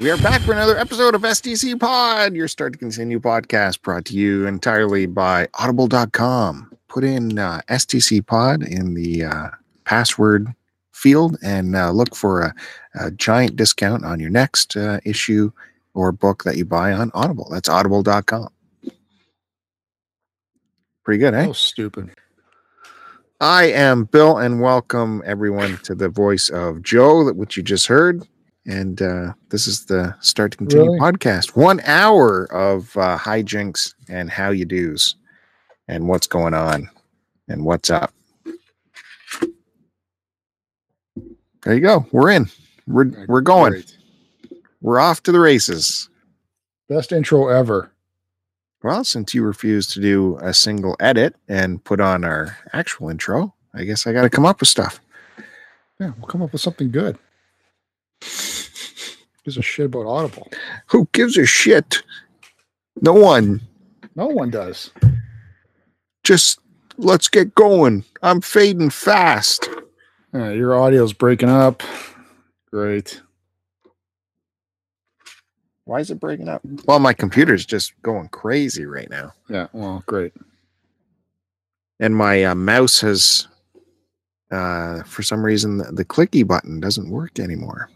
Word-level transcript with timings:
We 0.00 0.10
are 0.10 0.16
back 0.16 0.40
for 0.40 0.52
another 0.52 0.76
episode 0.76 1.14
of 1.14 1.22
STC 1.22 1.78
Pod, 1.78 2.34
your 2.34 2.48
start 2.48 2.72
to 2.72 2.78
continue 2.78 3.20
podcast 3.20 3.82
brought 3.82 4.04
to 4.06 4.14
you 4.14 4.46
entirely 4.46 5.06
by 5.06 5.46
audible.com. 5.54 6.76
Put 6.88 7.04
in 7.04 7.38
uh, 7.38 7.60
STC 7.68 8.26
Pod 8.26 8.64
in 8.64 8.94
the 8.94 9.24
uh, 9.24 9.48
password 9.84 10.52
field 10.90 11.36
and 11.42 11.76
uh, 11.76 11.92
look 11.92 12.16
for 12.16 12.40
a, 12.40 12.54
a, 12.98 13.10
giant 13.12 13.54
discount 13.54 14.04
on 14.04 14.18
your 14.18 14.30
next 14.30 14.76
uh, 14.76 14.98
issue 15.04 15.52
or 15.94 16.10
book 16.10 16.42
that 16.44 16.56
you 16.56 16.64
buy 16.64 16.92
on 16.92 17.12
Audible. 17.14 17.48
That's 17.50 17.68
audible.com. 17.68 18.48
Pretty 21.04 21.18
good, 21.18 21.34
eh? 21.34 21.46
Oh, 21.48 21.52
stupid. 21.52 22.10
I 23.40 23.64
am 23.64 24.04
Bill, 24.04 24.38
and 24.38 24.60
welcome 24.60 25.22
everyone 25.24 25.78
to 25.84 25.94
the 25.94 26.08
voice 26.08 26.48
of 26.48 26.82
Joe, 26.82 27.24
that 27.24 27.36
which 27.36 27.56
you 27.56 27.62
just 27.62 27.86
heard. 27.88 28.26
And 28.66 29.02
uh, 29.02 29.32
this 29.48 29.66
is 29.66 29.86
the 29.86 30.14
Start 30.20 30.52
to 30.52 30.58
Continue 30.58 30.86
Really? 30.92 31.00
podcast. 31.00 31.56
One 31.56 31.80
hour 31.80 32.44
of 32.52 32.96
uh, 32.96 33.18
hijinks 33.18 33.94
and 34.08 34.30
how 34.30 34.50
you 34.50 34.64
do's, 34.64 35.16
and 35.88 36.08
what's 36.08 36.28
going 36.28 36.54
on, 36.54 36.88
and 37.48 37.64
what's 37.64 37.90
up. 37.90 38.12
There 41.64 41.74
you 41.74 41.80
go. 41.80 42.06
We're 42.12 42.30
in. 42.30 42.46
We're 42.86 43.26
we're 43.26 43.40
going. 43.40 43.72
Great. 43.72 43.96
We're 44.80 45.00
off 45.00 45.22
to 45.24 45.32
the 45.32 45.40
races. 45.40 46.08
Best 46.88 47.12
intro 47.12 47.48
ever. 47.48 47.90
Well, 48.82 49.04
since 49.04 49.32
you 49.32 49.44
refused 49.44 49.92
to 49.92 50.00
do 50.00 50.38
a 50.40 50.52
single 50.52 50.96
edit 50.98 51.36
and 51.48 51.82
put 51.84 52.00
on 52.00 52.24
our 52.24 52.58
actual 52.72 53.10
intro, 53.10 53.54
I 53.74 53.84
guess 53.84 54.06
I 54.08 54.12
got 54.12 54.22
to 54.22 54.30
come 54.30 54.44
up 54.44 54.58
with 54.58 54.68
stuff. 54.68 55.00
Yeah, 56.00 56.12
we'll 56.18 56.26
come 56.26 56.42
up 56.42 56.52
with 56.52 56.60
something 56.60 56.90
good. 56.90 57.16
Gives 59.44 59.56
a 59.56 59.62
shit 59.62 59.86
about 59.86 60.06
Audible. 60.06 60.48
Who 60.86 61.08
gives 61.12 61.36
a 61.36 61.46
shit? 61.46 62.02
No 63.00 63.12
one. 63.12 63.60
No 64.14 64.26
one 64.26 64.50
does. 64.50 64.90
Just 66.22 66.60
let's 66.96 67.28
get 67.28 67.54
going. 67.54 68.04
I'm 68.22 68.40
fading 68.40 68.90
fast. 68.90 69.68
Your 70.32 70.74
audio's 70.74 71.12
breaking 71.12 71.48
up. 71.48 71.82
Great. 72.70 73.20
Why 75.84 75.98
is 75.98 76.10
it 76.10 76.20
breaking 76.20 76.48
up? 76.48 76.62
Well, 76.86 77.00
my 77.00 77.12
computer's 77.12 77.66
just 77.66 78.00
going 78.02 78.28
crazy 78.28 78.86
right 78.86 79.10
now. 79.10 79.32
Yeah, 79.48 79.66
well, 79.72 80.04
great. 80.06 80.32
And 81.98 82.14
my 82.16 82.44
uh, 82.44 82.54
mouse 82.54 83.00
has, 83.00 83.48
uh, 84.50 85.02
for 85.02 85.22
some 85.22 85.44
reason, 85.44 85.78
the 85.78 86.04
clicky 86.04 86.46
button 86.46 86.78
doesn't 86.80 87.10
work 87.10 87.40
anymore. 87.40 87.90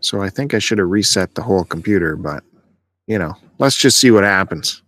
So 0.00 0.20
I 0.22 0.28
think 0.30 0.54
I 0.54 0.58
should 0.58 0.78
have 0.78 0.88
reset 0.88 1.34
the 1.34 1.42
whole 1.42 1.64
computer, 1.64 2.16
but 2.16 2.44
you 3.06 3.18
know, 3.18 3.34
let's 3.58 3.76
just 3.76 3.98
see 3.98 4.10
what 4.10 4.24
happens. 4.24 4.82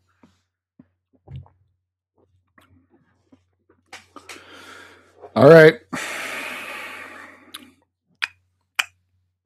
All 5.37 5.48
right. 5.48 5.78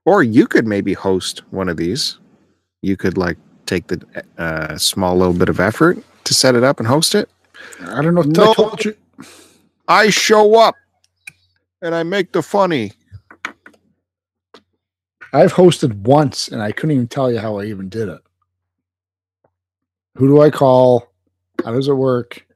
Or 0.05 0.23
you 0.23 0.47
could 0.47 0.67
maybe 0.67 0.95
host 0.95 1.43
one 1.53 1.69
of 1.69 1.77
these. 1.77 2.19
You 2.81 2.97
could 2.97 3.17
like 3.17 3.37
take 3.67 3.87
the 3.87 4.03
uh, 4.39 4.77
small 4.79 5.17
little 5.17 5.35
bit 5.35 5.49
of 5.49 5.61
effort 5.61 5.99
to 6.25 6.35
set 6.35 6.55
it 6.55 6.65
up 6.65 6.79
and 6.81 6.87
host 6.89 7.15
it. 7.15 7.29
I 7.81 8.03
don't 8.03 8.15
know 8.15 8.23
if 8.23 8.27
No. 8.27 8.55
I. 8.59 8.95
I 9.89 10.11
show 10.11 10.59
up 10.59 10.75
and 11.83 11.95
I 11.95 12.03
make 12.03 12.33
the 12.33 12.43
funny. 12.43 12.93
I've 15.33 15.55
hosted 15.55 15.95
once 16.03 16.49
and 16.49 16.63
I 16.63 16.73
couldn't 16.73 16.95
even 16.95 17.09
tell 17.09 17.33
you 17.33 17.39
how 17.39 17.59
I 17.59 17.65
even 17.65 17.89
did 17.89 18.09
it. 18.09 18.21
Who 20.17 20.29
do 20.29 20.43
I 20.43 20.51
call? 20.51 21.11
How 21.65 21.73
does 21.73 21.89
it 21.89 21.95
work? 21.95 22.47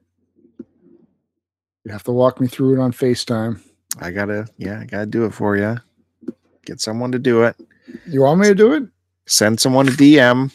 You 1.83 1.91
have 1.91 2.03
to 2.03 2.11
walk 2.11 2.39
me 2.39 2.47
through 2.47 2.75
it 2.75 2.79
on 2.79 2.91
FaceTime. 2.91 3.61
I 3.99 4.11
gotta, 4.11 4.47
yeah, 4.57 4.81
I 4.81 4.85
gotta 4.85 5.05
do 5.07 5.25
it 5.25 5.33
for 5.33 5.57
you. 5.57 5.77
Get 6.65 6.79
someone 6.79 7.11
to 7.13 7.19
do 7.19 7.43
it. 7.43 7.55
You 8.05 8.21
want 8.21 8.41
me 8.41 8.47
to 8.47 8.55
do 8.55 8.73
it? 8.73 8.83
Send 9.25 9.59
someone 9.59 9.87
a 9.87 9.91
DM. 9.91 10.51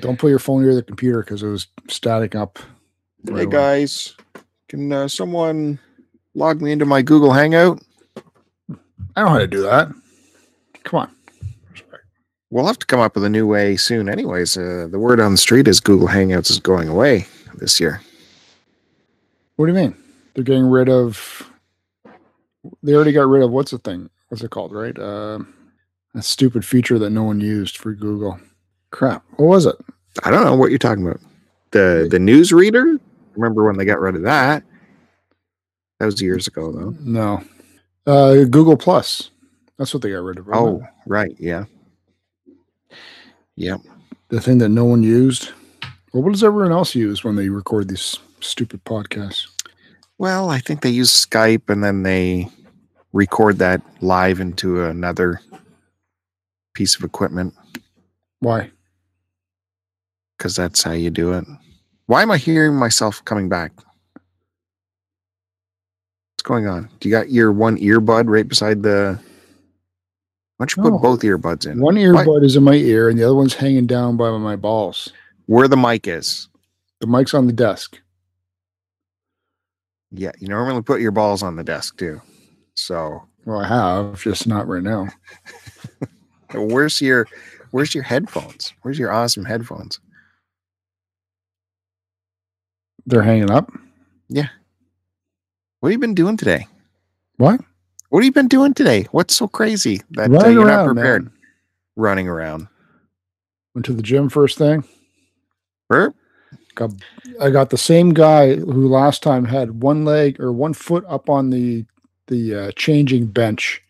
Don't 0.00 0.18
put 0.18 0.28
your 0.30 0.38
phone 0.38 0.62
near 0.62 0.74
the 0.74 0.82
computer 0.82 1.20
because 1.20 1.42
it 1.42 1.48
was 1.48 1.66
static 1.88 2.34
up. 2.34 2.58
Hey 3.24 3.32
away. 3.32 3.46
guys, 3.46 4.16
can 4.68 4.92
uh, 4.92 5.08
someone 5.08 5.78
log 6.34 6.62
me 6.62 6.72
into 6.72 6.86
my 6.86 7.02
Google 7.02 7.32
Hangout? 7.32 7.82
I 9.20 9.24
know 9.24 9.28
how 9.28 9.38
to 9.38 9.46
do 9.46 9.60
that. 9.60 9.92
Come 10.84 11.00
on. 11.00 11.10
We'll 12.48 12.66
have 12.66 12.78
to 12.78 12.86
come 12.86 13.00
up 13.00 13.14
with 13.14 13.24
a 13.24 13.28
new 13.28 13.46
way 13.46 13.76
soon, 13.76 14.08
anyways. 14.08 14.56
Uh, 14.56 14.88
the 14.90 14.98
word 14.98 15.20
on 15.20 15.32
the 15.32 15.38
street 15.38 15.68
is 15.68 15.78
Google 15.78 16.08
Hangouts 16.08 16.50
is 16.50 16.58
going 16.58 16.88
away 16.88 17.26
this 17.56 17.78
year. 17.78 18.00
What 19.56 19.66
do 19.66 19.72
you 19.72 19.78
mean? 19.78 19.94
They're 20.32 20.42
getting 20.42 20.64
rid 20.70 20.88
of. 20.88 21.50
They 22.82 22.94
already 22.94 23.12
got 23.12 23.28
rid 23.28 23.42
of 23.42 23.50
what's 23.50 23.72
the 23.72 23.78
thing? 23.78 24.08
What's 24.30 24.42
it 24.42 24.50
called? 24.50 24.72
Right? 24.72 24.98
Uh, 24.98 25.40
that 26.14 26.24
stupid 26.24 26.64
feature 26.64 26.98
that 26.98 27.10
no 27.10 27.24
one 27.24 27.42
used 27.42 27.76
for 27.76 27.92
Google. 27.92 28.40
Crap. 28.90 29.22
What 29.36 29.48
was 29.48 29.66
it? 29.66 29.76
I 30.24 30.30
don't 30.30 30.44
know 30.44 30.56
what 30.56 30.70
you're 30.70 30.78
talking 30.78 31.06
about. 31.06 31.20
The 31.72 32.08
the 32.10 32.18
news 32.18 32.54
reader. 32.54 32.98
Remember 33.36 33.66
when 33.66 33.76
they 33.76 33.84
got 33.84 34.00
rid 34.00 34.16
of 34.16 34.22
that? 34.22 34.64
That 35.98 36.06
was 36.06 36.22
years 36.22 36.46
ago, 36.46 36.72
though. 36.72 36.96
No. 37.00 37.44
Uh, 38.06 38.44
Google 38.44 38.76
Plus. 38.76 39.30
That's 39.78 39.94
what 39.94 40.02
they 40.02 40.10
got 40.10 40.22
rid 40.22 40.38
of. 40.38 40.46
wasn't 40.46 40.82
Oh, 40.82 40.86
right, 41.06 41.34
yeah, 41.38 41.64
yep. 43.56 43.80
the 44.28 44.40
thing 44.40 44.58
that 44.58 44.68
no 44.68 44.84
one 44.84 45.02
used. 45.02 45.52
Well, 46.12 46.22
what 46.22 46.32
does 46.32 46.44
everyone 46.44 46.72
else 46.72 46.94
use 46.94 47.24
when 47.24 47.36
they 47.36 47.48
record 47.48 47.88
these 47.88 48.18
stupid 48.40 48.84
podcasts? 48.84 49.46
Well, 50.18 50.50
I 50.50 50.58
think 50.58 50.82
they 50.82 50.90
use 50.90 51.10
Skype 51.10 51.70
and 51.70 51.82
then 51.82 52.02
they 52.02 52.48
record 53.12 53.58
that 53.58 53.80
live 54.02 54.38
into 54.40 54.84
another 54.84 55.40
piece 56.74 56.94
of 56.96 57.02
equipment 57.04 57.54
Why? 58.40 58.70
because 60.36 60.54
that's 60.56 60.82
how 60.82 60.92
you 60.92 61.10
do 61.10 61.32
it. 61.32 61.44
Why 62.06 62.22
am 62.22 62.30
I 62.30 62.38
hearing 62.38 62.74
myself 62.76 63.24
coming 63.24 63.48
back? 63.48 63.72
What's 66.40 66.48
going 66.48 66.66
on? 66.66 66.88
Do 67.00 67.08
you 67.10 67.14
got 67.14 67.28
your 67.28 67.52
one 67.52 67.76
earbud 67.76 68.24
right 68.26 68.48
beside 68.48 68.82
the? 68.82 69.20
Why 70.56 70.64
don't 70.64 70.74
you 70.74 70.90
put 70.90 71.02
both 71.02 71.20
earbuds 71.20 71.70
in? 71.70 71.82
One 71.82 71.96
earbud 71.96 72.42
is 72.42 72.56
in 72.56 72.62
my 72.62 72.76
ear, 72.76 73.10
and 73.10 73.18
the 73.18 73.24
other 73.24 73.34
one's 73.34 73.52
hanging 73.52 73.86
down 73.86 74.16
by 74.16 74.30
my 74.38 74.56
balls. 74.56 75.12
Where 75.44 75.68
the 75.68 75.76
mic 75.76 76.08
is. 76.08 76.48
The 77.00 77.06
mic's 77.06 77.34
on 77.34 77.46
the 77.46 77.52
desk. 77.52 78.00
Yeah, 80.12 80.30
you 80.38 80.48
normally 80.48 80.80
put 80.80 81.02
your 81.02 81.10
balls 81.10 81.42
on 81.42 81.56
the 81.56 81.62
desk 81.62 81.98
too. 81.98 82.22
So 82.72 83.22
Well, 83.44 83.60
I 83.60 83.68
have, 83.68 84.22
just 84.22 84.46
not 84.46 84.66
right 84.66 84.82
now. 84.82 85.08
where's 86.54 87.02
your 87.02 87.26
where's 87.72 87.94
your 87.94 88.04
headphones? 88.04 88.72
Where's 88.80 88.98
your 88.98 89.12
awesome 89.12 89.44
headphones? 89.44 90.00
They're 93.04 93.20
hanging 93.20 93.50
up. 93.50 93.70
What 95.80 95.88
have 95.88 95.92
you 95.94 95.98
been 95.98 96.14
doing 96.14 96.36
today? 96.36 96.66
What? 97.38 97.60
What 98.10 98.18
have 98.20 98.26
you 98.26 98.32
been 98.32 98.48
doing 98.48 98.74
today? 98.74 99.06
What's 99.12 99.34
so 99.34 99.48
crazy 99.48 100.02
that 100.10 100.30
uh, 100.30 100.48
you're 100.48 100.66
not 100.66 100.84
prepared? 100.86 101.24
man. 101.24 101.32
Running 101.96 102.28
around. 102.28 102.68
Went 103.74 103.86
to 103.86 103.94
the 103.94 104.02
gym 104.02 104.28
first 104.28 104.58
thing. 104.58 104.84
Burp. 105.88 106.14
Got, 106.74 106.90
I 107.40 107.48
got 107.48 107.70
the 107.70 107.78
same 107.78 108.12
guy 108.12 108.56
who 108.56 108.88
last 108.88 109.22
time 109.22 109.46
had 109.46 109.82
one 109.82 110.04
leg 110.04 110.38
or 110.38 110.52
one 110.52 110.74
foot 110.74 111.04
up 111.08 111.30
on 111.30 111.50
the 111.50 111.86
the 112.26 112.54
uh, 112.54 112.72
changing 112.76 113.26
bench, 113.26 113.82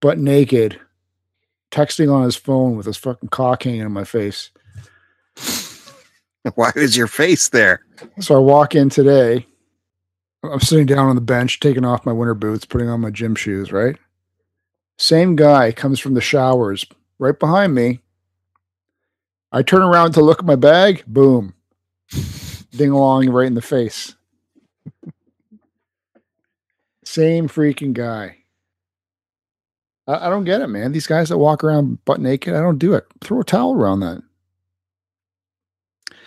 butt 0.00 0.18
naked, 0.18 0.80
texting 1.70 2.12
on 2.12 2.22
his 2.22 2.36
phone 2.36 2.76
with 2.76 2.86
his 2.86 2.96
fucking 2.96 3.28
cock 3.28 3.64
hanging 3.64 3.80
in 3.80 3.92
my 3.92 4.04
face. 4.04 4.50
Why 6.54 6.72
is 6.76 6.96
your 6.96 7.08
face 7.08 7.48
there? 7.48 7.84
So 8.20 8.36
I 8.36 8.38
walk 8.38 8.74
in 8.74 8.88
today. 8.88 9.46
I'm 10.42 10.60
sitting 10.60 10.86
down 10.86 11.08
on 11.08 11.14
the 11.14 11.20
bench, 11.20 11.60
taking 11.60 11.84
off 11.84 12.06
my 12.06 12.12
winter 12.12 12.34
boots, 12.34 12.64
putting 12.64 12.88
on 12.88 13.00
my 13.00 13.10
gym 13.10 13.34
shoes, 13.34 13.72
right? 13.72 13.96
Same 14.98 15.36
guy 15.36 15.72
comes 15.72 16.00
from 16.00 16.14
the 16.14 16.20
showers 16.20 16.86
right 17.18 17.38
behind 17.38 17.74
me. 17.74 18.00
I 19.52 19.62
turn 19.62 19.82
around 19.82 20.12
to 20.12 20.22
look 20.22 20.38
at 20.38 20.44
my 20.44 20.56
bag, 20.56 21.04
boom. 21.06 21.54
Ding 22.70 22.90
along 22.90 23.28
right 23.30 23.46
in 23.46 23.54
the 23.54 23.62
face. 23.62 24.14
Same 27.04 27.48
freaking 27.48 27.92
guy. 27.92 28.36
I, 30.06 30.26
I 30.26 30.30
don't 30.30 30.44
get 30.44 30.60
it, 30.60 30.66
man. 30.66 30.92
These 30.92 31.06
guys 31.06 31.28
that 31.28 31.38
walk 31.38 31.64
around 31.64 32.04
butt 32.04 32.20
naked, 32.20 32.54
I 32.54 32.60
don't 32.60 32.78
do 32.78 32.94
it. 32.94 33.06
Throw 33.22 33.40
a 33.40 33.44
towel 33.44 33.74
around 33.74 34.00
that. 34.00 34.22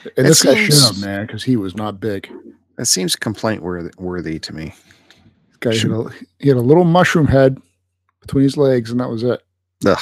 And 0.03 0.11
It 0.15 0.23
this 0.23 0.43
guy 0.43 0.55
should 0.55 0.73
have, 0.73 1.01
man, 1.01 1.25
because 1.25 1.43
he 1.43 1.55
was 1.57 1.75
not 1.75 1.99
big. 1.99 2.31
That 2.79 2.85
seems 2.85 3.17
complaint 3.17 3.61
worthy, 3.61 3.89
worthy 3.97 4.39
to 4.39 4.55
me. 4.55 4.73
Guy 5.59 5.75
had 5.75 5.91
a, 5.91 6.05
he 6.39 6.47
had 6.47 6.55
a 6.55 6.61
little 6.61 6.85
mushroom 6.85 7.27
head 7.27 7.61
between 8.21 8.43
his 8.45 8.55
legs, 8.55 8.89
and 8.89 9.01
that 9.01 9.09
was 9.09 9.21
it. 9.21 9.43
Ugh. 9.85 9.99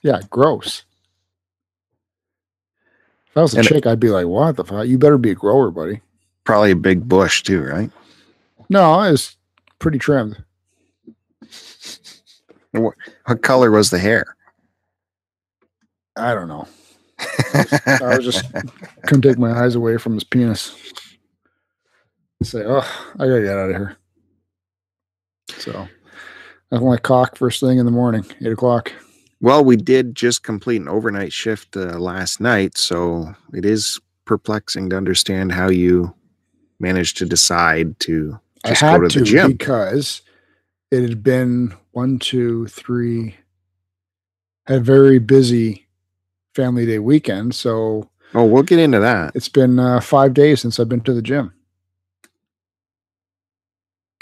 Yeah, 0.00 0.20
gross. 0.30 0.84
If 3.26 3.36
I 3.36 3.40
was 3.42 3.54
a 3.54 3.58
And 3.58 3.66
it- 3.66 3.68
chick, 3.68 3.86
I'd 3.88 3.98
be 3.98 4.10
like, 4.10 4.28
"What 4.28 4.54
the 4.54 4.64
fuck? 4.64 4.86
You 4.86 4.96
better 4.96 5.18
be 5.18 5.32
a 5.32 5.34
grower, 5.34 5.72
buddy." 5.72 6.00
Probably 6.44 6.70
a 6.70 6.76
big 6.76 7.08
bush 7.08 7.42
too, 7.42 7.64
right? 7.64 7.90
No, 8.68 9.00
it's 9.02 9.36
pretty 9.80 9.98
trimmed. 9.98 10.40
What 12.70 12.94
color 13.42 13.72
was 13.72 13.90
the 13.90 13.98
hair? 13.98 14.36
I 16.14 16.32
don't 16.32 16.46
know. 16.46 16.68
I 17.18 18.16
was 18.16 18.24
just 18.24 18.44
couldn't 19.02 19.22
take 19.22 19.38
my 19.38 19.50
eyes 19.64 19.74
away 19.74 19.96
from 19.98 20.14
his 20.14 20.22
penis. 20.24 20.76
Say, 22.44 22.64
oh, 22.66 22.80
I 23.14 23.26
gotta 23.26 23.42
get 23.42 23.56
out 23.56 23.70
of 23.70 23.76
here. 23.76 23.96
So, 25.58 25.86
I 26.70 26.76
don't 26.76 26.84
like 26.88 27.02
cock 27.02 27.36
first 27.36 27.60
thing 27.60 27.78
in 27.78 27.86
the 27.86 27.92
morning, 27.92 28.24
eight 28.40 28.52
o'clock. 28.52 28.92
Well, 29.40 29.64
we 29.64 29.76
did 29.76 30.14
just 30.14 30.42
complete 30.42 30.80
an 30.80 30.88
overnight 30.88 31.32
shift 31.32 31.76
uh, 31.76 31.98
last 31.98 32.40
night, 32.40 32.76
so 32.78 33.34
it 33.52 33.64
is 33.64 34.00
perplexing 34.24 34.90
to 34.90 34.96
understand 34.96 35.52
how 35.52 35.68
you 35.68 36.14
managed 36.78 37.16
to 37.18 37.26
decide 37.26 37.98
to 38.00 38.38
just 38.66 38.82
I 38.82 38.90
had 38.92 39.00
go 39.00 39.08
to, 39.08 39.14
to 39.14 39.18
the 39.20 39.24
gym. 39.26 39.48
because 39.52 40.22
it 40.90 41.02
had 41.02 41.22
been 41.22 41.74
one, 41.90 42.18
two, 42.20 42.66
three, 42.68 43.34
a 44.68 44.78
very 44.78 45.18
busy 45.18 45.86
family 46.54 46.86
day 46.86 46.98
weekend. 47.00 47.54
So 47.54 48.08
Oh, 48.34 48.44
we'll 48.44 48.62
get 48.62 48.78
into 48.78 49.00
that. 49.00 49.32
it's 49.34 49.48
been 49.48 49.78
uh, 49.78 50.00
five 50.00 50.32
days 50.34 50.60
since 50.60 50.78
I've 50.80 50.88
been 50.88 51.00
to 51.02 51.12
the 51.12 51.20
gym. 51.22 51.52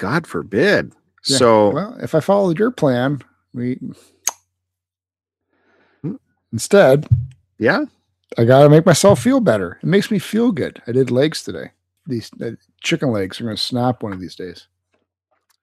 God 0.00 0.26
forbid. 0.26 0.94
Yeah, 1.26 1.37
So, 1.37 1.70
Well, 1.70 1.97
if 2.02 2.14
I 2.14 2.20
followed 2.20 2.58
your 2.58 2.70
plan, 2.70 3.20
we 3.52 3.79
Hmm. 6.02 6.17
instead 6.52 7.06
yeah, 7.58 7.85
I 8.38 8.44
got 8.47 8.62
to 8.62 8.70
make 8.70 8.87
myself 8.87 9.20
feel 9.23 9.41
better. 9.41 9.79
It 9.82 9.87
makes 9.87 10.11
me 10.11 10.19
feel 10.19 10.50
good. 10.52 10.81
I 10.87 10.93
did 10.93 11.11
legs 11.11 11.43
today. 11.44 11.73
These 12.06 12.31
uh, 12.41 12.52
chicken 12.81 13.11
legs 13.11 13.38
are 13.38 13.44
going 13.44 13.56
to 13.56 13.62
snap 13.62 14.02
one 14.02 14.12
of 14.14 14.20
these 14.20 14.35
days. 14.35 14.67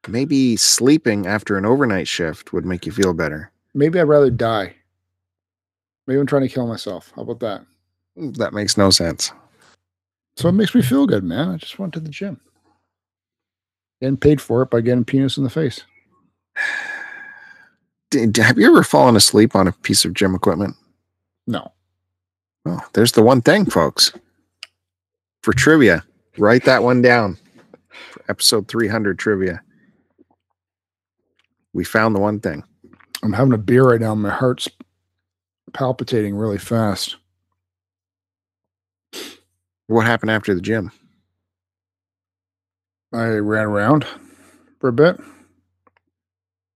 maybe 0.08 0.56
sleeping 0.56 1.26
after 1.26 1.58
an 1.58 1.66
overnight 1.66 2.08
shift 2.08 2.54
would 2.54 2.66
make 2.66 2.86
you 2.86 2.92
feel 2.92 3.14
better. 3.14 3.52
Maybe 3.74 4.00
I'd 4.00 4.04
rather 4.04 4.30
die. 4.30 4.76
Maybe 6.06 6.20
I'm 6.20 6.28
trying 6.28 6.44
to 6.44 6.48
kill 6.50 6.68
myself. 6.68 7.12
How 7.16 7.24
about 7.24 7.40
that? 7.40 7.66
That 8.38 8.54
makes 8.54 8.78
no 8.78 8.92
sense. 8.92 9.32
So 10.38 10.48
it 10.50 10.54
makes 10.54 10.76
me 10.76 10.82
feel 10.84 11.08
good, 11.08 11.24
man. 11.24 11.50
I 11.50 11.58
just 11.58 11.80
went 11.80 11.94
to 11.96 12.00
the 12.00 12.10
gym. 12.10 12.40
Getting 14.02 14.18
paid 14.18 14.42
for 14.42 14.62
it 14.62 14.70
by 14.70 14.82
getting 14.82 15.06
penis 15.06 15.38
in 15.38 15.44
the 15.44 15.50
face. 15.50 15.84
Did, 18.10 18.38
have 18.38 18.58
you 18.58 18.68
ever 18.68 18.84
fallen 18.84 19.18
asleep 19.18 19.56
on 19.56 19.68
a 19.68 19.74
piece 19.74 20.06
of 20.06 20.14
gym 20.14 20.34
equipment? 20.34 20.76
No. 21.46 21.74
Oh, 22.66 22.80
there's 22.94 23.12
the 23.14 23.24
one 23.24 23.42
thing, 23.42 23.66
folks. 23.66 24.14
For 25.42 25.52
trivia, 25.54 26.06
write 26.38 26.64
that 26.66 26.84
one 26.84 27.02
down. 27.02 27.38
For 28.12 28.24
episode 28.30 28.68
300 28.68 29.20
trivia. 29.20 29.62
We 31.74 31.84
found 31.84 32.16
the 32.16 32.20
one 32.20 32.40
thing. 32.40 32.64
I'm 33.24 33.34
having 33.34 33.54
a 33.54 33.58
beer 33.58 33.84
right 33.84 34.00
now. 34.00 34.16
My 34.16 34.30
heart's 34.30 34.70
palpitating 35.74 36.36
really 36.36 36.58
fast. 36.58 37.18
What 39.88 40.06
happened 40.06 40.32
after 40.32 40.54
the 40.54 40.62
gym? 40.62 40.92
I 43.14 43.26
ran 43.26 43.66
around 43.66 44.06
for 44.80 44.90
a 44.90 44.94
bit, 44.94 45.20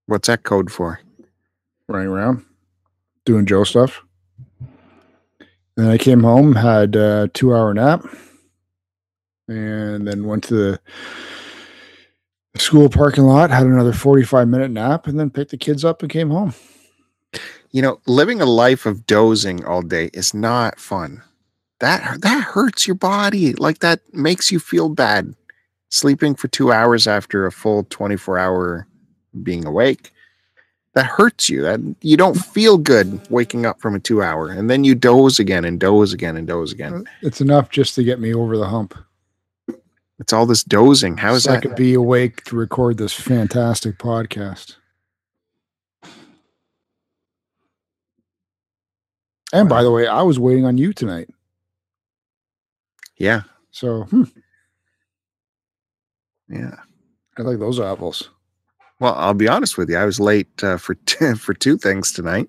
What's 0.06 0.28
that 0.28 0.42
code 0.42 0.70
for? 0.70 1.00
running 1.88 2.08
around, 2.08 2.44
doing 3.24 3.44
Joe 3.44 3.64
stuff. 3.64 4.02
Then 5.76 5.88
I 5.88 5.98
came 5.98 6.22
home, 6.22 6.54
had 6.54 6.96
a 6.96 7.28
two 7.34 7.54
hour 7.54 7.74
nap, 7.74 8.04
and 9.48 10.06
then 10.06 10.24
went 10.26 10.44
to 10.44 10.54
the 10.54 10.80
school 12.56 12.88
parking 12.88 13.24
lot, 13.24 13.50
had 13.50 13.66
another 13.66 13.92
45 13.92 14.48
minute 14.48 14.70
nap, 14.70 15.06
and 15.06 15.18
then 15.18 15.30
picked 15.30 15.50
the 15.50 15.58
kids 15.58 15.84
up 15.84 16.02
and 16.02 16.10
came 16.10 16.30
home. 16.30 16.54
You 17.70 17.82
know, 17.82 18.00
living 18.06 18.40
a 18.40 18.46
life 18.46 18.86
of 18.86 19.06
dozing 19.06 19.64
all 19.64 19.82
day 19.82 20.10
is 20.12 20.34
not 20.34 20.78
fun. 20.78 21.22
That 21.80 22.20
that 22.22 22.42
hurts 22.44 22.86
your 22.86 22.96
body. 22.96 23.54
Like 23.54 23.80
that 23.80 24.00
makes 24.14 24.52
you 24.52 24.60
feel 24.60 24.88
bad. 24.88 25.34
Sleeping 25.92 26.34
for 26.34 26.48
2 26.48 26.72
hours 26.72 27.06
after 27.06 27.44
a 27.44 27.52
full 27.52 27.84
24 27.90 28.38
hour 28.38 28.86
being 29.42 29.66
awake. 29.66 30.10
That 30.94 31.04
hurts 31.04 31.50
you. 31.50 31.60
That 31.60 31.80
you 32.00 32.16
don't 32.16 32.34
feel 32.34 32.78
good 32.78 33.20
waking 33.30 33.66
up 33.66 33.78
from 33.78 33.94
a 33.94 34.00
2 34.00 34.22
hour 34.22 34.48
and 34.48 34.70
then 34.70 34.84
you 34.84 34.94
doze 34.94 35.38
again 35.38 35.66
and 35.66 35.78
doze 35.78 36.14
again 36.14 36.38
and 36.38 36.46
doze 36.46 36.72
again. 36.72 37.04
It's 37.20 37.42
enough 37.42 37.68
just 37.68 37.94
to 37.96 38.04
get 38.04 38.20
me 38.20 38.32
over 38.32 38.56
the 38.56 38.68
hump. 38.68 38.96
It's 40.18 40.32
all 40.32 40.46
this 40.46 40.64
dozing. 40.64 41.18
How 41.18 41.34
is 41.34 41.44
so 41.44 41.50
I 41.50 41.54
that? 41.56 41.62
could 41.62 41.76
be 41.76 41.92
awake 41.92 42.42
to 42.44 42.56
record 42.56 42.96
this 42.96 43.12
fantastic 43.12 43.98
podcast. 43.98 44.76
And 49.52 49.68
by 49.68 49.82
the 49.82 49.90
way, 49.90 50.06
I 50.06 50.22
was 50.22 50.38
waiting 50.38 50.64
on 50.64 50.78
you 50.78 50.94
tonight. 50.94 51.28
Yeah. 53.18 53.42
So 53.72 54.04
hmm, 54.04 54.24
Yeah. 56.52 56.76
I 57.38 57.42
like 57.42 57.58
those 57.58 57.80
apples. 57.80 58.28
Well, 59.00 59.14
I'll 59.16 59.34
be 59.34 59.48
honest 59.48 59.78
with 59.78 59.88
you. 59.90 59.96
I 59.96 60.04
was 60.04 60.20
late 60.20 60.62
uh, 60.62 60.76
for 60.76 60.94
t- 61.06 61.34
for 61.34 61.54
two 61.54 61.76
things 61.78 62.12
tonight. 62.12 62.48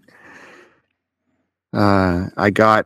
Uh, 1.73 2.27
I 2.37 2.49
got 2.49 2.85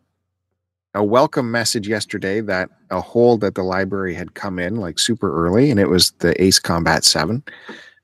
a 0.94 1.04
welcome 1.04 1.52
message 1.52 1.88
yesterday 1.88 2.40
that 2.42 2.70
a 2.90 3.02
hold 3.02 3.44
at 3.44 3.56
the 3.56 3.64
library 3.64 4.14
had 4.14 4.34
come 4.36 4.60
in 4.60 4.76
like 4.78 5.00
super 5.00 5.46
early, 5.46 5.70
and 5.72 5.80
it 5.80 5.90
was 5.90 6.12
the 6.20 6.42
Ace 6.42 6.60
Combat 6.60 7.04
Seven 7.04 7.44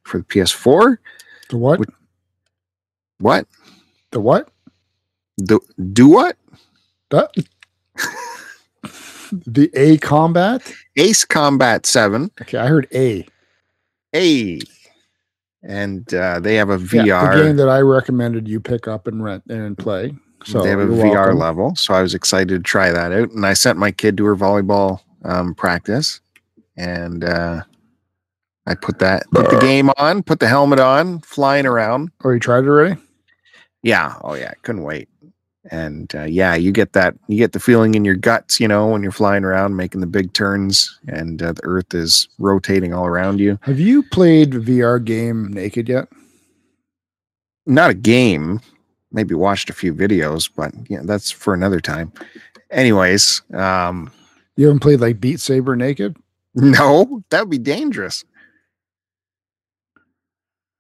for 0.04 0.18
the 0.18 0.24
PS4. 0.26 0.98
The 1.50 1.58
what? 1.58 1.80
Would- 1.80 1.94
What? 3.20 3.48
The 4.12 4.20
what? 4.20 4.50
Do, 5.46 5.60
do 5.94 6.10
what? 6.10 6.36
That 7.12 7.32
the 9.46 9.70
A 9.74 9.98
combat? 9.98 10.72
Ace 10.96 11.26
Combat 11.26 11.86
Seven. 11.86 12.32
Okay, 12.42 12.58
I 12.58 12.68
heard 12.68 12.88
A. 12.94 13.26
A. 14.16 14.60
And 15.64 16.14
uh, 16.14 16.40
they 16.40 16.56
have 16.56 16.70
a 16.70 16.74
Yeah, 16.74 17.04
VR. 17.06 17.36
the 17.38 17.44
game 17.44 17.56
that 17.58 17.70
I 17.70 17.80
recommended 17.80 18.48
you 18.48 18.60
pick 18.60 18.88
up 18.88 19.08
and 19.08 19.24
rent 19.24 19.44
and 19.50 19.78
play. 19.78 20.14
So 20.46 20.62
they 20.62 20.70
have 20.70 20.80
a 20.80 20.88
VR 20.88 21.14
welcome. 21.14 21.38
level, 21.38 21.76
so 21.76 21.94
I 21.94 22.02
was 22.02 22.14
excited 22.14 22.50
to 22.50 22.60
try 22.60 22.92
that 22.92 23.14
out. 23.14 23.32
And 23.32 23.46
I 23.46 23.54
sent 23.54 23.80
my 23.80 23.92
kid 23.92 24.18
to 24.18 24.26
her 24.26 24.36
volleyball 24.36 25.00
um, 25.24 25.56
practice, 25.56 26.20
and 26.76 27.24
uh, 27.24 27.62
I 28.68 28.76
put 28.76 29.00
that 29.00 29.24
put 29.32 29.50
the 29.50 29.60
game 29.60 29.90
on, 29.98 30.22
put 30.22 30.42
the 30.42 30.50
helmet 30.50 30.82
on, 30.82 31.20
flying 31.22 31.66
around. 31.66 32.12
Oh, 32.26 32.32
you 32.32 32.40
tried 32.42 32.66
it 32.66 32.68
already? 32.68 33.00
Yeah, 33.84 34.16
oh 34.22 34.34
yeah, 34.34 34.52
couldn't 34.64 34.84
wait. 34.84 35.08
And 35.72 36.14
uh, 36.14 36.24
yeah, 36.24 36.56
you 36.56 36.72
get 36.74 36.92
that 36.94 37.16
you 37.28 37.38
get 37.38 37.54
the 37.54 37.60
feeling 37.60 37.96
in 37.96 38.04
your 38.04 38.16
guts, 38.16 38.60
you 38.60 38.68
know, 38.68 38.88
when 38.88 39.02
you're 39.02 39.14
flying 39.14 39.46
around, 39.46 39.78
making 39.78 40.02
the 40.02 40.08
big 40.08 40.34
turns, 40.34 41.00
and 41.08 41.42
uh, 41.42 41.54
the 41.54 41.64
Earth 41.64 41.94
is 41.94 42.28
rotating 42.38 42.94
all 42.94 43.06
around 43.06 43.40
you. 43.40 43.58
Have 43.62 43.80
you 43.80 44.04
played 44.04 44.52
VR 44.52 45.04
game 45.04 45.48
naked 45.54 45.88
yet? 45.88 46.10
Not 47.66 47.92
a 47.92 47.94
game, 47.94 48.60
maybe 49.14 49.36
watched 49.36 49.70
a 49.70 49.74
few 49.74 49.94
videos, 49.94 50.50
but 50.54 50.74
yeah, 50.90 51.00
that's 51.04 51.32
for 51.32 51.54
another 51.54 51.80
time. 51.80 52.12
Anyways, 52.70 53.42
um, 53.54 54.12
You 54.58 54.66
haven't 54.66 54.82
played 54.82 55.00
like 55.00 55.22
Beat 55.22 55.40
Saber 55.40 55.78
naked? 55.78 56.18
No, 56.56 57.24
that 57.30 57.40
would 57.42 57.50
be 57.50 57.58
dangerous. 57.58 58.26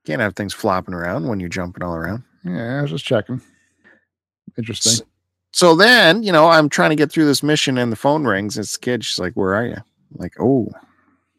Can't 0.05 0.19
have 0.21 0.35
things 0.35 0.53
flopping 0.53 0.93
around 0.93 1.27
when 1.27 1.39
you're 1.39 1.47
jumping 1.47 1.83
all 1.83 1.95
around. 1.95 2.23
Yeah, 2.43 2.79
I 2.79 2.81
was 2.81 2.91
just 2.91 3.05
checking. 3.05 3.41
Interesting. 4.57 4.91
S- 4.93 5.01
So 5.51 5.75
then, 5.75 6.23
you 6.23 6.31
know, 6.31 6.47
I'm 6.49 6.69
trying 6.69 6.89
to 6.91 6.95
get 6.95 7.11
through 7.11 7.25
this 7.25 7.43
mission 7.43 7.77
and 7.77 7.91
the 7.91 7.95
phone 7.95 8.25
rings. 8.25 8.57
It's 8.57 8.77
kid. 8.77 9.03
She's 9.05 9.19
like, 9.19 9.33
Where 9.33 9.53
are 9.55 9.65
you? 9.65 9.75
I'm 9.75 10.17
like, 10.17 10.33
oh, 10.39 10.69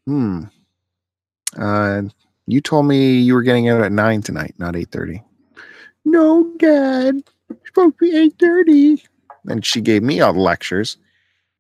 hmm. 0.07 0.45
Uh, 1.57 2.03
you 2.47 2.61
told 2.61 2.87
me 2.87 3.19
you 3.19 3.35
were 3.35 3.43
getting 3.43 3.69
out 3.69 3.81
at 3.81 3.93
nine 3.93 4.21
tonight, 4.23 4.55
not 4.59 4.77
eight 4.77 4.91
thirty. 4.91 5.23
No, 6.05 6.53
Dad. 6.59 7.23
It's 7.51 7.61
supposed 7.69 7.99
to 7.99 8.11
be 8.11 8.17
eight 8.17 8.35
thirty. 8.41 9.03
And 9.47 9.65
she 9.65 9.81
gave 9.81 10.03
me 10.03 10.21
all 10.21 10.33
the 10.33 10.41
lectures 10.41 10.97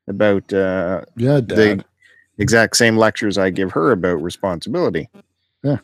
about 0.09 0.53
uh 0.53 1.03
yeah, 1.17 1.41
the 1.41 1.85
exact 2.39 2.77
same 2.77 2.97
lectures 2.97 3.39
I 3.39 3.51
give 3.51 3.71
her 3.73 3.93
about 3.93 4.23
responsibility. 4.23 5.09
Yeah. 5.63 5.79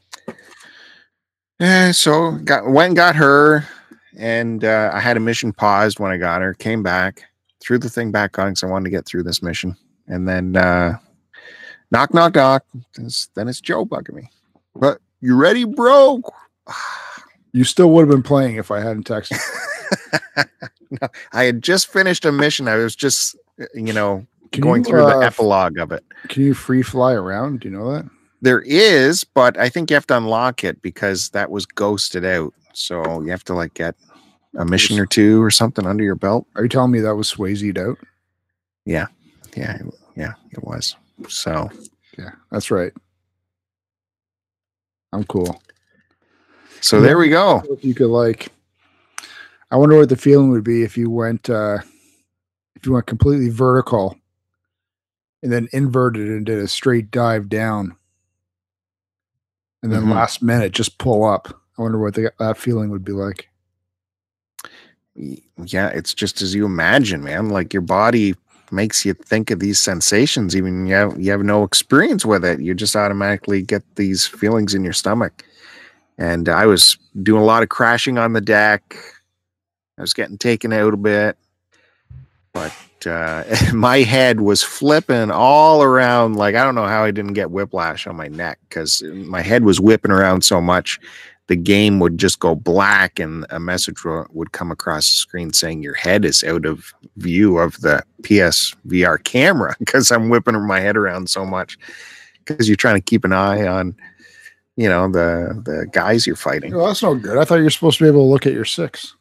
Eh, 1.60 1.92
so 1.92 2.32
got 2.44 2.68
went 2.70 2.88
and 2.88 2.96
got 2.96 3.16
her, 3.16 3.64
and 4.20 4.64
uh, 4.64 4.90
I 4.92 5.00
had 5.00 5.16
a 5.16 5.20
mission 5.20 5.52
paused 5.52 5.98
when 5.98 6.12
I 6.12 6.18
got 6.18 6.42
her. 6.42 6.52
Came 6.54 6.82
back, 6.82 7.24
threw 7.60 7.78
the 7.78 7.88
thing 7.88 8.12
back 8.12 8.38
on 8.38 8.50
because 8.50 8.62
I 8.62 8.66
wanted 8.66 8.84
to 8.84 8.90
get 8.90 9.06
through 9.06 9.22
this 9.22 9.42
mission, 9.42 9.74
and 10.06 10.28
then 10.28 10.56
uh, 10.56 10.98
knock, 11.90 12.12
knock, 12.12 12.34
knock. 12.34 12.64
Then 12.94 13.48
it's 13.48 13.60
Joe 13.60 13.86
bugging 13.86 14.14
me. 14.14 14.30
But 14.76 15.00
you 15.20 15.34
ready, 15.34 15.64
bro? 15.64 16.22
You 17.52 17.64
still 17.64 17.90
would 17.90 18.02
have 18.02 18.08
been 18.08 18.22
playing 18.22 18.54
if 18.54 18.70
I 18.70 18.78
hadn't 18.78 19.08
texted. 19.08 19.36
no, 20.92 21.08
I 21.32 21.42
had 21.42 21.62
just 21.62 21.88
finished 21.88 22.24
a 22.24 22.30
mission. 22.30 22.68
I 22.68 22.76
was 22.76 22.94
just, 22.94 23.36
you 23.74 23.92
know, 23.92 24.24
Can 24.52 24.62
going 24.62 24.84
you, 24.84 24.90
through 24.90 25.06
the 25.06 25.16
uh, 25.16 25.22
epilogue 25.22 25.76
of 25.76 25.90
it. 25.90 26.04
Can 26.28 26.44
you 26.44 26.54
free 26.54 26.82
fly 26.82 27.12
around? 27.12 27.58
Do 27.58 27.68
you 27.68 27.76
know 27.76 27.92
that? 27.92 28.08
There 28.40 28.62
is, 28.62 29.24
but 29.24 29.58
I 29.58 29.68
think 29.68 29.90
you 29.90 29.94
have 29.94 30.06
to 30.06 30.16
unlock 30.16 30.62
it 30.62 30.80
because 30.80 31.30
that 31.30 31.50
was 31.50 31.66
ghosted 31.66 32.24
out. 32.24 32.54
So 32.72 33.20
you 33.20 33.32
have 33.32 33.42
to 33.46 33.54
like 33.54 33.74
get 33.74 33.96
a 34.56 34.64
mission 34.64 34.98
or 34.98 35.06
two 35.06 35.42
or 35.42 35.50
something 35.50 35.86
under 35.86 36.02
your 36.04 36.14
belt. 36.16 36.46
Are 36.56 36.62
you 36.62 36.68
telling 36.68 36.90
me 36.90 37.00
that 37.00 37.14
was 37.14 37.32
Swayze'd 37.32 37.78
out? 37.78 37.98
Yeah, 38.84 39.06
yeah, 39.56 39.78
yeah, 40.16 40.32
it 40.52 40.62
was. 40.64 40.96
So 41.28 41.70
Yeah, 42.18 42.30
that's 42.50 42.70
right. 42.70 42.92
I'm 45.12 45.24
cool. 45.24 45.60
so 46.80 47.00
there 47.00 47.18
we 47.18 47.28
go. 47.28 47.62
If 47.70 47.84
you 47.84 47.94
could 47.94 48.08
like, 48.10 48.48
I 49.70 49.76
wonder 49.76 49.96
what 49.98 50.08
the 50.08 50.16
feeling 50.16 50.50
would 50.50 50.64
be 50.64 50.82
if 50.82 50.96
you 50.96 51.10
went, 51.10 51.48
uh 51.50 51.78
if 52.76 52.86
you 52.86 52.92
went 52.92 53.06
completely 53.06 53.50
vertical, 53.50 54.16
and 55.42 55.52
then 55.52 55.68
inverted 55.72 56.28
and 56.28 56.46
did 56.46 56.58
a 56.58 56.66
straight 56.68 57.10
dive 57.10 57.48
down, 57.50 57.94
and 59.82 59.92
then 59.92 60.04
Mhm. 60.04 60.12
last 60.12 60.42
minute 60.42 60.72
just 60.72 60.96
pull 60.98 61.24
up. 61.24 61.60
I 61.78 61.82
wonder 61.82 61.98
what 61.98 62.14
the, 62.14 62.32
that 62.38 62.56
feeling 62.56 62.88
would 62.90 63.04
be 63.04 63.12
like. 63.12 63.49
Yeah, 65.16 65.88
it's 65.88 66.14
just 66.14 66.40
as 66.40 66.54
you 66.54 66.64
imagine, 66.64 67.22
man. 67.22 67.50
Like 67.50 67.72
your 67.72 67.82
body 67.82 68.34
makes 68.72 69.04
you 69.04 69.14
think 69.14 69.50
of 69.50 69.58
these 69.58 69.78
sensations, 69.78 70.54
even 70.54 70.86
you 70.86 70.94
have 70.94 71.20
you 71.20 71.30
have 71.30 71.42
no 71.42 71.64
experience 71.64 72.24
with 72.24 72.44
it. 72.44 72.60
You 72.60 72.74
just 72.74 72.96
automatically 72.96 73.62
get 73.62 73.82
these 73.96 74.26
feelings 74.26 74.74
in 74.74 74.84
your 74.84 74.92
stomach. 74.92 75.44
And 76.18 76.48
I 76.48 76.66
was 76.66 76.98
doing 77.22 77.42
a 77.42 77.44
lot 77.44 77.62
of 77.62 77.68
crashing 77.68 78.18
on 78.18 78.34
the 78.34 78.40
deck. 78.40 78.94
I 79.98 80.02
was 80.02 80.14
getting 80.14 80.38
taken 80.38 80.72
out 80.72 80.94
a 80.94 80.98
bit, 80.98 81.36
but 82.52 82.72
uh, 83.06 83.44
my 83.74 83.98
head 83.98 84.40
was 84.40 84.62
flipping 84.62 85.30
all 85.30 85.82
around. 85.82 86.36
Like 86.36 86.54
I 86.54 86.64
don't 86.64 86.74
know 86.74 86.86
how 86.86 87.04
I 87.04 87.10
didn't 87.10 87.34
get 87.34 87.50
whiplash 87.50 88.06
on 88.06 88.16
my 88.16 88.28
neck 88.28 88.58
because 88.68 89.02
my 89.02 89.40
head 89.40 89.64
was 89.64 89.80
whipping 89.80 90.12
around 90.12 90.42
so 90.42 90.60
much 90.60 91.00
the 91.50 91.56
game 91.56 91.98
would 91.98 92.16
just 92.16 92.38
go 92.38 92.54
black 92.54 93.18
and 93.18 93.44
a 93.50 93.58
message 93.58 94.04
would 94.04 94.52
come 94.52 94.70
across 94.70 95.08
the 95.08 95.14
screen 95.14 95.52
saying 95.52 95.82
your 95.82 95.94
head 95.94 96.24
is 96.24 96.44
out 96.44 96.64
of 96.64 96.94
view 97.16 97.58
of 97.58 97.80
the 97.80 98.00
PS 98.22 98.72
VR 98.86 99.22
camera 99.24 99.74
because 99.80 100.12
I'm 100.12 100.28
whipping 100.28 100.64
my 100.64 100.78
head 100.78 100.96
around 100.96 101.28
so 101.28 101.44
much 101.44 101.76
because 102.44 102.68
you're 102.68 102.76
trying 102.76 102.94
to 102.94 103.00
keep 103.00 103.24
an 103.24 103.32
eye 103.32 103.66
on 103.66 103.96
you 104.76 104.88
know 104.88 105.10
the 105.10 105.60
the 105.64 105.88
guys 105.90 106.24
you're 106.24 106.36
fighting. 106.36 106.72
Well, 106.72 106.86
that's 106.86 107.02
no 107.02 107.16
good. 107.16 107.36
I 107.36 107.44
thought 107.44 107.56
you 107.56 107.64
were 107.64 107.70
supposed 107.70 107.98
to 107.98 108.04
be 108.04 108.08
able 108.08 108.24
to 108.24 108.30
look 108.30 108.46
at 108.46 108.52
your 108.52 108.64
six. 108.64 109.16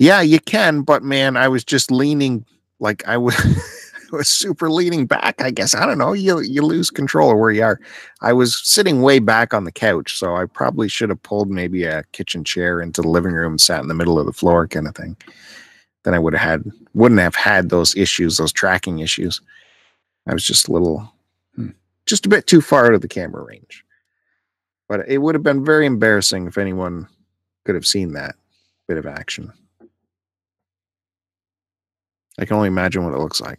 Yeah, 0.00 0.22
you 0.22 0.40
can, 0.40 0.80
but 0.80 1.02
man, 1.02 1.36
I 1.36 1.48
was 1.48 1.64
just 1.64 1.90
leaning 1.90 2.46
like 2.80 3.06
I 3.06 3.18
was 3.18 3.36
was 4.12 4.28
super 4.44 4.70
leaning 4.70 5.06
back. 5.06 5.40
I 5.40 5.50
guess 5.50 5.74
I 5.74 5.86
don't 5.86 5.98
know. 5.98 6.12
You 6.12 6.40
you 6.40 6.62
lose 6.62 6.90
control 6.90 7.32
of 7.32 7.38
where 7.38 7.50
you 7.50 7.62
are. 7.62 7.80
I 8.22 8.32
was 8.32 8.56
sitting 8.66 9.02
way 9.02 9.18
back 9.18 9.52
on 9.54 9.64
the 9.64 9.72
couch, 9.72 10.16
so 10.18 10.36
I 10.36 10.46
probably 10.46 10.88
should 10.88 11.08
have 11.10 11.22
pulled 11.22 11.50
maybe 11.50 11.84
a 11.84 12.04
kitchen 12.12 12.44
chair 12.44 12.80
into 12.80 13.02
the 13.02 13.08
living 13.08 13.32
room, 13.32 13.52
and 13.54 13.60
sat 13.60 13.82
in 13.82 13.88
the 13.88 13.94
middle 13.94 14.18
of 14.18 14.26
the 14.26 14.32
floor, 14.32 14.66
kind 14.68 14.88
of 14.88 14.94
thing. 14.94 15.16
Then 16.04 16.14
I 16.14 16.18
would 16.18 16.34
have 16.34 16.62
had 16.62 16.72
wouldn't 16.94 17.20
have 17.20 17.34
had 17.34 17.68
those 17.70 17.96
issues, 17.96 18.36
those 18.36 18.52
tracking 18.52 19.00
issues. 19.00 19.40
I 20.26 20.32
was 20.32 20.44
just 20.44 20.68
a 20.68 20.72
little, 20.72 21.12
Hmm. 21.54 21.70
just 22.06 22.26
a 22.26 22.28
bit 22.28 22.46
too 22.46 22.60
far 22.60 22.86
out 22.86 22.94
of 22.94 23.00
the 23.00 23.08
camera 23.08 23.42
range. 23.44 23.84
But 24.88 25.08
it 25.08 25.18
would 25.18 25.34
have 25.34 25.42
been 25.42 25.64
very 25.64 25.84
embarrassing 25.86 26.46
if 26.46 26.58
anyone 26.58 27.08
could 27.64 27.74
have 27.74 27.86
seen 27.86 28.12
that 28.12 28.36
bit 28.86 28.98
of 28.98 29.06
action. 29.06 29.52
I 32.38 32.44
can 32.44 32.56
only 32.56 32.68
imagine 32.68 33.04
what 33.04 33.14
it 33.14 33.18
looks 33.18 33.40
like. 33.40 33.58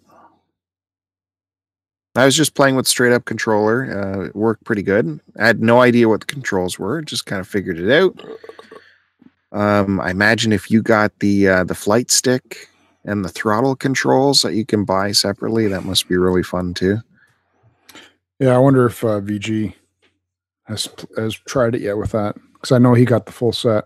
I 2.18 2.26
was 2.26 2.36
just 2.36 2.56
playing 2.56 2.76
with 2.76 2.88
straight 2.88 3.14
up 3.14 3.26
controller. 3.26 3.86
Uh, 3.86 4.26
it 4.26 4.36
worked 4.36 4.64
pretty 4.64 4.82
good. 4.82 5.20
I 5.40 5.46
had 5.46 5.62
no 5.62 5.82
idea 5.82 6.10
what 6.10 6.22
the 6.22 6.26
controls 6.26 6.80
were. 6.80 7.04
Just 7.04 7.28
kind 7.28 7.40
of 7.40 7.48
figured 7.48 7.78
it 7.78 7.92
out. 7.92 8.20
Um, 9.52 10.00
I 10.00 10.10
imagine 10.10 10.52
if 10.52 10.72
you 10.72 10.82
got 10.82 11.18
the 11.20 11.48
uh, 11.48 11.64
the 11.64 11.76
flight 11.76 12.10
stick 12.10 12.70
and 13.06 13.24
the 13.24 13.30
throttle 13.30 13.76
controls 13.76 14.42
that 14.42 14.56
you 14.56 14.66
can 14.66 14.84
buy 14.84 15.12
separately, 15.12 15.68
that 15.68 15.86
must 15.86 16.10
be 16.10 16.18
really 16.18 16.42
fun 16.42 16.74
too. 16.74 16.98
Yeah, 18.40 18.56
I 18.56 18.58
wonder 18.58 18.88
if 18.88 19.04
uh, 19.04 19.20
VG 19.20 19.76
has 20.66 20.90
has 21.18 21.36
tried 21.36 21.76
it 21.76 21.82
yet 21.82 21.98
with 21.98 22.14
that 22.14 22.36
because 22.54 22.72
I 22.72 22.80
know 22.80 22.96
he 22.96 23.06
got 23.06 23.28
the 23.28 23.32
full 23.32 23.54
set. 23.54 23.86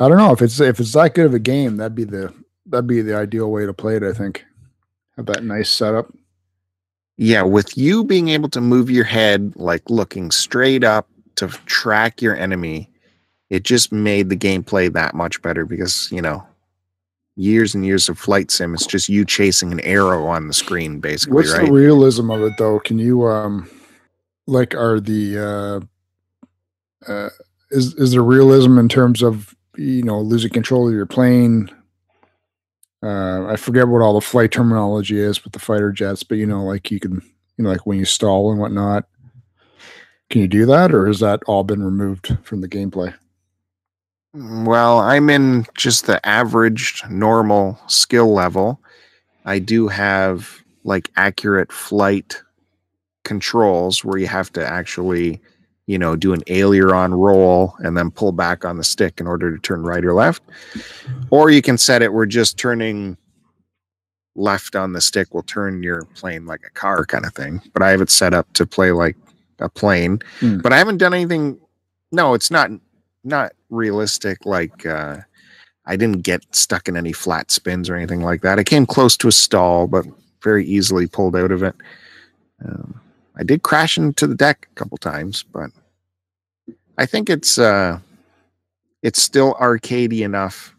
I 0.00 0.08
don't 0.08 0.18
know 0.18 0.32
if 0.32 0.42
it's 0.42 0.58
if 0.58 0.80
it's 0.80 0.94
that 0.94 1.14
good 1.14 1.26
of 1.26 1.34
a 1.34 1.38
game. 1.38 1.76
That'd 1.76 1.94
be 1.94 2.04
the 2.04 2.34
that'd 2.66 2.88
be 2.88 3.02
the 3.02 3.16
ideal 3.16 3.52
way 3.52 3.66
to 3.66 3.72
play 3.72 3.96
it. 3.96 4.02
I 4.02 4.12
think 4.12 4.44
have 5.20 5.26
that 5.26 5.44
nice 5.44 5.70
setup. 5.70 6.12
Yeah, 7.16 7.42
with 7.42 7.76
you 7.76 8.02
being 8.04 8.28
able 8.28 8.48
to 8.50 8.60
move 8.60 8.90
your 8.90 9.04
head 9.04 9.52
like 9.56 9.88
looking 9.90 10.30
straight 10.30 10.82
up 10.82 11.06
to 11.36 11.48
track 11.66 12.22
your 12.22 12.34
enemy, 12.34 12.88
it 13.50 13.62
just 13.62 13.92
made 13.92 14.30
the 14.30 14.36
gameplay 14.36 14.90
that 14.92 15.14
much 15.14 15.42
better 15.42 15.66
because, 15.66 16.10
you 16.10 16.22
know, 16.22 16.46
years 17.36 17.74
and 17.74 17.84
years 17.84 18.08
of 18.08 18.18
flight 18.18 18.50
sim, 18.50 18.72
it's 18.74 18.86
just 18.86 19.08
you 19.08 19.24
chasing 19.24 19.70
an 19.70 19.80
arrow 19.80 20.26
on 20.26 20.48
the 20.48 20.54
screen, 20.54 21.00
basically, 21.00 21.34
What's 21.34 21.52
right? 21.52 21.66
the 21.66 21.72
realism 21.72 22.30
of 22.30 22.42
it 22.42 22.54
though? 22.58 22.80
Can 22.80 22.98
you 22.98 23.26
um 23.26 23.68
like 24.46 24.74
are 24.74 24.98
the 24.98 25.84
uh 27.06 27.10
uh 27.10 27.28
is 27.70 27.94
is 27.94 28.12
there 28.12 28.22
realism 28.22 28.78
in 28.78 28.88
terms 28.88 29.22
of 29.22 29.54
you 29.76 30.02
know 30.02 30.20
losing 30.20 30.50
control 30.50 30.88
of 30.88 30.94
your 30.94 31.06
plane? 31.06 31.70
Uh 33.02 33.46
I 33.46 33.56
forget 33.56 33.88
what 33.88 34.02
all 34.02 34.14
the 34.14 34.20
flight 34.20 34.52
terminology 34.52 35.18
is 35.18 35.42
with 35.42 35.52
the 35.52 35.58
fighter 35.58 35.92
jets, 35.92 36.22
but 36.22 36.38
you 36.38 36.46
know, 36.46 36.64
like 36.64 36.90
you 36.90 37.00
can 37.00 37.22
you 37.56 37.64
know, 37.64 37.70
like 37.70 37.86
when 37.86 37.98
you 37.98 38.04
stall 38.04 38.50
and 38.50 38.60
whatnot. 38.60 39.06
Can 40.30 40.40
you 40.40 40.48
do 40.48 40.64
that 40.66 40.94
or 40.94 41.06
has 41.06 41.20
that 41.20 41.42
all 41.46 41.64
been 41.64 41.82
removed 41.82 42.36
from 42.44 42.60
the 42.60 42.68
gameplay? 42.68 43.12
Well, 44.32 45.00
I'm 45.00 45.28
in 45.28 45.66
just 45.76 46.06
the 46.06 46.24
average 46.26 47.02
normal 47.10 47.78
skill 47.88 48.32
level. 48.32 48.80
I 49.44 49.58
do 49.58 49.88
have 49.88 50.62
like 50.84 51.10
accurate 51.16 51.72
flight 51.72 52.40
controls 53.24 54.04
where 54.04 54.18
you 54.18 54.28
have 54.28 54.52
to 54.52 54.64
actually, 54.64 55.40
you 55.90 55.98
know, 55.98 56.14
do 56.14 56.32
an 56.32 56.40
aileron 56.46 57.12
roll 57.12 57.74
and 57.80 57.96
then 57.96 58.12
pull 58.12 58.30
back 58.30 58.64
on 58.64 58.76
the 58.76 58.84
stick 58.84 59.20
in 59.20 59.26
order 59.26 59.52
to 59.52 59.60
turn 59.60 59.82
right 59.82 60.04
or 60.04 60.14
left. 60.14 60.40
Or 61.30 61.50
you 61.50 61.60
can 61.60 61.76
set 61.76 62.00
it 62.00 62.12
where 62.12 62.26
just 62.26 62.56
turning 62.56 63.16
left 64.36 64.76
on 64.76 64.92
the 64.92 65.00
stick 65.00 65.34
will 65.34 65.42
turn 65.42 65.82
your 65.82 66.04
plane 66.14 66.46
like 66.46 66.60
a 66.64 66.70
car 66.70 67.04
kind 67.04 67.26
of 67.26 67.34
thing. 67.34 67.60
But 67.72 67.82
I 67.82 67.90
have 67.90 68.00
it 68.00 68.08
set 68.08 68.34
up 68.34 68.52
to 68.52 68.66
play 68.66 68.92
like 68.92 69.16
a 69.58 69.68
plane. 69.68 70.20
Hmm. 70.38 70.58
But 70.58 70.72
I 70.72 70.78
haven't 70.78 70.98
done 70.98 71.12
anything. 71.12 71.58
No, 72.12 72.34
it's 72.34 72.52
not 72.52 72.70
not 73.24 73.52
realistic 73.68 74.46
like 74.46 74.86
uh 74.86 75.16
I 75.86 75.96
didn't 75.96 76.22
get 76.22 76.54
stuck 76.54 76.86
in 76.86 76.96
any 76.96 77.10
flat 77.10 77.50
spins 77.50 77.90
or 77.90 77.96
anything 77.96 78.20
like 78.20 78.42
that. 78.42 78.60
I 78.60 78.64
came 78.64 78.86
close 78.86 79.16
to 79.16 79.28
a 79.28 79.32
stall, 79.32 79.88
but 79.88 80.06
very 80.40 80.64
easily 80.64 81.08
pulled 81.08 81.34
out 81.34 81.50
of 81.50 81.64
it. 81.64 81.74
Um, 82.64 83.00
I 83.40 83.42
did 83.42 83.62
crash 83.62 83.96
into 83.96 84.26
the 84.26 84.34
deck 84.34 84.68
a 84.70 84.74
couple 84.74 84.98
times, 84.98 85.42
but 85.42 85.70
I 86.98 87.06
think 87.06 87.30
it's 87.30 87.58
uh 87.58 87.98
it's 89.02 89.20
still 89.20 89.54
arcadey 89.54 90.20
enough 90.20 90.74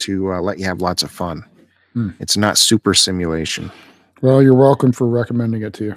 to 0.00 0.32
uh, 0.32 0.40
let 0.40 0.58
you 0.58 0.64
have 0.64 0.80
lots 0.80 1.04
of 1.04 1.12
fun. 1.12 1.44
Hmm. 1.92 2.10
It's 2.18 2.36
not 2.36 2.58
super 2.58 2.92
simulation. 2.92 3.70
Well, 4.20 4.42
you're 4.42 4.54
welcome 4.54 4.90
for 4.90 5.06
recommending 5.06 5.62
it 5.62 5.74
to 5.74 5.84
you. 5.84 5.94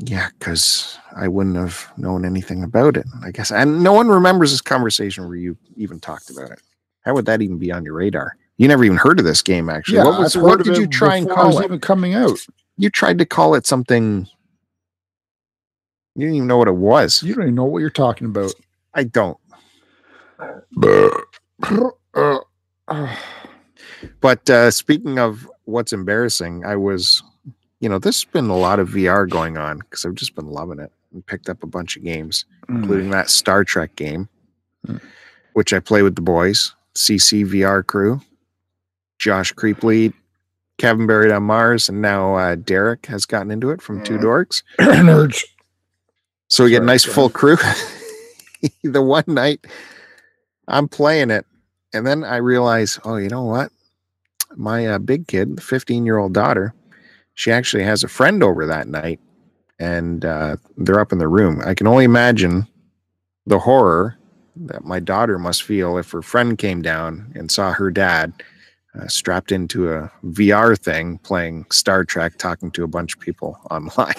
Yeah, 0.00 0.30
because 0.36 0.98
I 1.14 1.28
wouldn't 1.28 1.54
have 1.54 1.86
known 1.96 2.24
anything 2.24 2.64
about 2.64 2.96
it, 2.96 3.06
I 3.22 3.30
guess. 3.30 3.52
And 3.52 3.84
no 3.84 3.92
one 3.92 4.08
remembers 4.08 4.50
this 4.50 4.60
conversation 4.60 5.28
where 5.28 5.36
you 5.36 5.56
even 5.76 6.00
talked 6.00 6.28
about 6.28 6.50
it. 6.50 6.60
How 7.02 7.14
would 7.14 7.26
that 7.26 7.40
even 7.40 7.58
be 7.58 7.70
on 7.70 7.84
your 7.84 7.94
radar? 7.94 8.36
You 8.56 8.68
never 8.68 8.84
even 8.84 8.96
heard 8.98 9.18
of 9.18 9.24
this 9.24 9.42
game, 9.42 9.68
actually. 9.68 9.98
what 9.98 10.18
was 10.18 10.36
what 10.36 10.62
did 10.62 10.76
you 10.76 10.86
try 10.86 11.16
and 11.16 11.26
before 11.26 11.42
it 11.42 11.46
was 11.46 11.54
call 11.56 11.62
it? 11.62 11.66
even 11.66 11.80
coming 11.80 12.14
out. 12.14 12.38
You 12.76 12.88
tried 12.90 13.18
to 13.18 13.26
call 13.26 13.54
it 13.54 13.66
something. 13.66 14.28
You 16.14 16.20
didn't 16.26 16.36
even 16.36 16.46
know 16.48 16.58
what 16.58 16.68
it 16.68 16.76
was. 16.76 17.22
You 17.22 17.34
don't 17.34 17.44
even 17.44 17.54
know 17.56 17.64
what 17.64 17.78
you're 17.80 17.90
talking 17.90 18.26
about. 18.28 18.52
I 18.94 19.04
don't. 19.04 19.36
But 24.20 24.48
uh, 24.50 24.70
speaking 24.70 25.18
of 25.18 25.48
what's 25.64 25.92
embarrassing, 25.92 26.64
I 26.66 26.76
was, 26.76 27.22
you 27.80 27.88
know, 27.88 27.98
there's 27.98 28.24
been 28.24 28.48
a 28.50 28.56
lot 28.56 28.78
of 28.78 28.90
VR 28.90 29.28
going 29.28 29.56
on 29.56 29.78
because 29.78 30.04
I've 30.04 30.14
just 30.14 30.34
been 30.34 30.48
loving 30.48 30.78
it 30.78 30.92
and 31.12 31.24
picked 31.24 31.48
up 31.48 31.62
a 31.62 31.66
bunch 31.66 31.96
of 31.96 32.04
games. 32.04 32.44
mm. 32.68 32.76
including 32.76 33.10
that 33.10 33.30
Star 33.30 33.64
Trek 33.64 33.96
game, 33.96 34.28
Hmm. 34.86 34.96
which 35.54 35.72
I 35.72 35.80
play 35.80 36.02
with 36.02 36.14
the 36.16 36.20
boys, 36.22 36.74
CCVR 36.94 37.86
crew, 37.86 38.20
Josh 39.18 39.52
Creeplead, 39.54 40.12
Kevin 40.78 41.06
buried 41.06 41.32
on 41.32 41.44
Mars, 41.44 41.88
and 41.88 42.02
now 42.02 42.34
uh, 42.34 42.54
Derek 42.56 43.06
has 43.06 43.26
gotten 43.26 43.50
into 43.50 43.70
it 43.70 43.80
from 43.80 44.02
Two 44.02 44.18
Mhm. 44.18 44.22
Dorks. 44.22 44.62
Nerds. 44.78 45.44
So 46.48 46.64
we 46.64 46.70
get 46.70 46.82
a 46.82 46.86
nice 46.86 47.04
full 47.04 47.30
crew. 47.30 47.56
the 48.82 49.02
one 49.02 49.24
night 49.26 49.66
I'm 50.68 50.88
playing 50.88 51.30
it, 51.30 51.46
and 51.92 52.06
then 52.06 52.24
I 52.24 52.36
realize, 52.36 52.98
oh, 53.04 53.16
you 53.16 53.28
know 53.28 53.44
what? 53.44 53.70
My 54.56 54.86
uh, 54.86 54.98
big 54.98 55.26
kid, 55.26 55.56
the 55.56 55.62
15 55.62 56.04
year 56.06 56.18
old 56.18 56.32
daughter, 56.34 56.74
she 57.34 57.50
actually 57.50 57.82
has 57.84 58.04
a 58.04 58.08
friend 58.08 58.42
over 58.42 58.66
that 58.66 58.88
night, 58.88 59.20
and 59.78 60.24
uh, 60.24 60.56
they're 60.76 61.00
up 61.00 61.12
in 61.12 61.18
the 61.18 61.28
room. 61.28 61.60
I 61.64 61.74
can 61.74 61.86
only 61.86 62.04
imagine 62.04 62.66
the 63.46 63.58
horror 63.58 64.16
that 64.56 64.84
my 64.84 65.00
daughter 65.00 65.38
must 65.38 65.64
feel 65.64 65.98
if 65.98 66.10
her 66.12 66.22
friend 66.22 66.56
came 66.56 66.80
down 66.82 67.32
and 67.34 67.50
saw 67.50 67.72
her 67.72 67.90
dad 67.90 68.32
uh, 68.98 69.08
strapped 69.08 69.52
into 69.52 69.92
a 69.92 70.10
VR 70.24 70.78
thing 70.78 71.18
playing 71.18 71.66
Star 71.70 72.04
Trek, 72.04 72.38
talking 72.38 72.70
to 72.72 72.84
a 72.84 72.88
bunch 72.88 73.14
of 73.14 73.20
people 73.20 73.58
online. 73.70 74.14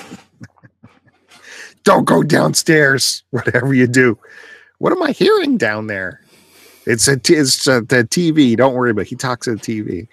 Don't 1.84 2.06
go 2.06 2.24
downstairs, 2.24 3.24
whatever 3.32 3.74
you 3.74 3.88
do. 3.88 4.18
What 4.80 4.92
am 4.92 5.02
I 5.02 5.12
hearing 5.12 5.58
down 5.58 5.88
there? 5.88 6.22
It's 6.86 7.08
a 7.08 7.18
t- 7.18 7.36
it's 7.36 7.68
uh 7.68 7.80
the 7.80 8.04
TV. 8.04 8.56
Don't 8.56 8.76
worry 8.76 8.92
about. 8.92 9.04
It. 9.04 9.10
He 9.10 9.16
talks 9.16 9.46
to 9.46 9.56
the 9.56 9.60
TV. 9.62 10.08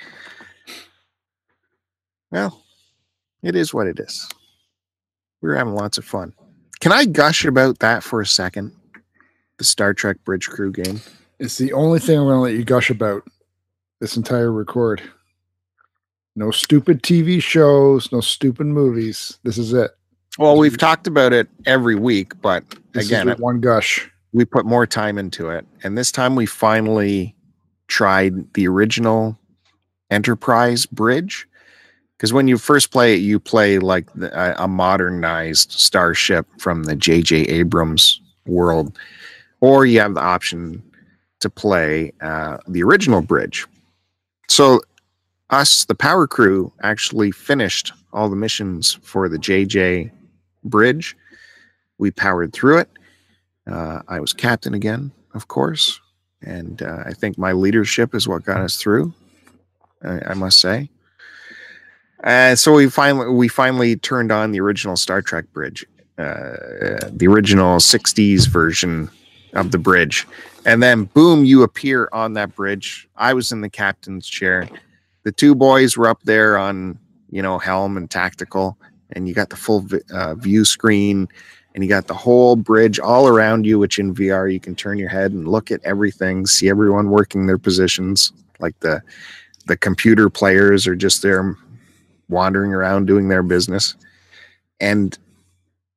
Well, 2.31 2.62
it 3.42 3.57
is 3.57 3.75
what 3.75 3.87
it 3.87 4.00
is. 4.00 4.26
We're 5.42 5.57
having 5.57 5.75
lots 5.75 5.99
of 5.99 6.04
fun. 6.04 6.33
Can 6.81 6.92
I 6.92 7.04
gush 7.04 7.45
about 7.45 7.81
that 7.81 8.02
for 8.02 8.21
a 8.21 8.26
second? 8.26 8.73
The 9.59 9.64
Star 9.64 9.92
Trek 9.92 10.16
Bridge 10.25 10.49
Crew 10.49 10.73
game. 10.73 11.00
It's 11.38 11.59
the 11.59 11.73
only 11.73 11.99
thing 11.99 12.19
I'm 12.19 12.25
going 12.25 12.37
to 12.37 12.40
let 12.40 12.54
you 12.54 12.64
gush 12.64 12.88
about 12.88 13.25
this 14.02 14.16
entire 14.16 14.50
record. 14.50 15.00
No 16.35 16.50
stupid 16.50 17.04
TV 17.04 17.40
shows, 17.40 18.11
no 18.11 18.21
stupid 18.21 18.66
movies. 18.66 19.38
This 19.44 19.59
is 19.59 19.73
it. 19.73 19.92
Well, 20.38 20.59
we've 20.59 20.76
talked 20.76 21.06
about 21.06 21.32
it 21.32 21.49
every 21.66 21.94
week, 21.94 22.32
but 22.42 22.64
This 22.94 23.06
again, 23.06 23.30
one 23.38 23.61
gush. 23.61 24.11
we 24.32 24.44
put 24.44 24.66
more 24.66 24.87
time 24.88 25.18
into 25.18 25.50
it 25.50 25.64
and 25.85 25.97
this 25.97 26.11
time 26.11 26.35
we 26.35 26.47
finally 26.47 27.37
tried 27.87 28.52
the 28.54 28.66
original 28.66 29.38
enterprise 30.11 30.85
bridge 30.85 31.47
because 32.16 32.32
when 32.32 32.49
you 32.49 32.59
first 32.59 32.90
play 32.90 33.14
it 33.14 33.18
you 33.18 33.38
play 33.38 33.78
like 33.78 34.12
the, 34.14 34.32
a, 34.37 34.64
a 34.64 34.68
modernized 34.68 35.71
starship 35.73 36.47
from 36.59 36.85
the 36.85 36.97
jj 36.97 37.47
abrams 37.50 38.21
world 38.47 38.99
or 39.61 39.85
you 39.85 40.00
have 40.00 40.14
the 40.14 40.21
option 40.21 40.82
to 41.40 41.50
play 41.50 42.12
uh, 42.23 42.56
the 42.68 42.82
original 42.82 43.21
bridge 43.21 43.66
so 44.52 44.80
us 45.50 45.85
the 45.85 45.94
power 45.94 46.26
crew 46.26 46.73
actually 46.82 47.30
finished 47.30 47.92
all 48.12 48.28
the 48.28 48.37
missions 48.37 48.99
for 49.02 49.28
the 49.28 49.38
jj 49.38 50.11
bridge 50.64 51.16
we 51.99 52.11
powered 52.11 52.52
through 52.52 52.78
it 52.78 52.88
uh, 53.66 54.02
I 54.09 54.21
was 54.21 54.32
captain 54.32 54.75
again, 54.75 55.12
of 55.35 55.49
course, 55.49 56.00
and 56.42 56.82
uh, 56.82 57.04
I 57.06 57.12
think 57.12 57.38
my 57.38 57.52
leadership 57.52 58.14
is 58.14 58.26
what 58.26 58.44
got 58.44 58.61
us 58.61 58.76
through. 58.76 59.12
I, 60.02 60.21
I 60.30 60.35
must 60.35 60.61
say. 60.61 60.88
Uh, 62.25 62.54
so 62.56 62.73
we 62.73 62.88
finally 62.88 63.28
we 63.32 63.49
finally 63.49 63.97
turned 63.97 64.32
on 64.32 64.52
the 64.52 64.61
original 64.61 64.97
Star 64.97 65.23
Trek 65.23 65.44
bridge, 65.52 65.85
uh, 66.18 67.09
the 67.11 67.26
original 67.28 67.78
'60s 67.78 68.49
version 68.49 69.09
of 69.54 69.71
the 69.71 69.78
bridge, 69.78 70.26
and 70.64 70.83
then 70.83 71.04
boom, 71.04 71.45
you 71.45 71.62
appear 71.62 72.09
on 72.12 72.35
that 72.35 72.54
bridge. 72.54 73.09
I 73.16 73.35
was 73.35 73.52
in 73.52 73.61
the 73.61 73.71
captain's 73.71 74.26
chair. 74.26 74.69
The 75.25 75.33
two 75.33 75.54
boys 75.54 75.97
were 75.97 76.09
up 76.09 76.23
there 76.25 76.59
on 76.59 76.99
you 77.31 77.42
know 77.42 77.59
helm 77.59 77.97
and 77.97 78.11
tactical, 78.11 78.76
and 79.12 79.28
you 79.28 79.35
got 79.35 79.50
the 79.50 79.57
full 79.57 79.87
uh, 80.12 80.35
view 80.35 80.64
screen 80.64 81.28
and 81.75 81.83
you 81.83 81.88
got 81.88 82.07
the 82.07 82.14
whole 82.14 82.57
bridge 82.57 82.99
all 82.99 83.26
around 83.26 83.64
you, 83.64 83.78
which 83.78 83.99
in 83.99 84.14
VR 84.14 84.52
you 84.52 84.61
can 84.61 84.75
turn 84.75 84.98
your 84.98 85.09
head 85.09 85.33
and 85.33 85.48
look 85.48 85.70
at 85.70 85.81
everything, 85.85 86.46
see 86.46 86.68
everyone 86.68 87.11
working 87.11 87.46
their 87.46 87.59
positions. 87.59 88.33
Like 88.61 88.79
the 88.81 89.03
the 89.66 89.77
computer 89.77 90.29
players 90.29 90.87
are 90.87 90.96
just 90.96 91.22
there 91.22 91.57
wandering 92.29 92.72
around 92.72 93.07
doing 93.07 93.29
their 93.29 93.42
business. 93.42 93.94
And 94.81 95.16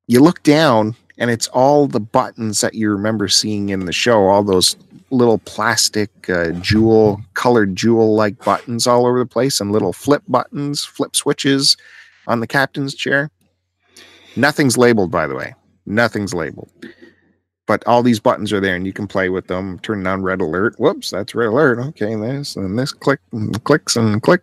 you 0.06 0.20
look 0.20 0.42
down 0.44 0.94
and 1.18 1.30
it's 1.30 1.48
all 1.48 1.86
the 1.86 2.00
buttons 2.00 2.60
that 2.60 2.74
you 2.74 2.90
remember 2.90 3.28
seeing 3.28 3.70
in 3.70 3.86
the 3.86 3.92
show, 3.92 4.26
all 4.26 4.42
those 4.42 4.76
little 5.10 5.38
plastic 5.38 6.10
uh, 6.28 6.50
jewel 6.52 7.20
colored 7.34 7.76
jewel 7.76 8.14
like 8.14 8.38
buttons 8.44 8.86
all 8.86 9.06
over 9.06 9.18
the 9.18 9.26
place 9.26 9.60
and 9.60 9.72
little 9.72 9.92
flip 9.92 10.22
buttons, 10.28 10.84
flip 10.84 11.14
switches 11.14 11.76
on 12.26 12.40
the 12.40 12.46
captain's 12.46 12.94
chair. 12.94 13.30
Nothing's 14.36 14.76
labeled, 14.76 15.10
by 15.10 15.26
the 15.26 15.34
way. 15.34 15.54
Nothing's 15.86 16.34
labeled. 16.34 16.70
But 17.66 17.86
all 17.86 18.02
these 18.02 18.20
buttons 18.20 18.52
are 18.52 18.60
there 18.60 18.76
and 18.76 18.86
you 18.86 18.92
can 18.92 19.06
play 19.06 19.28
with 19.28 19.46
them. 19.46 19.78
Turning 19.80 20.06
on 20.06 20.22
red 20.22 20.40
alert. 20.40 20.78
Whoops 20.78 21.10
that's 21.10 21.34
red 21.34 21.48
alert. 21.48 21.78
Okay 21.78 22.14
this 22.14 22.56
and 22.56 22.78
this 22.78 22.92
click 22.92 23.20
and 23.32 23.62
clicks 23.64 23.96
and 23.96 24.22
click. 24.22 24.42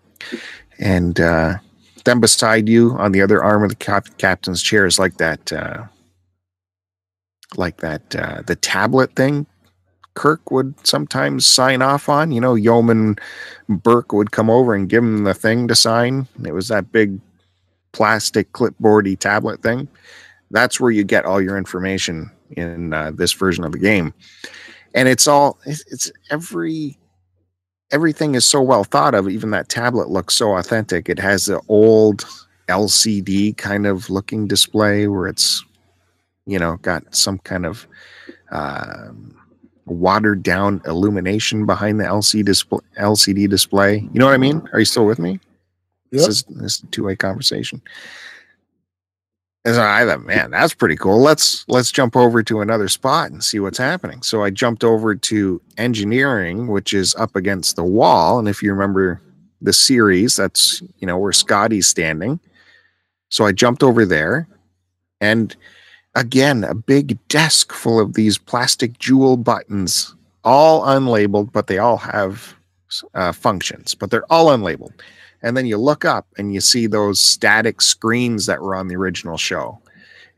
And 0.80 1.20
uh, 1.20 1.56
then 2.04 2.20
beside 2.20 2.68
you 2.68 2.92
on 2.98 3.12
the 3.12 3.22
other 3.22 3.44
arm 3.44 3.64
of 3.64 3.70
the 3.70 3.76
cap- 3.76 4.18
captain's 4.18 4.62
chair 4.62 4.86
is 4.86 5.00
like 5.00 5.18
that 5.18 5.54
uh, 5.54 5.86
like 7.58 7.78
that 7.78 8.16
uh, 8.16 8.42
the 8.46 8.56
tablet 8.56 9.16
thing 9.16 9.46
kirk 10.16 10.52
would 10.52 10.76
sometimes 10.86 11.46
sign 11.46 11.82
off 11.82 12.10
on. 12.10 12.32
You 12.32 12.42
know 12.42 12.56
yeoman 12.56 13.16
burke 13.68 14.14
would 14.14 14.32
come 14.32 14.50
over 14.50 14.74
and 14.74 14.90
give 14.90 15.04
him 15.04 15.24
the 15.24 15.34
thing 15.34 15.68
to 15.68 15.76
sign. 15.76 16.28
It 16.46 16.54
was 16.54 16.68
that 16.68 16.92
big 16.92 17.20
plastic 17.92 18.52
clipboardy 18.52 19.18
tablet 19.18 19.62
thing. 19.62 19.88
That's 20.52 20.80
where 20.80 20.92
you 20.92 21.04
get 21.04 21.26
all 21.26 21.42
your 21.42 21.58
information 21.58 22.30
in 22.52 22.94
uh, 22.94 23.12
this 23.12 23.34
version 23.34 23.64
of 23.64 23.72
the 23.72 23.80
game. 23.80 24.14
And 24.94 25.08
it's 25.08 25.28
all 25.28 25.58
it's, 25.66 25.84
it's 25.92 26.12
every 26.30 26.98
everything 27.92 28.36
is 28.36 28.46
so 28.46 28.62
well 28.62 28.84
thought 28.84 29.16
of. 29.16 29.30
Even 29.30 29.52
that 29.52 29.70
tablet 29.70 30.10
looks 30.10 30.36
so 30.36 30.58
authentic. 30.58 31.10
It 31.10 31.20
has 31.20 31.46
the 31.46 31.62
old 31.68 32.26
lcd 32.70 33.58
kind 33.58 33.86
of 33.86 34.10
looking 34.10 34.48
display 34.48 35.06
where 35.08 35.28
it's 35.28 35.66
you 36.46 36.60
know 36.60 36.78
got 36.78 37.04
some 37.16 37.40
kind 37.40 37.66
of 37.66 37.88
um, 38.52 39.36
watered 39.86 40.44
down 40.44 40.82
illumination 40.86 41.66
behind 41.66 42.00
the 42.00 42.04
LCD 42.06 42.46
display 42.46 42.80
lcd 42.98 43.50
display 43.50 43.98
you 44.14 44.20
know 44.20 44.26
what 44.26 44.34
i 44.34 44.38
mean 44.38 44.68
are 44.74 44.80
you 44.80 44.86
still 44.86 45.06
with 45.06 45.20
me 45.20 45.40
Yep. 46.12 46.20
this 46.20 46.28
is 46.28 46.44
this 46.44 46.78
is 46.78 46.84
a 46.84 46.88
two-way 46.88 47.16
conversation 47.16 47.82
and 49.66 49.76
so 49.76 49.82
I 49.82 50.06
thought, 50.06 50.26
man, 50.26 50.52
that's 50.52 50.74
pretty 50.74 50.98
cool. 50.98 51.22
Let's 51.22 51.64
let's 51.70 51.90
jump 51.90 52.18
over 52.18 52.44
to 52.44 52.60
another 52.60 52.90
spot 52.90 53.32
and 53.32 53.42
see 53.42 53.60
what's 53.62 53.78
happening. 53.78 54.22
So 54.22 54.44
I 54.44 54.50
jumped 54.50 54.84
over 54.84 55.16
to 55.16 55.62
engineering, 55.78 56.68
which 56.68 56.92
is 56.92 57.16
up 57.16 57.38
against 57.38 57.78
the 57.78 57.84
wall. 57.84 58.40
And 58.40 58.50
if 58.50 58.62
you 58.62 58.72
remember 58.74 59.22
the 59.62 59.72
series, 59.72 60.36
that's 60.36 60.82
you 60.98 61.08
know 61.08 61.18
where 61.18 61.32
Scotty's 61.32 61.88
standing. 61.88 62.42
So 63.30 63.46
I 63.46 63.54
jumped 63.54 63.84
over 63.84 64.06
there, 64.06 64.50
and 65.22 65.56
again, 66.16 66.64
a 66.64 66.74
big 66.74 67.18
desk 67.28 67.72
full 67.72 68.00
of 68.00 68.14
these 68.14 68.38
plastic 68.38 68.98
jewel 69.00 69.38
buttons, 69.38 70.16
all 70.44 70.82
unlabeled, 70.82 71.52
but 71.52 71.68
they 71.68 71.78
all 71.78 71.98
have 71.98 72.56
uh, 73.14 73.32
functions, 73.32 73.96
but 73.96 74.12
they're 74.12 74.32
all 74.32 74.48
unlabeled. 74.48 74.94
And 75.42 75.58
then 75.58 75.66
you 75.66 75.78
look 75.78 76.06
up 76.06 76.28
and 76.38 76.54
you 76.54 76.62
see 76.62 76.88
those 76.88 77.20
static 77.20 77.82
screens 77.82 78.46
that 78.46 78.62
were 78.62 78.76
on 78.76 78.88
the 78.88 78.96
original 78.96 79.38
show. 79.38 79.80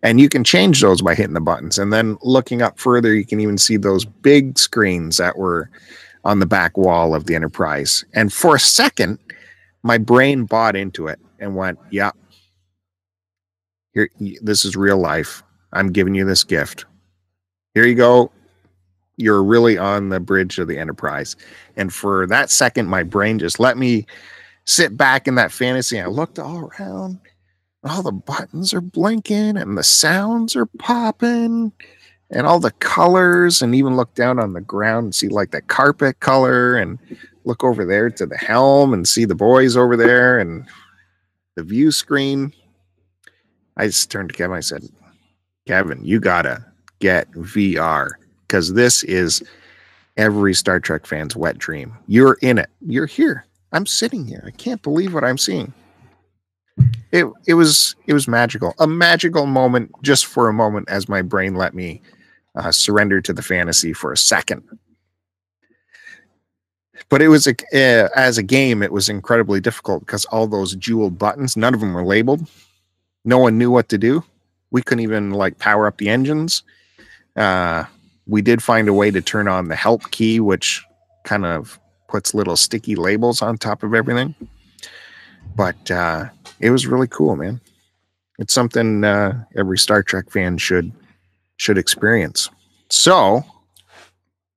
And 0.02 0.20
you 0.20 0.30
can 0.30 0.44
change 0.44 0.82
those 0.82 1.02
by 1.02 1.16
hitting 1.16 1.34
the 1.34 1.42
buttons. 1.42 1.78
And 1.78 1.92
then 1.92 2.18
looking 2.22 2.62
up 2.62 2.80
further 2.80 3.14
you 3.14 3.26
can 3.26 3.40
even 3.40 3.58
see 3.58 3.78
those 3.78 4.06
big 4.06 4.58
screens 4.58 5.18
that 5.18 5.38
were 5.38 5.70
on 6.24 6.40
the 6.40 6.46
back 6.46 6.76
wall 6.78 7.14
of 7.14 7.26
the 7.26 7.36
enterprise. 7.36 8.04
And 8.14 8.34
for 8.34 8.56
a 8.56 8.60
second 8.60 9.20
my 9.86 10.00
brain 10.00 10.46
bought 10.46 10.76
into 10.76 11.08
it 11.08 11.20
and 11.40 11.56
went 11.56 11.78
yeah 11.92 12.12
here 13.94 14.10
this 14.42 14.66
is 14.66 14.76
real 14.76 14.98
life 14.98 15.44
i'm 15.76 15.92
giving 15.92 16.16
you 16.16 16.26
this 16.26 16.44
gift 16.44 16.86
here 17.74 17.86
you 17.86 17.96
go 17.96 18.32
you're 19.18 19.44
really 19.44 19.78
on 19.78 20.10
the 20.10 20.20
bridge 20.20 20.58
of 20.60 20.68
the 20.68 20.78
enterprise 20.78 21.36
and 21.78 21.94
for 21.94 22.26
that 22.28 22.50
second 22.50 22.88
my 22.88 23.04
brain 23.04 23.38
just 23.38 23.60
let 23.60 23.78
me 23.78 24.06
sit 24.66 24.98
back 24.98 25.28
in 25.28 25.36
that 25.36 25.52
fantasy. 25.52 26.00
I 26.00 26.08
looked 26.08 26.40
all 26.40 26.70
around. 26.70 27.20
All 27.84 28.02
the 28.02 28.12
buttons 28.12 28.74
are 28.74 28.82
blinking 28.82 29.58
and 29.58 29.78
the 29.78 29.84
sounds 29.84 30.56
are 30.56 30.66
popping 30.66 31.72
and 32.32 32.48
all 32.48 32.60
the 32.60 32.72
colors 32.72 33.62
and 33.62 33.76
even 33.76 33.96
look 33.96 34.16
down 34.16 34.40
on 34.40 34.54
the 34.54 34.62
ground 34.62 35.06
and 35.06 35.16
see 35.16 35.28
like 35.28 35.52
the 35.52 35.62
carpet 35.62 36.20
color 36.20 36.76
and 36.76 36.98
look 37.44 37.64
over 37.64 37.86
there 37.86 38.10
to 38.10 38.26
the 38.26 38.38
helm 38.38 38.92
and 38.92 39.08
see 39.08 39.24
the 39.24 39.36
boys 39.36 39.78
over 39.78 39.96
there 39.96 40.40
and 40.40 40.66
the 41.54 41.64
view 41.64 41.92
screen. 41.92 42.52
I 43.78 43.86
just 43.86 44.10
turned 44.10 44.30
to 44.30 44.36
Kevin. 44.36 44.58
I 44.58 44.62
said, 44.62 44.84
Kevin, 45.66 46.04
you 46.04 46.20
gotta 46.20 46.64
get 47.00 47.32
VR 47.32 48.12
because 48.42 48.74
this 48.74 49.04
is 49.04 49.44
every 50.18 50.54
Star 50.54 50.80
Trek 50.80 51.06
fan's 51.06 51.36
wet 51.36 51.58
dream. 51.58 51.98
You're 52.08 52.38
in 52.42 52.58
it. 52.58 52.70
You're 52.82 53.08
here. 53.08 53.46
I'm 53.72 53.86
sitting 53.86 54.26
here. 54.26 54.44
I 54.46 54.52
can't 54.52 54.82
believe 54.82 55.14
what 55.14 55.24
I'm 55.24 55.38
seeing. 55.38 55.74
It 57.12 57.26
it 57.48 57.56
was 57.56 57.96
it 58.06 58.14
was 58.14 58.28
magical. 58.28 58.74
A 58.80 58.88
magical 58.88 59.46
moment 59.46 59.92
just 60.02 60.26
for 60.26 60.50
a 60.50 60.54
moment 60.54 60.90
as 60.90 61.10
my 61.10 61.22
brain 61.22 61.56
let 61.56 61.74
me 61.74 62.02
uh, 62.56 62.72
surrender 62.72 63.22
to 63.22 63.34
the 63.34 63.42
fantasy 63.42 63.94
for 63.94 64.12
a 64.12 64.18
second. 64.18 64.64
But 67.10 67.22
it 67.22 67.28
was 67.28 67.48
a, 67.48 67.56
uh, 67.74 68.10
as 68.16 68.38
a 68.38 68.44
game, 68.44 68.82
it 68.82 68.92
was 68.92 69.10
incredibly 69.10 69.60
difficult 69.60 70.06
because 70.06 70.26
all 70.26 70.48
those 70.48 70.76
jeweled 70.76 71.20
buttons, 71.20 71.58
none 71.58 71.74
of 71.74 71.80
them 71.80 71.94
were 71.94 72.06
labeled. 72.06 72.50
No 73.26 73.38
one 73.38 73.58
knew 73.58 73.70
what 73.70 73.90
to 73.90 73.98
do. 73.98 74.24
We 74.72 74.82
couldn't 74.82 75.04
even 75.04 75.32
like 75.32 75.60
power 75.60 75.88
up 75.88 75.98
the 75.98 76.10
engines. 76.10 76.64
Uh, 77.36 77.86
we 78.28 78.42
did 78.42 78.64
find 78.64 78.88
a 78.88 78.94
way 78.94 79.12
to 79.12 79.22
turn 79.22 79.48
on 79.48 79.68
the 79.68 79.76
help 79.76 80.12
key, 80.12 80.40
which 80.40 80.84
kind 81.24 81.46
of 81.46 81.80
puts 82.08 82.34
little 82.34 82.56
sticky 82.56 82.96
labels 82.96 83.42
on 83.42 83.58
top 83.58 83.84
of 83.84 83.94
everything. 83.94 84.36
But 85.56 85.90
uh, 85.92 86.30
it 86.60 86.70
was 86.70 86.88
really 86.88 87.08
cool, 87.08 87.36
man. 87.36 87.62
It's 88.40 88.54
something 88.54 89.04
uh, 89.04 89.44
every 89.56 89.78
Star 89.78 90.04
Trek 90.04 90.30
fan 90.32 90.58
should 90.58 90.92
should 91.58 91.78
experience. 91.78 92.50
So, 92.90 93.44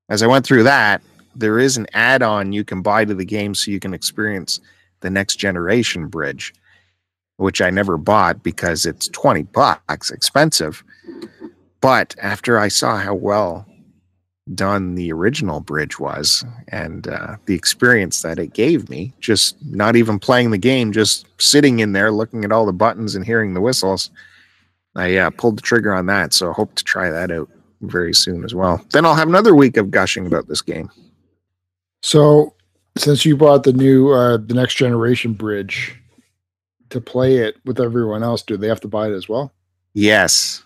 as 0.09 0.23
I 0.23 0.27
went 0.27 0.45
through 0.45 0.65
that, 0.65 1.01
there 1.37 1.61
is 1.61 1.77
an 1.77 1.87
add-on 1.93 2.53
you 2.53 2.65
can 2.65 2.83
buy 2.83 3.05
to 3.05 3.15
the 3.15 3.25
game 3.25 3.55
so 3.55 3.71
you 3.71 3.79
can 3.79 3.95
experience 3.95 4.61
the 5.01 5.11
next 5.11 5.37
generation 5.37 6.09
bridge, 6.09 6.53
which 7.39 7.63
I 7.63 7.71
never 7.71 7.97
bought 7.97 8.43
because 8.43 8.85
it's 8.85 9.09
20 9.09 9.45
bucks 9.45 10.11
expensive. 10.11 10.85
But 11.81 12.15
after 12.21 12.59
I 12.59 12.69
saw 12.69 12.99
how 12.99 13.15
well 13.15 13.65
done 14.55 14.95
the 14.95 15.13
original 15.13 15.61
bridge 15.61 16.01
was 16.01 16.45
and 16.69 17.07
uh, 17.07 17.37
the 17.47 17.55
experience 17.55 18.23
that 18.23 18.41
it 18.41 18.55
gave 18.55 18.91
me, 18.91 19.13
just 19.21 19.57
not 19.67 19.95
even 19.95 20.19
playing 20.19 20.51
the 20.51 20.59
game, 20.59 20.91
just 20.91 21.27
sitting 21.41 21.79
in 21.79 21.93
there 21.93 22.11
looking 22.11 22.45
at 22.45 22.51
all 22.53 22.67
the 22.67 22.73
buttons 22.73 23.15
and 23.15 23.25
hearing 23.25 23.55
the 23.55 23.61
whistles, 23.61 24.11
I 24.97 25.17
uh, 25.17 25.31
pulled 25.31 25.59
the 25.59 25.63
trigger 25.63 25.95
on 25.95 26.07
that. 26.07 26.35
So 26.35 26.51
I 26.51 26.55
hope 26.55 26.75
to 26.75 26.85
try 26.85 27.09
that 27.09 27.31
out 27.31 27.49
very 27.83 28.15
soon 28.15 28.45
as 28.45 28.53
well. 28.53 28.85
Then 28.91 29.05
I'll 29.05 29.15
have 29.15 29.29
another 29.29 29.55
week 29.55 29.77
of 29.77 29.93
gushing 29.93 30.27
about 30.27 30.49
this 30.49 30.63
game. 30.63 30.91
So, 32.03 32.55
since 32.97 33.25
you 33.25 33.37
bought 33.37 33.63
the 33.63 33.73
new, 33.73 34.11
uh, 34.11 34.39
the 34.39 34.55
next 34.55 34.75
generation 34.75 35.33
bridge 35.35 35.97
to 36.91 37.01
play 37.01 37.37
it 37.39 37.57
with 37.65 37.81
everyone 37.81 38.23
else, 38.23 38.43
do 38.43 38.57
they 38.57 38.69
have 38.69 38.81
to 38.81 38.89
buy 38.89 39.09
it 39.09 39.13
as 39.15 39.29
well? 39.29 39.53
Yes, 39.95 40.63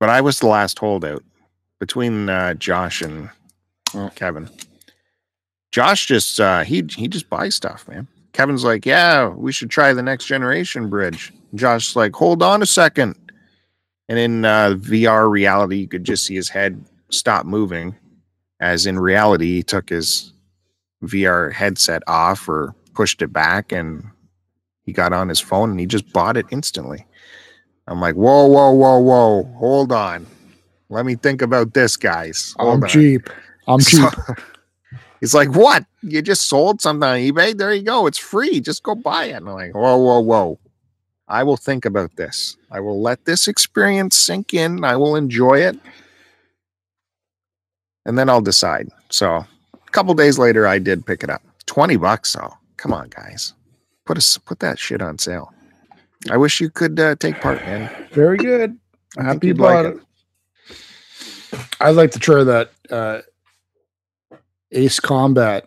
but 0.00 0.08
I 0.08 0.20
was 0.20 0.38
the 0.40 0.46
last 0.46 0.78
holdout 0.78 1.22
between 1.80 2.28
uh, 2.28 2.54
Josh 2.54 3.02
and 3.02 3.30
Oh. 3.94 4.10
Kevin. 4.16 4.48
Josh 5.70 6.06
just 6.06 6.40
uh, 6.40 6.62
he 6.64 6.84
he 6.96 7.06
just 7.08 7.28
buys 7.30 7.54
stuff, 7.54 7.86
man. 7.88 8.08
Kevin's 8.32 8.64
like, 8.64 8.84
yeah, 8.84 9.28
we 9.28 9.52
should 9.52 9.70
try 9.70 9.92
the 9.92 10.02
next 10.02 10.24
generation 10.26 10.88
bridge. 10.90 11.32
Josh's 11.54 11.94
like, 11.94 12.14
hold 12.14 12.42
on 12.42 12.62
a 12.62 12.66
second. 12.66 13.14
And 14.08 14.18
in 14.18 14.44
uh, 14.44 14.74
VR 14.76 15.30
reality, 15.30 15.76
you 15.78 15.86
could 15.88 16.02
just 16.04 16.26
see 16.26 16.34
his 16.34 16.48
head 16.48 16.84
stop 17.10 17.46
moving, 17.46 17.94
as 18.60 18.86
in 18.86 18.98
reality, 18.98 19.54
he 19.54 19.62
took 19.62 19.88
his 19.88 20.32
VR 21.04 21.52
headset 21.52 22.02
off 22.08 22.48
or 22.48 22.74
pushed 22.94 23.22
it 23.22 23.32
back, 23.32 23.70
and 23.72 24.04
he 24.84 24.92
got 24.92 25.12
on 25.12 25.28
his 25.28 25.40
phone 25.40 25.70
and 25.70 25.80
he 25.80 25.86
just 25.86 26.12
bought 26.12 26.36
it 26.36 26.46
instantly. 26.50 27.06
I'm 27.86 28.00
like, 28.00 28.14
whoa, 28.14 28.46
whoa, 28.46 28.70
whoa, 28.72 28.98
whoa, 28.98 29.42
hold 29.58 29.92
on. 29.92 30.26
Let 30.88 31.06
me 31.06 31.14
think 31.16 31.42
about 31.42 31.74
this, 31.74 31.96
guys. 31.96 32.54
Hold 32.58 32.76
I'm 32.78 32.82
on. 32.84 32.88
cheap. 32.88 33.28
I'm 33.66 33.80
cheap. 33.80 34.10
So- 34.10 34.34
he's 35.20 35.34
like, 35.34 35.54
What? 35.54 35.84
You 36.02 36.22
just 36.22 36.46
sold 36.46 36.80
something 36.80 37.08
on 37.08 37.16
eBay? 37.18 37.56
There 37.56 37.72
you 37.72 37.82
go. 37.82 38.06
It's 38.06 38.18
free. 38.18 38.60
Just 38.60 38.82
go 38.82 38.94
buy 38.94 39.24
it. 39.24 39.32
And 39.32 39.48
I'm 39.48 39.54
like, 39.54 39.74
Whoa, 39.74 39.96
whoa, 39.96 40.20
whoa. 40.20 40.58
I 41.26 41.42
will 41.42 41.56
think 41.56 41.86
about 41.86 42.16
this. 42.16 42.56
I 42.70 42.80
will 42.80 43.00
let 43.00 43.24
this 43.24 43.48
experience 43.48 44.14
sink 44.16 44.52
in. 44.52 44.84
I 44.84 44.96
will 44.96 45.16
enjoy 45.16 45.60
it. 45.60 45.78
And 48.06 48.18
then 48.18 48.28
I'll 48.28 48.42
decide. 48.42 48.90
So 49.10 49.28
a 49.36 49.90
couple 49.92 50.12
days 50.14 50.38
later, 50.38 50.66
I 50.66 50.78
did 50.78 51.06
pick 51.06 51.24
it 51.24 51.30
up. 51.30 51.42
20 51.66 51.96
bucks, 51.96 52.30
So 52.30 52.52
Come 52.76 52.92
on, 52.92 53.08
guys. 53.08 53.54
Put 54.06 54.18
us 54.18 54.38
put 54.38 54.58
that 54.60 54.78
shit 54.78 55.00
on 55.00 55.18
sale. 55.18 55.52
I 56.30 56.36
wish 56.36 56.60
you 56.60 56.70
could 56.70 56.98
uh, 56.98 57.16
take 57.16 57.40
part, 57.40 57.58
man. 57.64 58.08
Very 58.12 58.38
good. 58.38 58.78
I 59.18 59.24
Happy 59.24 59.48
you 59.48 59.54
like 59.54 59.84
bought 59.84 59.86
it. 59.86 60.00
I'd 61.80 61.90
like 61.90 62.10
to 62.12 62.18
try 62.18 62.42
that 62.44 62.70
uh, 62.90 63.20
Ace 64.72 64.98
Combat, 65.00 65.66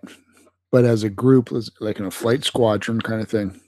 but 0.72 0.84
as 0.84 1.04
a 1.04 1.10
group, 1.10 1.52
like 1.80 2.00
in 2.00 2.06
a 2.06 2.12
flight 2.12 2.44
squadron 2.44 3.02
kind 3.02 3.22
of 3.22 3.30
thing. 3.30 3.60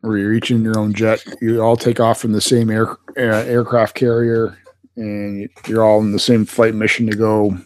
Where 0.00 0.18
you're 0.18 0.34
each 0.34 0.50
in 0.50 0.62
your 0.62 0.78
own 0.78 0.92
jet. 0.92 1.24
You 1.40 1.62
all 1.62 1.76
take 1.76 1.98
off 1.98 2.20
from 2.20 2.32
the 2.32 2.40
same 2.40 2.70
air 2.70 2.90
uh, 3.16 3.44
aircraft 3.46 3.94
carrier, 3.94 4.58
and 4.96 5.48
you're 5.66 5.82
all 5.82 6.00
in 6.00 6.12
the 6.12 6.18
same 6.18 6.44
flight 6.44 6.74
mission 6.74 7.06
to 7.10 7.16
go 7.16 7.56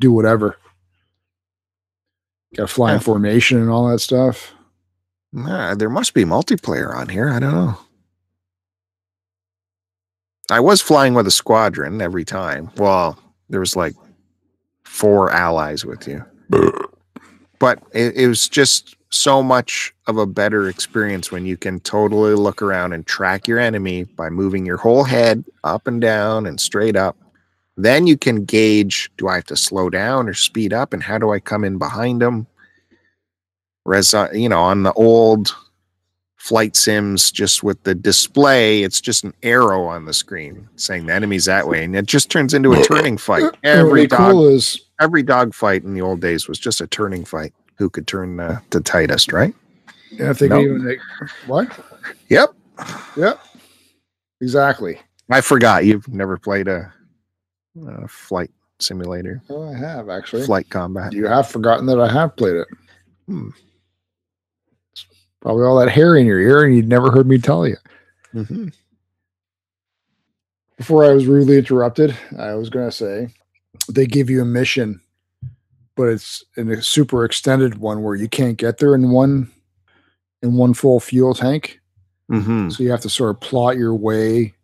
do 0.00 0.10
whatever. 0.10 0.56
Got 2.54 2.68
to 2.68 2.74
fly 2.74 2.94
in 2.94 3.00
formation 3.00 3.58
and 3.58 3.70
all 3.70 3.88
that 3.88 4.00
stuff. 4.00 4.52
Nah, 5.32 5.74
there 5.74 5.88
must 5.88 6.12
be 6.12 6.24
multiplayer 6.24 6.94
on 6.94 7.08
here. 7.08 7.30
I 7.30 7.38
don't 7.38 7.54
know. 7.54 7.78
I 10.50 10.60
was 10.60 10.82
flying 10.82 11.14
with 11.14 11.26
a 11.26 11.30
squadron 11.30 12.02
every 12.02 12.24
time. 12.24 12.70
Well, 12.76 13.18
there 13.48 13.60
was 13.60 13.74
like 13.74 13.94
four 14.84 15.30
allies 15.30 15.86
with 15.86 16.06
you, 16.06 16.22
but 17.58 17.82
it, 17.94 18.14
it 18.16 18.28
was 18.28 18.48
just 18.48 18.96
so 19.08 19.42
much 19.42 19.94
of 20.06 20.18
a 20.18 20.26
better 20.26 20.68
experience 20.68 21.30
when 21.30 21.46
you 21.46 21.56
can 21.56 21.80
totally 21.80 22.34
look 22.34 22.60
around 22.60 22.92
and 22.92 23.06
track 23.06 23.46
your 23.46 23.58
enemy 23.58 24.04
by 24.04 24.28
moving 24.28 24.66
your 24.66 24.78
whole 24.78 25.04
head 25.04 25.44
up 25.64 25.86
and 25.86 26.00
down 26.00 26.44
and 26.44 26.60
straight 26.60 26.96
up. 26.96 27.16
Then 27.76 28.06
you 28.06 28.16
can 28.16 28.44
gauge: 28.44 29.10
do 29.16 29.28
I 29.28 29.36
have 29.36 29.44
to 29.46 29.56
slow 29.56 29.88
down 29.90 30.28
or 30.28 30.34
speed 30.34 30.72
up, 30.72 30.92
and 30.92 31.02
how 31.02 31.18
do 31.18 31.30
I 31.30 31.40
come 31.40 31.64
in 31.64 31.78
behind 31.78 32.20
them? 32.22 32.46
Whereas, 33.84 34.14
uh, 34.14 34.28
you 34.32 34.48
know, 34.48 34.60
on 34.60 34.82
the 34.84 34.92
old 34.92 35.54
flight 36.36 36.76
sims, 36.76 37.32
just 37.32 37.62
with 37.62 37.82
the 37.84 37.94
display, 37.94 38.82
it's 38.82 39.00
just 39.00 39.24
an 39.24 39.32
arrow 39.42 39.84
on 39.84 40.04
the 40.04 40.12
screen 40.12 40.68
saying 40.76 41.06
the 41.06 41.14
enemy's 41.14 41.46
that 41.46 41.66
way, 41.66 41.84
and 41.84 41.96
it 41.96 42.06
just 42.06 42.30
turns 42.30 42.52
into 42.54 42.72
a 42.72 42.84
turning 42.84 43.16
fight. 43.16 43.44
Every 43.64 44.02
would 44.02 44.10
dog, 44.10 44.32
cool 44.32 44.48
is 44.48 44.80
every 45.00 45.22
dog 45.22 45.54
fight 45.54 45.82
in 45.82 45.94
the 45.94 46.02
old 46.02 46.20
days 46.20 46.46
was 46.48 46.58
just 46.58 46.80
a 46.80 46.86
turning 46.86 47.24
fight. 47.24 47.52
Who 47.76 47.88
could 47.88 48.06
turn 48.06 48.38
uh, 48.38 48.60
the 48.70 48.80
tightest, 48.80 49.32
right? 49.32 49.54
Yeah, 50.12 50.30
if 50.30 50.38
they 50.38 50.48
No. 50.48 50.56
could 50.56 50.64
even 50.64 50.84
make 50.84 50.98
what? 51.46 51.68
Yep. 52.28 52.50
Yep. 53.16 53.40
Exactly. 54.40 55.00
I 55.30 55.40
forgot 55.40 55.84
you've 55.86 56.06
never 56.08 56.36
played 56.36 56.68
a, 56.68 56.92
a 57.86 58.08
flight 58.08 58.50
simulator, 58.80 59.40
Oh, 59.48 59.68
I 59.68 59.74
have 59.76 60.08
actually. 60.08 60.44
flight 60.44 60.68
combat. 60.70 61.12
You 61.12 61.26
have 61.26 61.48
forgotten 61.48 61.86
that 61.86 62.00
I 62.00 62.10
have 62.12 62.36
played 62.36 62.56
it. 62.56 62.68
Hmm. 63.26 63.48
Probably 65.40 65.64
all 65.64 65.78
that 65.80 65.90
hair 65.90 66.16
in 66.16 66.26
your 66.26 66.38
ear, 66.40 66.64
and 66.64 66.74
you'd 66.74 66.88
never 66.88 67.10
heard 67.10 67.26
me 67.26 67.38
tell 67.38 67.66
you. 67.66 67.76
hmm 68.32 68.68
Before 70.76 71.04
I 71.04 71.12
was 71.12 71.26
rudely 71.26 71.58
interrupted, 71.58 72.16
I 72.38 72.54
was 72.54 72.70
going 72.70 72.86
to 72.88 72.92
say 72.96 73.28
they 73.90 74.06
give 74.06 74.30
you 74.30 74.42
a 74.42 74.44
mission, 74.44 75.00
but 75.96 76.04
it's 76.08 76.44
in 76.56 76.70
a 76.70 76.82
super 76.82 77.24
extended 77.24 77.78
one 77.78 78.02
where 78.02 78.14
you 78.14 78.28
can't 78.28 78.56
get 78.56 78.78
there 78.78 78.94
in 78.94 79.10
one 79.10 79.50
in 80.42 80.54
one 80.56 80.74
full 80.74 80.98
fuel 81.00 81.34
tank. 81.34 81.80
hmm 82.28 82.68
So 82.70 82.82
you 82.82 82.90
have 82.90 83.00
to 83.02 83.08
sort 83.08 83.30
of 83.30 83.40
plot 83.40 83.76
your 83.76 83.94
way 83.94 84.54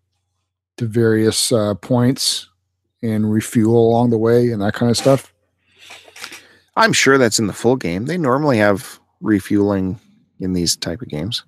to 0.76 0.86
various 0.86 1.50
uh, 1.52 1.74
points 1.74 2.47
and 3.02 3.30
refuel 3.32 3.88
along 3.88 4.10
the 4.10 4.18
way 4.18 4.50
and 4.50 4.60
that 4.62 4.74
kind 4.74 4.90
of 4.90 4.96
stuff. 4.96 5.32
I'm 6.76 6.92
sure 6.92 7.18
that's 7.18 7.38
in 7.38 7.46
the 7.46 7.52
full 7.52 7.76
game. 7.76 8.06
They 8.06 8.18
normally 8.18 8.58
have 8.58 9.00
refueling 9.20 9.98
in 10.40 10.52
these 10.52 10.76
type 10.76 11.02
of 11.02 11.08
games. 11.08 11.42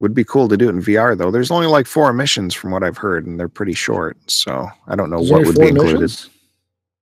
Would 0.00 0.14
be 0.14 0.24
cool 0.24 0.46
to 0.48 0.56
do 0.56 0.68
it 0.68 0.74
in 0.74 0.82
VR 0.82 1.18
though. 1.18 1.32
There's 1.32 1.50
only 1.50 1.66
like 1.66 1.86
four 1.88 2.12
missions 2.12 2.54
from 2.54 2.70
what 2.70 2.84
I've 2.84 2.98
heard, 2.98 3.26
and 3.26 3.38
they're 3.38 3.48
pretty 3.48 3.72
short. 3.74 4.16
So 4.30 4.68
I 4.86 4.94
don't 4.94 5.10
know 5.10 5.18
There's 5.18 5.30
what 5.32 5.46
would 5.46 5.56
be 5.58 5.68
included. 5.68 5.94
missions? 6.00 6.30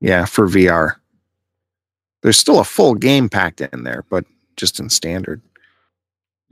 Yeah, 0.00 0.24
for 0.24 0.46
VR. 0.46 0.94
There's 2.22 2.38
still 2.38 2.58
a 2.58 2.64
full 2.64 2.94
game 2.94 3.28
packed 3.28 3.60
in 3.60 3.84
there, 3.84 4.04
but 4.08 4.24
just 4.56 4.80
in 4.80 4.88
standard. 4.88 5.42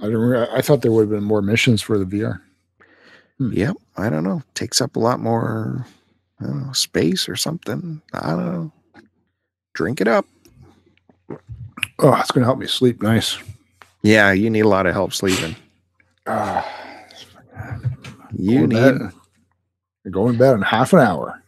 I 0.01 0.05
don't. 0.05 0.17
re- 0.17 0.47
I 0.53 0.61
thought 0.61 0.83
there 0.83 0.93
would 0.93 1.03
have 1.03 1.11
been 1.11 1.25
more 1.25 1.41
missions 1.41 1.81
for 1.81 1.99
the 1.99 2.05
VR. 2.05 2.41
Hmm. 3.39 3.53
Yep. 3.53 3.77
I 3.97 4.11
don't 4.11 4.25
know. 4.25 4.43
Takes 4.55 4.83
up 4.83 4.97
a 4.97 5.01
lot 5.01 5.21
more 5.21 5.87
know, 6.45 6.73
space 6.73 7.29
or 7.29 7.37
something. 7.37 8.03
I 8.13 8.31
don't 8.31 8.47
know. 8.47 8.73
Drink 9.75 10.01
it 10.01 10.09
up. 10.09 10.27
Oh, 11.99 12.15
it's 12.17 12.31
going 12.31 12.43
to 12.43 12.47
help 12.47 12.59
me 12.59 12.67
sleep 12.67 13.03
nice. 13.03 13.39
Yeah, 14.03 14.33
you 14.33 14.51
need 14.51 14.61
a 14.65 14.69
lot 14.69 14.87
of 14.87 14.93
help 14.95 15.13
sleeping. 15.13 15.57
Ah, 16.27 16.67
You 18.33 18.67
need 18.67 18.71
bed- 18.71 19.11
You're 20.05 20.13
going 20.13 20.33
to 20.33 20.39
bed 20.39 20.55
in 20.55 20.63
half 20.63 20.93
an 20.95 21.01
hour. 21.01 21.43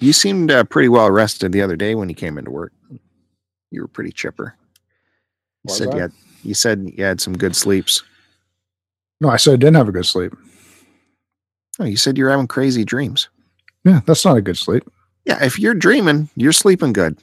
You 0.00 0.12
seemed 0.14 0.50
uh, 0.50 0.64
pretty 0.64 0.88
well 0.88 1.10
rested 1.10 1.52
the 1.52 1.62
other 1.62 1.76
day 1.76 1.94
when 1.94 2.08
you 2.08 2.14
came 2.14 2.38
into 2.38 2.50
work. 2.50 2.72
You 3.70 3.82
were 3.82 3.88
pretty 3.88 4.10
chipper. 4.12 4.54
You 5.64 5.68
Was 5.68 5.76
said 5.78 5.88
I? 5.88 5.94
you 5.96 6.00
had 6.00 6.12
you 6.44 6.54
said 6.54 6.92
you 6.96 7.04
had 7.04 7.20
some 7.20 7.36
good 7.36 7.54
sleeps. 7.56 8.02
No, 9.20 9.28
I 9.28 9.36
said 9.36 9.54
I 9.54 9.56
didn't 9.56 9.76
have 9.76 9.88
a 9.88 9.92
good 9.92 10.06
sleep. 10.06 10.32
Oh, 11.78 11.84
you 11.84 11.96
said 11.96 12.16
you're 12.16 12.30
having 12.30 12.46
crazy 12.46 12.84
dreams. 12.84 13.28
Yeah, 13.84 14.00
that's 14.06 14.24
not 14.24 14.36
a 14.36 14.42
good 14.42 14.56
sleep. 14.56 14.84
Yeah, 15.24 15.44
if 15.44 15.58
you're 15.58 15.74
dreaming, 15.74 16.28
you're 16.36 16.52
sleeping 16.52 16.92
good. 16.92 17.18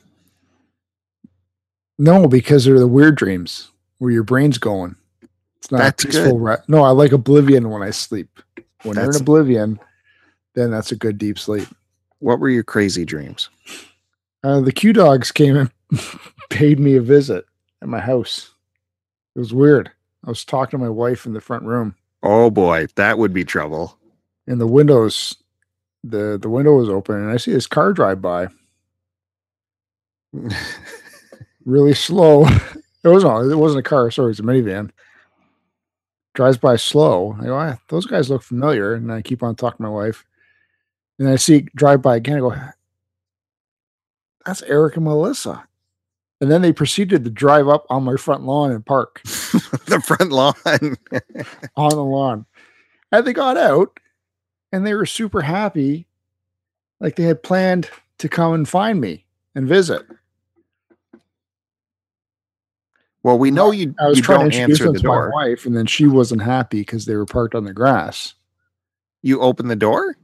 No, 1.98 2.28
because 2.28 2.66
they're 2.66 2.80
the 2.80 2.88
weird 2.88 3.16
dreams 3.16 3.72
where 4.00 4.12
your 4.12 4.24
brain's 4.24 4.58
going. 4.58 4.96
It's 5.58 5.72
not 5.72 5.78
That's 5.80 6.04
a 6.04 6.08
peaceful. 6.08 6.40
good. 6.40 6.60
No, 6.68 6.84
I 6.84 6.90
like 6.90 7.12
oblivion 7.12 7.70
when 7.70 7.82
I 7.82 7.92
sleep. 7.92 8.40
When 8.84 8.98
you're 8.98 9.12
in 9.12 9.22
oblivion, 9.22 9.80
then 10.56 10.72
that's 10.72 10.92
a 10.92 10.96
good 10.98 11.18
deep 11.18 11.40
sleep. 11.40 11.68
What 12.20 12.40
were 12.40 12.50
your 12.50 12.64
crazy 12.64 13.06
dreams? 13.06 13.50
Uh, 14.44 14.60
the 14.60 14.74
Q 14.74 14.92
dogs 14.92 15.32
came 15.32 15.56
and 15.56 15.72
paid 16.50 16.80
me 16.80 16.96
a 16.98 17.02
visit 17.02 17.46
at 17.82 17.88
my 17.88 18.02
house. 18.02 18.52
It 19.36 19.40
was 19.40 19.54
weird. 19.54 19.90
I 20.26 20.30
was 20.30 20.44
talking 20.44 20.80
to 20.80 20.84
my 20.84 20.90
wife 20.90 21.26
in 21.26 21.34
the 21.34 21.42
front 21.42 21.64
room, 21.64 21.96
Oh 22.22 22.50
boy, 22.50 22.88
that 22.96 23.18
would 23.18 23.34
be 23.34 23.44
trouble. 23.44 23.98
And 24.48 24.60
the 24.60 24.68
windows, 24.68 25.36
the 26.04 26.38
the 26.42 26.50
window 26.50 26.76
was 26.76 26.90
open, 26.90 27.16
and 27.16 27.32
I 27.32 27.38
see 27.38 27.52
this 27.52 27.68
car 27.68 27.94
drive 27.94 28.22
by 28.22 28.48
really 31.66 31.94
slow. 31.94 32.46
It 32.46 33.10
wasn't. 33.10 33.52
It 33.52 33.56
wasn't 33.56 33.86
a 33.86 33.90
car. 33.90 34.10
Sorry, 34.12 34.32
it's 34.32 34.40
a 34.40 34.44
minivan. 34.44 34.92
Drives 36.34 36.58
by 36.58 36.78
slow. 36.78 37.38
I 37.40 37.46
go, 37.46 37.56
ah, 37.56 37.78
those 37.90 38.06
guys 38.06 38.30
look 38.30 38.42
familiar, 38.42 38.94
and 38.94 39.12
I 39.12 39.22
keep 39.22 39.44
on 39.44 39.56
talking 39.56 39.78
to 39.78 39.84
my 39.84 39.90
wife, 39.90 40.26
and 41.20 41.30
I 41.30 41.36
see 41.36 41.68
drive 41.76 42.02
by 42.02 42.16
again. 42.16 42.38
I 42.38 42.40
go, 42.40 42.56
that's 44.46 44.62
Eric 44.64 44.96
and 44.96 45.06
Melissa. 45.06 45.68
And 46.42 46.52
then 46.52 46.62
they 46.62 46.74
proceeded 46.74 47.24
to 47.24 47.30
drive 47.30 47.70
up 47.70 47.86
on 47.90 48.04
my 48.04 48.18
front 48.18 48.44
lawn 48.44 48.72
and 48.72 48.86
park 48.86 49.22
the 49.24 50.04
front 50.06 50.32
lawn. 50.32 50.56
on 51.78 51.90
the 51.90 52.04
lawn. 52.04 52.46
And 53.14 53.26
they 53.26 53.32
got 53.32 53.56
out 53.56 53.98
and 54.74 54.86
they 54.86 54.96
were 54.96 55.06
super 55.06 55.42
happy. 55.42 56.08
Like 57.00 57.16
they 57.16 57.24
had 57.24 57.44
planned 57.44 57.90
to 58.18 58.28
come 58.28 58.54
and 58.54 58.68
find 58.68 59.00
me 59.00 59.26
and 59.56 59.68
visit. 59.68 60.02
well, 63.22 63.38
we 63.38 63.52
know 63.52 63.72
you, 63.72 63.96
I 64.00 64.08
was 64.08 64.18
you 64.18 64.24
trying 64.24 64.50
don't 64.50 64.52
to 64.52 64.60
answer 64.60 64.92
the 64.92 65.00
to 65.00 65.08
my 65.08 65.14
door. 65.14 65.32
wife, 65.34 65.66
and 65.66 65.78
then 65.78 65.86
she 65.86 66.08
wasn't 66.08 66.42
happy 66.42 66.80
because 66.82 67.06
they 67.06 67.16
were 67.16 67.26
parked 67.26 67.56
on 67.56 67.64
the 67.64 67.74
grass. 67.74 68.34
You 69.22 69.40
opened 69.40 69.70
the 69.70 69.76
door? 69.76 70.18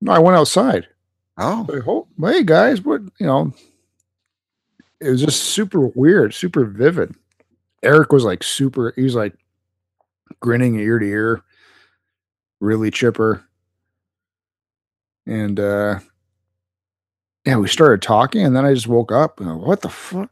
No, 0.00 0.12
I 0.12 0.18
went 0.18 0.36
outside. 0.36 0.86
Oh, 1.36 1.66
hope, 1.84 2.08
hey 2.20 2.44
guys, 2.44 2.82
what 2.82 3.02
you 3.18 3.26
know? 3.26 3.52
It 5.00 5.10
was 5.10 5.20
just 5.20 5.42
super 5.42 5.88
weird, 5.88 6.32
super 6.32 6.64
vivid. 6.64 7.14
Eric 7.82 8.12
was 8.12 8.24
like 8.24 8.42
super. 8.42 8.92
He 8.96 9.02
was 9.02 9.16
like 9.16 9.34
grinning 10.40 10.76
ear 10.76 10.98
to 10.98 11.06
ear, 11.06 11.42
really 12.64 12.90
chipper, 12.90 13.44
and 15.26 15.60
uh 15.60 16.00
yeah, 17.44 17.56
we 17.56 17.68
started 17.68 18.00
talking, 18.00 18.42
and 18.44 18.56
then 18.56 18.64
I 18.64 18.72
just 18.72 18.88
woke 18.88 19.12
up. 19.12 19.38
And 19.38 19.60
what 19.60 19.82
the 19.82 19.90
fuck? 19.90 20.30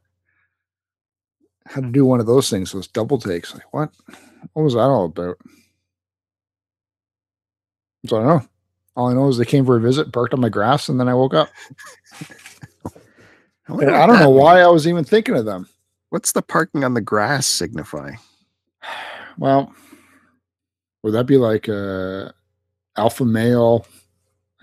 Had 1.67 1.85
to 1.85 1.91
do 1.91 2.07
one 2.07 2.21
of 2.21 2.27
those 2.27 2.49
things, 2.51 2.73
those 2.73 2.89
double 2.89 3.19
takes. 3.19 3.55
Like 3.55 3.73
what? 3.73 3.91
What 4.55 4.63
was 4.63 4.75
that 4.75 4.81
all 4.81 5.05
about? 5.07 5.39
So 8.07 8.17
I 8.17 8.21
don't 8.21 8.29
know. 8.29 8.49
All 8.97 9.09
I 9.09 9.15
know 9.15 9.29
is 9.29 9.39
they 9.39 9.45
came 9.45 9.65
for 9.65 9.77
a 9.77 9.81
visit, 9.81 10.13
parked 10.13 10.35
on 10.35 10.41
my 10.41 10.49
grass, 10.49 10.89
and 10.89 10.99
then 10.99 11.09
I 11.09 11.15
woke 11.15 11.35
up. 11.35 11.51
I 13.69 14.07
don't 14.07 14.19
know 14.19 14.31
why 14.31 14.61
I 14.61 14.67
was 14.67 14.87
even 14.87 15.05
thinking 15.05 15.37
of 15.37 15.45
them. 15.45 15.69
What's 16.11 16.33
the 16.33 16.43
parking 16.43 16.85
on 16.85 16.95
the 16.95 17.01
grass 17.01 17.47
signify? 17.47 18.13
Well, 19.39 19.73
would 21.03 21.15
that 21.15 21.27
be 21.27 21.37
like 21.37 21.69
a 21.69 22.33
alpha 22.97 23.25
male 23.25 23.87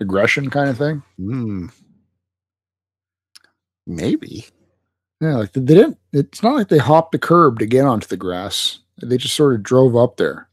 aggression 0.00 0.50
kind 0.50 0.70
of 0.70 0.78
thing? 0.78 1.02
Hmm. 1.16 1.66
Maybe. 3.86 4.46
Yeah, 5.20 5.36
like 5.36 5.52
they 5.52 5.60
didn't. 5.60 5.98
It's 6.12 6.42
not 6.42 6.54
like 6.54 6.68
they 6.68 6.78
hopped 6.78 7.12
the 7.12 7.18
curb 7.18 7.58
to 7.58 7.66
get 7.66 7.84
onto 7.84 8.06
the 8.06 8.16
grass. 8.16 8.78
They 9.02 9.16
just 9.16 9.34
sort 9.34 9.54
of 9.54 9.62
drove 9.62 9.96
up 9.96 10.16
there. 10.16 10.48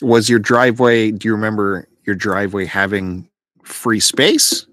Was 0.00 0.28
your 0.28 0.38
driveway, 0.38 1.12
do 1.12 1.28
you 1.28 1.34
remember 1.34 1.88
your 2.04 2.16
driveway 2.16 2.64
having 2.64 3.28
free 3.62 4.00
space? 4.00 4.66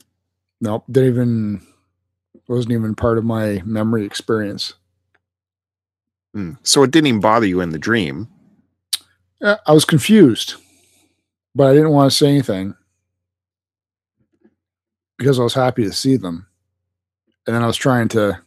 Nope, 0.62 0.86
didn't 0.90 1.10
even 1.10 1.62
wasn't 2.48 2.74
even 2.74 2.96
part 2.96 3.18
of 3.18 3.24
my 3.24 3.62
memory 3.64 4.06
experience. 4.06 4.74
Hmm. 6.34 6.54
So 6.64 6.84
it 6.84 6.92
didn't 6.92 7.08
even 7.08 7.20
bother 7.20 7.46
you 7.46 7.62
in 7.62 7.70
the 7.70 7.80
dream. 7.80 8.28
I 9.42 9.72
was 9.72 9.86
confused, 9.86 10.56
but 11.56 11.68
I 11.68 11.74
didn't 11.74 11.92
want 11.92 12.12
to 12.12 12.18
say 12.18 12.28
anything 12.28 12.76
because 15.18 15.40
I 15.40 15.44
was 15.44 15.54
happy 15.54 15.84
to 15.84 15.94
see 15.94 16.18
them. 16.18 16.48
And 17.48 17.56
then 17.56 17.64
I 17.64 17.68
was 17.68 17.78
trying 17.78 18.10
to 18.10 18.42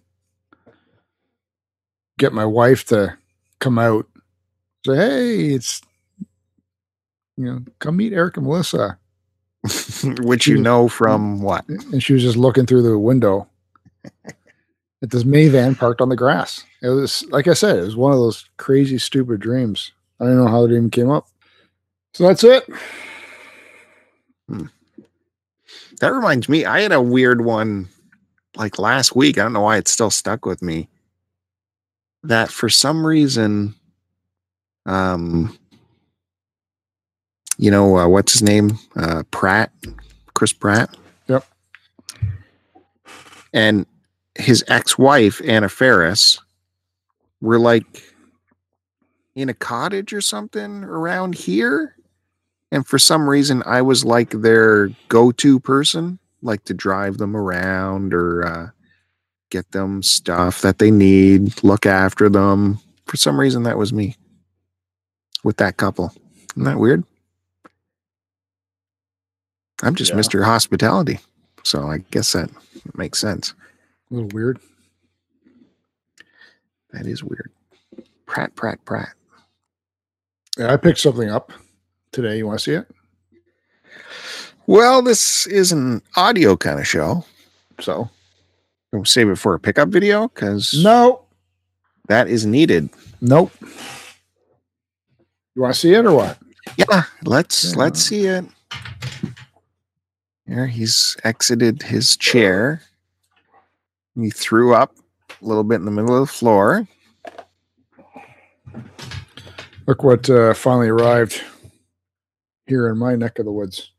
get 2.18 2.32
my 2.32 2.44
wife 2.44 2.84
to 2.86 3.16
come 3.58 3.78
out, 3.78 4.06
say, 4.86 4.96
"Hey, 4.96 5.54
it's 5.54 5.80
you 7.36 7.46
know, 7.46 7.60
come 7.78 7.96
meet 7.96 8.12
Eric 8.12 8.36
and 8.36 8.46
Melissa." 8.46 8.98
Which 10.22 10.46
you 10.46 10.58
know 10.58 10.88
from 10.88 11.40
what? 11.40 11.66
And 11.68 12.02
she 12.02 12.12
was 12.12 12.22
just 12.22 12.36
looking 12.36 12.66
through 12.66 12.82
the 12.82 12.98
window 12.98 13.48
at 14.24 15.10
this 15.10 15.24
minivan 15.24 15.78
parked 15.78 16.00
on 16.00 16.08
the 16.08 16.16
grass. 16.16 16.64
It 16.82 16.88
was 16.88 17.24
like 17.30 17.48
I 17.48 17.54
said, 17.54 17.78
it 17.78 17.82
was 17.82 17.96
one 17.96 18.12
of 18.12 18.18
those 18.18 18.48
crazy, 18.56 18.98
stupid 18.98 19.40
dreams. 19.40 19.92
I 20.22 20.26
don't 20.26 20.36
know 20.36 20.46
how 20.46 20.62
it 20.62 20.70
even 20.70 20.88
came 20.88 21.10
up. 21.10 21.26
So 22.14 22.28
that's 22.28 22.44
it. 22.44 22.64
That 25.98 26.12
reminds 26.12 26.48
me, 26.48 26.64
I 26.64 26.80
had 26.80 26.92
a 26.92 27.02
weird 27.02 27.44
one 27.44 27.88
like 28.56 28.78
last 28.78 29.16
week. 29.16 29.36
I 29.36 29.42
don't 29.42 29.52
know 29.52 29.62
why 29.62 29.78
it's 29.78 29.90
still 29.90 30.10
stuck 30.10 30.46
with 30.46 30.62
me. 30.62 30.88
That 32.22 32.52
for 32.52 32.68
some 32.68 33.04
reason, 33.04 33.74
um, 34.86 35.58
you 37.58 37.72
know, 37.72 37.96
uh, 37.96 38.06
what's 38.06 38.32
his 38.32 38.42
name? 38.42 38.78
Uh, 38.94 39.24
Pratt, 39.32 39.72
Chris 40.34 40.52
Pratt. 40.52 40.96
Yep. 41.26 41.44
And 43.52 43.86
his 44.36 44.64
ex 44.68 44.96
wife, 44.96 45.40
Anna 45.44 45.68
Faris, 45.68 46.38
were 47.40 47.58
like 47.58 48.11
in 49.34 49.48
a 49.48 49.54
cottage 49.54 50.12
or 50.12 50.20
something 50.20 50.84
around 50.84 51.34
here. 51.34 51.96
And 52.70 52.86
for 52.86 52.98
some 52.98 53.28
reason, 53.28 53.62
I 53.66 53.82
was 53.82 54.04
like 54.04 54.30
their 54.30 54.88
go 55.08 55.30
to 55.32 55.60
person, 55.60 56.18
like 56.40 56.64
to 56.64 56.74
drive 56.74 57.18
them 57.18 57.36
around 57.36 58.14
or 58.14 58.46
uh, 58.46 58.70
get 59.50 59.70
them 59.72 60.02
stuff 60.02 60.62
that 60.62 60.78
they 60.78 60.90
need, 60.90 61.62
look 61.62 61.84
after 61.86 62.28
them. 62.28 62.78
For 63.06 63.16
some 63.16 63.38
reason, 63.38 63.64
that 63.64 63.76
was 63.78 63.92
me 63.92 64.16
with 65.44 65.58
that 65.58 65.76
couple. 65.76 66.12
Isn't 66.56 66.64
that 66.64 66.78
weird? 66.78 67.04
I'm 69.82 69.94
just 69.94 70.12
Yeah. 70.12 70.18
Mr. 70.18 70.44
Hospitality. 70.44 71.18
So 71.64 71.86
I 71.88 71.98
guess 72.10 72.32
that 72.32 72.50
makes 72.94 73.18
sense. 73.18 73.54
A 74.10 74.14
little 74.14 74.28
weird. 74.30 74.60
That 76.92 77.06
is 77.06 77.22
weird. 77.22 77.50
Pratt, 78.26 78.54
Pratt, 78.54 78.84
Pratt. 78.84 79.12
Yeah, 80.58 80.72
I 80.72 80.76
picked 80.76 80.98
something 80.98 81.30
up 81.30 81.52
today. 82.12 82.36
You 82.38 82.46
want 82.46 82.58
to 82.58 82.62
see 82.64 82.72
it? 82.72 82.86
Well, 84.66 85.02
this 85.02 85.46
is 85.46 85.72
an 85.72 86.02
audio 86.16 86.56
kind 86.56 86.78
of 86.78 86.86
show. 86.86 87.24
So 87.80 88.08
We'll 88.92 89.04
save 89.06 89.30
it 89.30 89.36
for 89.36 89.54
a 89.54 89.58
pickup 89.60 89.88
video 89.88 90.28
because 90.28 90.74
no, 90.84 91.24
that 92.08 92.28
is 92.28 92.44
needed. 92.44 92.90
nope. 93.22 93.50
You 95.54 95.62
want 95.62 95.74
to 95.74 95.80
see 95.80 95.94
it 95.94 96.04
or 96.04 96.12
what? 96.12 96.38
Yeah, 96.76 97.04
let's 97.24 97.72
Yeah. 97.72 97.78
let's 97.78 98.00
see 98.02 98.26
it. 98.26 98.44
Here 100.46 100.66
he's 100.66 101.16
exited 101.24 101.82
his 101.82 102.16
chair. 102.16 102.82
He 104.14 104.28
threw 104.30 104.74
up 104.74 104.94
a 105.40 105.44
little 105.44 105.64
bit 105.64 105.76
in 105.76 105.86
the 105.86 105.90
middle 105.90 106.14
of 106.14 106.28
the 106.28 106.32
floor. 106.32 106.86
Look 109.86 110.02
what 110.02 110.28
uh, 110.30 110.54
finally 110.54 110.88
arrived 110.88 111.42
here 112.66 112.88
in 112.88 112.98
my 112.98 113.16
neck 113.16 113.38
of 113.38 113.44
the 113.44 113.52
woods. 113.52 113.90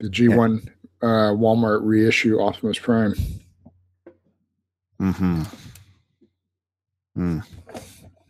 The 0.00 0.08
G1 0.08 0.68
uh, 1.02 1.06
Walmart 1.34 1.80
reissue 1.82 2.40
Optimus 2.40 2.78
Prime. 2.78 3.14
Mm-hmm. 5.00 5.42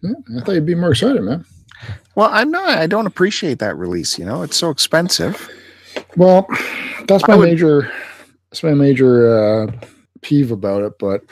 Yeah, 0.03 0.13
I 0.37 0.41
thought 0.41 0.53
you'd 0.53 0.67
be 0.67 0.75
more 0.75 0.91
excited, 0.91 1.23
man. 1.23 1.45
Well, 2.15 2.29
I'm 2.31 2.51
not. 2.51 2.79
I 2.79 2.87
don't 2.87 3.07
appreciate 3.07 3.59
that 3.61 3.77
release. 3.77 4.19
You 4.19 4.25
know, 4.27 4.43
it's 4.43 4.57
so 4.57 4.71
expensive. 4.71 5.49
Well, 6.17 6.47
that's 7.07 7.27
my 7.27 7.37
would- 7.37 7.49
major 7.49 7.91
That's 8.51 8.63
my 8.63 8.75
major 8.75 9.29
uh, 9.29 9.73
peeve 10.21 10.51
about 10.51 10.83
it, 10.83 10.99
but 10.99 11.23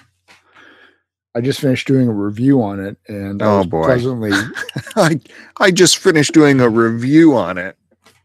I 1.35 1.41
just 1.41 1.61
finished 1.61 1.87
doing 1.87 2.09
a 2.09 2.13
review 2.13 2.63
on 2.63 2.81
it, 2.81 2.97
and 3.09 3.43
I 3.43 3.47
Oh, 3.47 3.59
was 3.59 3.67
boy. 3.67 3.85
pleasantly 3.85 4.33
I 4.97 5.21
I 5.59 5.71
just 5.71 5.99
finished 5.99 6.33
doing 6.33 6.61
a 6.61 6.69
review 6.69 7.35
on 7.37 7.59
it, 7.59 7.77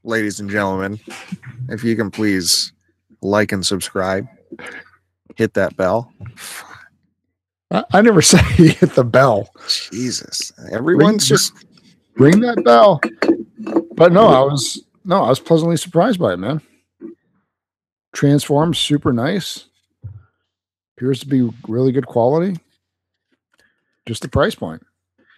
ladies 0.04 0.40
and 0.40 0.50
gentlemen. 0.50 1.00
If 1.70 1.84
you 1.84 1.96
can 1.96 2.12
please 2.12 2.74
like 3.22 3.52
and 3.52 3.66
subscribe, 3.66 4.28
hit 5.36 5.54
that 5.56 5.76
bell. 5.78 6.12
I, 7.72 7.84
I 7.94 8.02
never 8.02 8.22
say 8.24 8.38
hit 8.42 8.96
the 8.96 9.04
bell. 9.06 9.50
Jesus, 9.68 10.52
everyone's 10.72 11.28
just 11.28 11.54
Ring 12.18 12.40
that 12.42 12.64
bell. 12.64 13.00
But 13.96 14.12
no, 14.12 14.28
I 14.28 14.40
was 14.42 14.84
no, 15.06 15.24
I 15.24 15.30
was 15.30 15.40
pleasantly 15.40 15.78
surprised 15.78 16.20
by 16.20 16.34
it, 16.34 16.38
man. 16.38 16.62
Transforms 18.14 18.80
super 18.80 19.14
nice. 19.14 19.66
Appears 20.98 21.20
to 21.20 21.28
be 21.28 21.50
really 21.68 21.92
good 21.92 22.08
quality. 22.08 22.60
Just 24.08 24.22
the 24.24 24.30
price 24.30 24.56
point. 24.56 24.84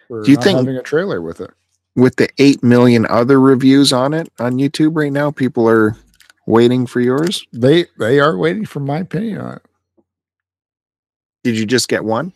Do 0.08 0.22
you 0.30 0.36
think- 0.36 0.58
having 0.58 0.76
a 0.76 0.82
trailer 0.82 1.20
with 1.20 1.40
it? 1.40 1.50
with 1.96 2.14
the 2.16 2.28
eight 2.38 2.62
million 2.62 3.04
other 3.06 3.38
reviews 3.40 3.92
on 3.92 4.14
it 4.14 4.32
on 4.38 4.54
YouTube 4.54 4.96
right 4.96 5.12
now. 5.12 5.30
People 5.32 5.68
are 5.68 5.96
waiting 6.46 6.86
for 6.86 7.00
yours. 7.00 7.44
They 7.52 7.86
they 7.98 8.20
are 8.20 8.36
waiting 8.38 8.64
for 8.64 8.78
my 8.80 8.98
opinion 8.98 9.40
on 9.40 9.56
it. 9.56 9.62
Did 11.42 11.58
you 11.58 11.66
just 11.66 11.88
get 11.88 12.04
one? 12.04 12.32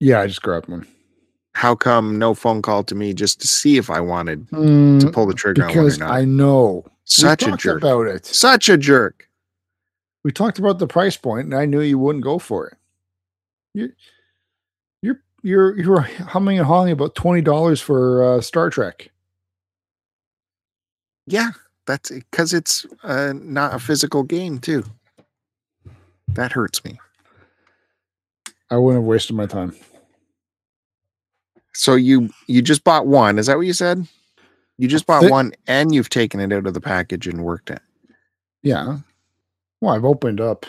Yeah, 0.00 0.20
I 0.20 0.26
just 0.26 0.40
grabbed 0.42 0.68
one. 0.68 0.86
How 1.54 1.74
come 1.74 2.18
no 2.18 2.32
phone 2.32 2.62
call 2.62 2.82
to 2.84 2.94
me 2.94 3.12
just 3.12 3.40
to 3.42 3.46
see 3.46 3.76
if 3.76 3.90
I 3.90 4.00
wanted 4.00 4.48
to 4.48 4.54
Mm, 4.56 5.12
pull 5.12 5.26
the 5.26 5.34
trigger 5.34 5.62
on 5.64 5.68
one 5.68 5.76
or 5.78 5.82
because 5.82 5.98
not? 5.98 6.10
I 6.10 6.24
know 6.24 6.86
Such 7.04 7.42
a 7.42 7.56
jerk. 7.56 7.82
about 7.82 8.06
it. 8.06 8.24
Such 8.24 8.68
a 8.70 8.78
jerk. 8.78 9.28
we 10.24 10.32
talked 10.32 10.58
about 10.58 10.78
the 10.78 10.86
price 10.86 11.16
point 11.16 11.46
and 11.46 11.54
I 11.54 11.66
knew 11.66 11.80
you 11.80 11.98
wouldn't 11.98 12.24
go 12.24 12.38
for 12.38 12.68
it. 12.68 12.76
You 13.74 13.92
you're 15.42 15.78
you're 15.78 16.00
humming 16.00 16.58
and 16.58 16.66
hawing 16.66 16.92
about 16.92 17.14
twenty 17.14 17.42
dollars 17.42 17.80
for 17.80 18.22
uh, 18.22 18.40
Star 18.40 18.70
Trek. 18.70 19.10
Yeah, 21.26 21.50
that's 21.86 22.10
because 22.10 22.52
it's 22.52 22.86
uh, 23.02 23.32
not 23.36 23.74
a 23.74 23.78
physical 23.78 24.22
game 24.22 24.58
too. 24.58 24.84
That 26.28 26.52
hurts 26.52 26.84
me. 26.84 26.98
I 28.70 28.76
wouldn't 28.76 29.02
have 29.02 29.08
wasted 29.08 29.36
my 29.36 29.46
time. 29.46 29.74
So 31.74 31.94
you 31.94 32.30
you 32.46 32.62
just 32.62 32.84
bought 32.84 33.06
one? 33.06 33.38
Is 33.38 33.46
that 33.46 33.56
what 33.56 33.66
you 33.66 33.72
said? 33.72 34.06
You 34.78 34.88
just 34.88 35.06
bought 35.06 35.22
Thi- 35.22 35.30
one 35.30 35.52
and 35.66 35.94
you've 35.94 36.08
taken 36.08 36.40
it 36.40 36.52
out 36.52 36.66
of 36.66 36.74
the 36.74 36.80
package 36.80 37.26
and 37.26 37.44
worked 37.44 37.70
it. 37.70 37.80
Yeah. 38.62 38.98
Well, 39.80 39.94
I've 39.94 40.04
opened 40.04 40.40
up 40.40 40.66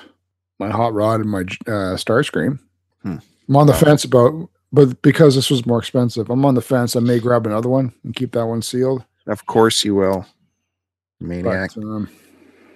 my 0.59 0.69
hot 0.69 0.93
rod 0.93 1.21
and 1.21 1.29
my 1.29 1.41
uh, 1.41 1.95
Starscream. 1.95 2.59
Hmm. 3.03 3.17
I'm 3.47 3.55
on 3.55 3.67
the 3.67 3.73
fence 3.73 4.03
about, 4.03 4.49
but 4.71 5.01
because 5.01 5.35
this 5.35 5.49
was 5.49 5.65
more 5.65 5.79
expensive, 5.79 6.29
I'm 6.29 6.45
on 6.45 6.55
the 6.55 6.61
fence. 6.61 6.95
I 6.95 6.99
may 6.99 7.19
grab 7.19 7.45
another 7.45 7.69
one 7.69 7.93
and 8.03 8.15
keep 8.15 8.31
that 8.33 8.45
one 8.45 8.61
sealed. 8.61 9.03
Of 9.27 9.45
course 9.45 9.83
you 9.83 9.95
will, 9.95 10.25
maniac. 11.19 11.71
But, 11.75 11.83
um, 11.83 12.09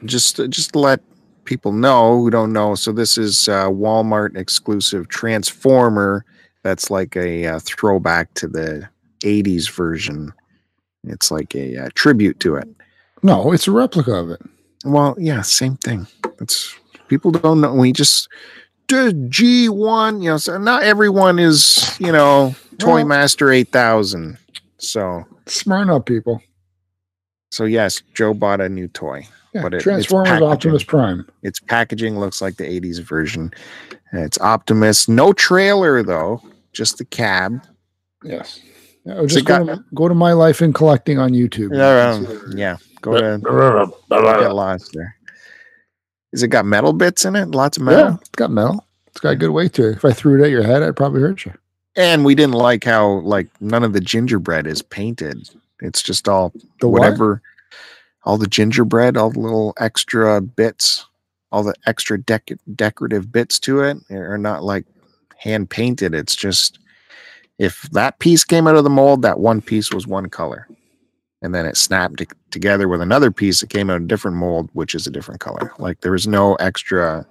just 0.03 0.37
just 0.49 0.75
let 0.75 1.01
people 1.45 1.71
know 1.71 2.19
who 2.19 2.29
don't 2.29 2.51
know 2.51 2.75
so 2.75 2.91
this 2.91 3.17
is 3.17 3.47
uh, 3.47 3.69
walmart 3.69 4.35
exclusive 4.35 5.07
transformer 5.07 6.25
that's 6.63 6.89
like 6.89 7.15
a 7.15 7.45
uh, 7.45 7.59
throwback 7.59 8.33
to 8.33 8.47
the 8.47 8.87
80s 9.21 9.69
version 9.71 10.33
it's 11.07 11.31
like 11.31 11.55
a 11.55 11.77
uh, 11.77 11.89
tribute 11.93 12.39
to 12.39 12.55
it 12.55 12.67
no, 13.23 13.51
it's 13.53 13.67
a 13.67 13.71
replica 13.71 14.13
of 14.13 14.29
it. 14.29 14.41
well 14.83 15.15
yeah 15.17 15.41
same 15.41 15.77
thing 15.77 16.07
it's 16.41 16.75
people 17.07 17.31
don't 17.31 17.61
know 17.61 17.73
we 17.73 17.93
just 17.93 18.27
g1 18.87 20.21
you 20.23 20.29
know 20.29 20.37
so 20.37 20.57
not 20.57 20.83
everyone 20.83 21.39
is 21.39 21.95
you 21.99 22.11
know 22.11 22.55
toy 22.77 22.95
Well- 22.97 23.05
master 23.05 23.51
8000 23.51 24.37
so 24.77 25.23
Smart 25.47 25.89
up, 25.89 26.05
people. 26.05 26.41
so 27.51 27.65
yes 27.65 28.01
joe 28.13 28.33
bought 28.33 28.61
a 28.61 28.69
new 28.69 28.87
toy 28.87 29.27
Yeah, 29.53 29.61
But 29.63 29.73
it- 29.75 29.81
Transformers 29.81 30.27
packaging. 30.29 30.47
Optimus 30.51 30.83
Prime. 30.83 31.25
Its 31.41 31.59
packaging 31.61 32.19
looks 32.19 32.41
like 32.41 32.57
the 32.57 32.65
80s 32.65 32.99
version. 32.99 33.51
And 34.11 34.21
It's 34.25 34.37
Optimus. 34.41 35.07
No 35.07 35.31
trailer 35.31 36.03
though, 36.03 36.41
just 36.73 36.97
the 36.97 37.05
cab. 37.05 37.61
Yes. 38.21 38.59
Yeah, 39.05 39.15
So 39.15 39.27
just 39.27 39.37
it 39.39 39.45
got- 39.45 39.65
go, 39.65 39.75
to, 39.75 39.83
go 39.95 40.07
to 40.09 40.13
my 40.15 40.33
life 40.33 40.61
in 40.61 40.73
collecting 40.73 41.19
on 41.19 41.31
YouTube. 41.31 41.71
Yeah, 41.73 42.09
um, 42.11 42.27
yeah. 42.57 42.75
Go 43.01 43.13
to 43.13 43.39
get 43.39 44.53
lost 44.53 44.91
there. 44.93 45.15
Is 46.35 46.43
it 46.43 46.49
got 46.49 46.65
metal 46.65 46.91
bits 46.91 47.23
in 47.23 47.35
it? 47.37 47.51
Lots 47.51 47.77
of 47.77 47.83
metal. 47.83 47.99
Yeah, 48.09 48.15
it's 48.19 48.29
got 48.31 48.51
metal. 48.51 48.85
It's 49.07 49.21
got 49.21 49.29
a 49.29 49.35
good 49.37 49.51
weight 49.51 49.71
to 49.75 49.87
it. 49.87 49.95
If 49.95 50.03
I 50.03 50.11
threw 50.11 50.37
it 50.37 50.45
at 50.45 50.51
your 50.51 50.63
head, 50.63 50.83
I'd 50.83 50.97
probably 50.97 51.21
hurt 51.21 51.45
you. 51.45 51.53
And 51.95 52.25
we 52.25 52.35
didn't 52.35 52.55
like 52.55 52.83
how 52.83 53.19
like 53.21 53.47
none 53.61 53.83
of 53.85 53.93
the 53.93 54.01
gingerbread 54.01 54.67
is 54.67 54.81
painted. 54.81 55.49
It's 55.79 56.01
just 56.01 56.27
all 56.27 56.51
The 56.81 56.89
what? 56.89 56.99
whatever 56.99 57.41
all 58.25 58.37
the 58.37 58.47
gingerbread, 58.47 59.15
all 59.15 59.29
the 59.29 59.39
little 59.39 59.73
extra 59.79 60.41
bits, 60.41 61.05
all 61.53 61.63
the 61.63 61.75
extra 61.85 62.17
dec- 62.17 62.59
decorative 62.75 63.31
bits 63.31 63.57
to 63.59 63.79
it 63.81 63.97
are 64.11 64.37
not 64.37 64.63
like 64.63 64.85
hand 65.37 65.69
painted. 65.69 66.13
It's 66.13 66.35
just 66.35 66.79
if 67.59 67.83
that 67.93 68.19
piece 68.19 68.43
came 68.43 68.67
out 68.67 68.75
of 68.75 68.83
the 68.83 68.89
mold, 68.89 69.21
that 69.21 69.39
one 69.39 69.61
piece 69.61 69.93
was 69.93 70.05
one 70.05 70.27
color. 70.27 70.67
And 71.41 71.53
then 71.53 71.65
it 71.65 71.77
snapped 71.77 72.17
t- 72.17 72.27
together 72.51 72.87
with 72.87 73.01
another 73.01 73.29
piece 73.31 73.59
that 73.59 73.69
came 73.69 73.89
out 73.89 74.01
a 74.01 74.05
different 74.05 74.37
mold, 74.37 74.69
which 74.73 74.95
is 74.95 75.05
a 75.05 75.11
different 75.11 75.41
color. 75.41 75.71
Like 75.77 76.01
there 76.01 76.11
was 76.13 76.27
no 76.27 76.55
extra 76.55 77.25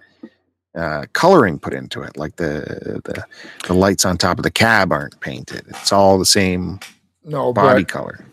uh, 0.76 1.06
coloring 1.14 1.58
put 1.58 1.72
into 1.74 2.02
it. 2.02 2.16
Like 2.16 2.36
the, 2.36 3.00
the 3.04 3.24
the 3.66 3.74
lights 3.74 4.04
on 4.04 4.16
top 4.18 4.38
of 4.38 4.42
the 4.44 4.50
cab 4.50 4.92
aren't 4.92 5.18
painted. 5.20 5.64
It's 5.68 5.92
all 5.92 6.18
the 6.18 6.26
same 6.26 6.78
No, 7.24 7.52
body 7.52 7.84
color. 7.84 8.24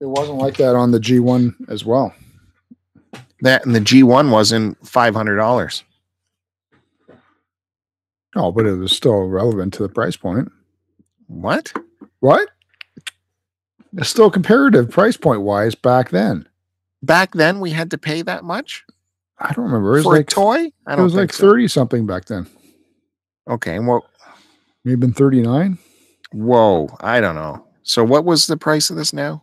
it 0.00 0.06
wasn't 0.06 0.38
like 0.38 0.56
that 0.56 0.74
on 0.74 0.90
the 0.92 0.98
G1 1.00 1.54
as 1.68 1.84
well. 1.84 2.12
That 3.42 3.64
and 3.66 3.74
the 3.74 3.80
G1 3.80 4.30
wasn't 4.30 4.84
five 4.86 5.14
hundred 5.14 5.36
dollars. 5.36 5.82
No, 8.36 8.52
but 8.52 8.66
it 8.66 8.74
was 8.76 8.92
still 8.92 9.24
relevant 9.26 9.74
to 9.74 9.82
the 9.82 9.88
price 9.88 10.16
point. 10.16 10.50
What? 11.26 11.72
What? 12.20 12.48
It's 13.96 14.08
still 14.08 14.30
comparative 14.30 14.90
price 14.90 15.16
point 15.16 15.42
wise 15.42 15.74
back 15.74 16.10
then. 16.10 16.48
Back 17.02 17.32
then 17.32 17.60
we 17.60 17.70
had 17.70 17.90
to 17.92 17.98
pay 17.98 18.22
that 18.22 18.44
much 18.44 18.84
I 19.40 19.52
don't 19.54 19.64
remember. 19.64 19.92
It 19.94 19.96
was 19.98 20.04
for 20.04 20.12
like 20.12 20.30
a 20.30 20.34
toy. 20.34 20.72
I 20.86 20.90
don't 20.96 21.00
It 21.00 21.04
was 21.04 21.14
like 21.14 21.32
so. 21.32 21.48
30 21.48 21.68
something 21.68 22.06
back 22.06 22.26
then. 22.26 22.46
Okay, 23.48 23.78
well, 23.78 24.06
Maybe 24.84 24.96
been 24.96 25.12
39. 25.12 25.78
whoa, 26.32 26.88
I 27.00 27.20
don't 27.20 27.34
know. 27.34 27.66
So 27.82 28.04
what 28.04 28.24
was 28.24 28.46
the 28.46 28.56
price 28.56 28.90
of 28.90 28.96
this 28.96 29.12
now? 29.12 29.42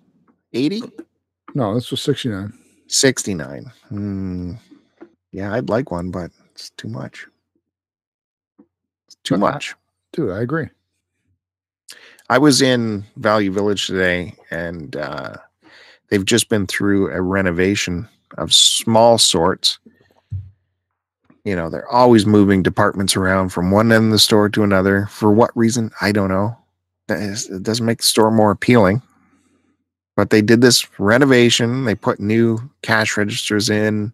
80? 0.54 0.84
No, 1.54 1.74
this 1.74 1.92
was 1.92 2.02
69. 2.02 2.54
69. 2.88 3.72
Hmm. 3.90 4.54
Yeah, 5.32 5.54
I'd 5.54 5.70
like 5.70 5.92
one, 5.92 6.12
but 6.12 6.32
it's 6.52 6.70
too 6.72 6.88
much. 6.88 7.28
It's 9.08 9.18
too 9.24 9.38
much. 9.38 9.76
Dude, 10.14 10.32
I 10.32 10.42
agree. 10.42 10.70
I 12.30 12.38
was 12.38 12.62
in 12.62 13.06
Value 13.16 13.52
Village 13.52 13.88
today 13.88 14.36
and 14.52 14.96
uh, 14.96 15.36
they've 16.10 16.26
just 16.26 16.50
been 16.50 16.68
through 16.68 17.12
a 17.12 17.22
renovation 17.22 18.08
of 18.38 18.54
small 18.54 19.18
sorts. 19.18 19.80
You 21.46 21.56
know, 21.56 21.70
they're 21.70 21.88
always 21.88 22.26
moving 22.26 22.62
departments 22.62 23.16
around 23.16 23.50
from 23.50 23.72
one 23.72 23.92
end 23.94 24.06
of 24.06 24.12
the 24.12 24.20
store 24.20 24.50
to 24.50 24.64
another. 24.64 25.06
For 25.06 25.32
what 25.32 25.56
reason? 25.56 25.92
I 26.02 26.12
don't 26.12 26.30
know. 26.30 26.58
It 27.08 27.64
doesn't 27.64 27.86
make 27.86 28.00
the 28.00 28.04
store 28.04 28.32
more 28.32 28.52
appealing. 28.52 29.02
But 30.18 30.30
they 30.32 30.42
did 30.42 30.60
this 30.62 31.00
renovation. 31.00 31.86
They 31.86 31.96
put 31.96 32.20
new 32.20 32.58
cash 32.82 33.16
registers 33.16 33.70
in. 33.70 34.12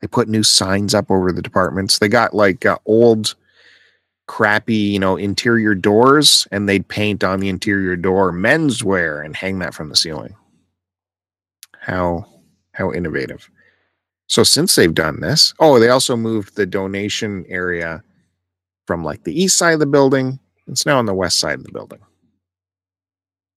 They 0.00 0.06
put 0.06 0.28
new 0.28 0.42
signs 0.42 0.94
up 0.94 1.10
over 1.10 1.32
the 1.32 1.42
departments. 1.42 1.98
They 1.98 2.08
got 2.08 2.32
like 2.32 2.64
uh, 2.64 2.78
old 2.86 3.34
crappy, 4.32 4.74
you 4.74 4.98
know, 4.98 5.14
interior 5.14 5.74
doors 5.74 6.48
and 6.50 6.66
they'd 6.66 6.88
paint 6.88 7.22
on 7.22 7.38
the 7.38 7.50
interior 7.50 7.96
door 7.96 8.32
menswear 8.32 9.22
and 9.22 9.36
hang 9.36 9.58
that 9.58 9.74
from 9.74 9.90
the 9.90 9.94
ceiling. 9.94 10.34
How 11.80 12.24
how 12.72 12.90
innovative. 12.92 13.50
So 14.28 14.42
since 14.42 14.74
they've 14.74 14.94
done 14.94 15.20
this, 15.20 15.52
oh, 15.58 15.78
they 15.78 15.90
also 15.90 16.16
moved 16.16 16.56
the 16.56 16.64
donation 16.64 17.44
area 17.46 18.02
from 18.86 19.04
like 19.04 19.24
the 19.24 19.38
east 19.38 19.58
side 19.58 19.74
of 19.74 19.80
the 19.80 19.86
building. 19.86 20.38
It's 20.66 20.86
now 20.86 20.98
on 20.98 21.04
the 21.04 21.12
west 21.12 21.38
side 21.38 21.58
of 21.58 21.64
the 21.64 21.72
building. 21.72 22.00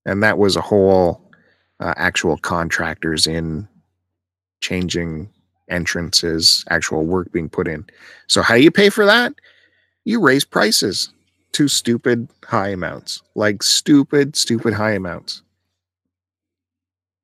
And 0.06 0.22
that 0.24 0.38
was 0.38 0.58
a 0.58 0.62
whole 0.62 1.32
uh, 1.80 1.94
actual 1.96 2.36
contractors 2.36 3.28
in 3.28 3.66
changing 4.60 5.30
entrances, 5.70 6.66
actual 6.70 7.06
work 7.06 7.32
being 7.32 7.48
put 7.48 7.70
in. 7.70 7.86
So 8.28 8.42
how 8.42 8.56
do 8.56 8.62
you 8.62 8.72
pay 8.72 8.90
for 8.90 9.06
that? 9.06 9.34
You 10.06 10.22
raise 10.22 10.46
prices 10.46 11.12
to 11.54 11.68
stupid 11.68 12.30
high 12.44 12.70
amounts, 12.70 13.22
like 13.34 13.64
stupid, 13.64 14.36
stupid 14.36 14.74
high 14.74 14.92
amounts. 14.92 15.42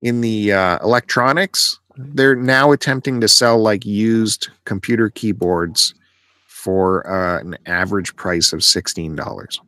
In 0.02 0.20
the 0.20 0.52
uh, 0.52 0.78
electronics, 0.82 1.78
they're 1.96 2.34
now 2.34 2.72
attempting 2.72 3.20
to 3.20 3.28
sell 3.28 3.58
like 3.58 3.86
used 3.86 4.48
computer 4.64 5.10
keyboards 5.10 5.94
for 6.48 7.06
uh, 7.06 7.40
an 7.40 7.56
average 7.66 8.16
price 8.16 8.52
of 8.52 8.60
$16 8.60 9.58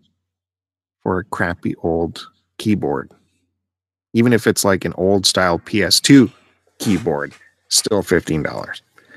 for 1.02 1.18
a 1.18 1.24
crappy 1.24 1.74
old 1.82 2.26
keyboard. 2.58 3.12
Even 4.12 4.32
if 4.32 4.46
it's 4.46 4.64
like 4.64 4.84
an 4.84 4.94
old 4.96 5.26
style 5.26 5.58
PS2 5.58 6.32
keyboard, 6.78 7.34
still 7.68 8.02
$15. 8.02 8.42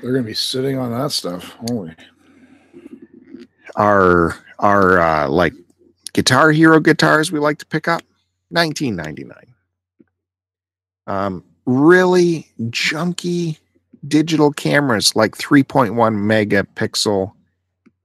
They're 0.02 0.12
going 0.12 0.22
to 0.22 0.26
be 0.26 0.34
sitting 0.34 0.76
on 0.78 0.92
that 0.92 1.10
stuff. 1.10 1.56
Holy. 1.68 1.94
Our 3.78 4.36
our 4.58 5.00
uh, 5.00 5.28
like 5.28 5.54
Guitar 6.12 6.50
Hero 6.50 6.80
guitars 6.80 7.32
we 7.32 7.38
like 7.38 7.58
to 7.58 7.66
pick 7.66 7.88
up, 7.88 8.02
19.99. 8.52 9.32
Um, 11.06 11.44
really 11.64 12.46
junky 12.62 13.58
digital 14.06 14.52
cameras 14.52 15.16
like 15.16 15.36
3.1 15.36 15.92
megapixel 15.94 17.32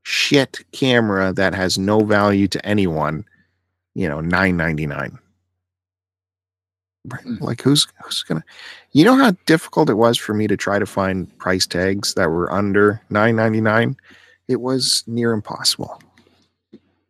shit 0.03 0.59
camera 0.71 1.33
that 1.33 1.53
has 1.53 1.77
no 1.77 1.99
value 2.01 2.47
to 2.47 2.65
anyone, 2.65 3.25
you 3.95 4.07
know, 4.07 4.19
9.99. 4.19 5.17
Hmm. 7.11 7.35
Like 7.41 7.61
who's 7.61 7.85
who's 8.01 8.23
gonna 8.23 8.43
you 8.93 9.03
know 9.03 9.15
how 9.17 9.31
difficult 9.45 9.89
it 9.89 9.95
was 9.95 10.17
for 10.17 10.33
me 10.33 10.47
to 10.47 10.55
try 10.55 10.79
to 10.79 10.85
find 10.85 11.37
price 11.37 11.67
tags 11.67 12.13
that 12.13 12.29
were 12.29 12.51
under 12.51 13.01
9.99? 13.11 13.95
It 14.47 14.61
was 14.61 15.03
near 15.07 15.31
impossible. 15.31 16.01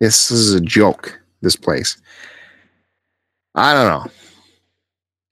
This 0.00 0.30
is 0.30 0.54
a 0.54 0.60
joke, 0.60 1.20
this 1.40 1.56
place. 1.56 1.96
I 3.54 3.72
don't 3.72 3.88
know. 3.88 4.10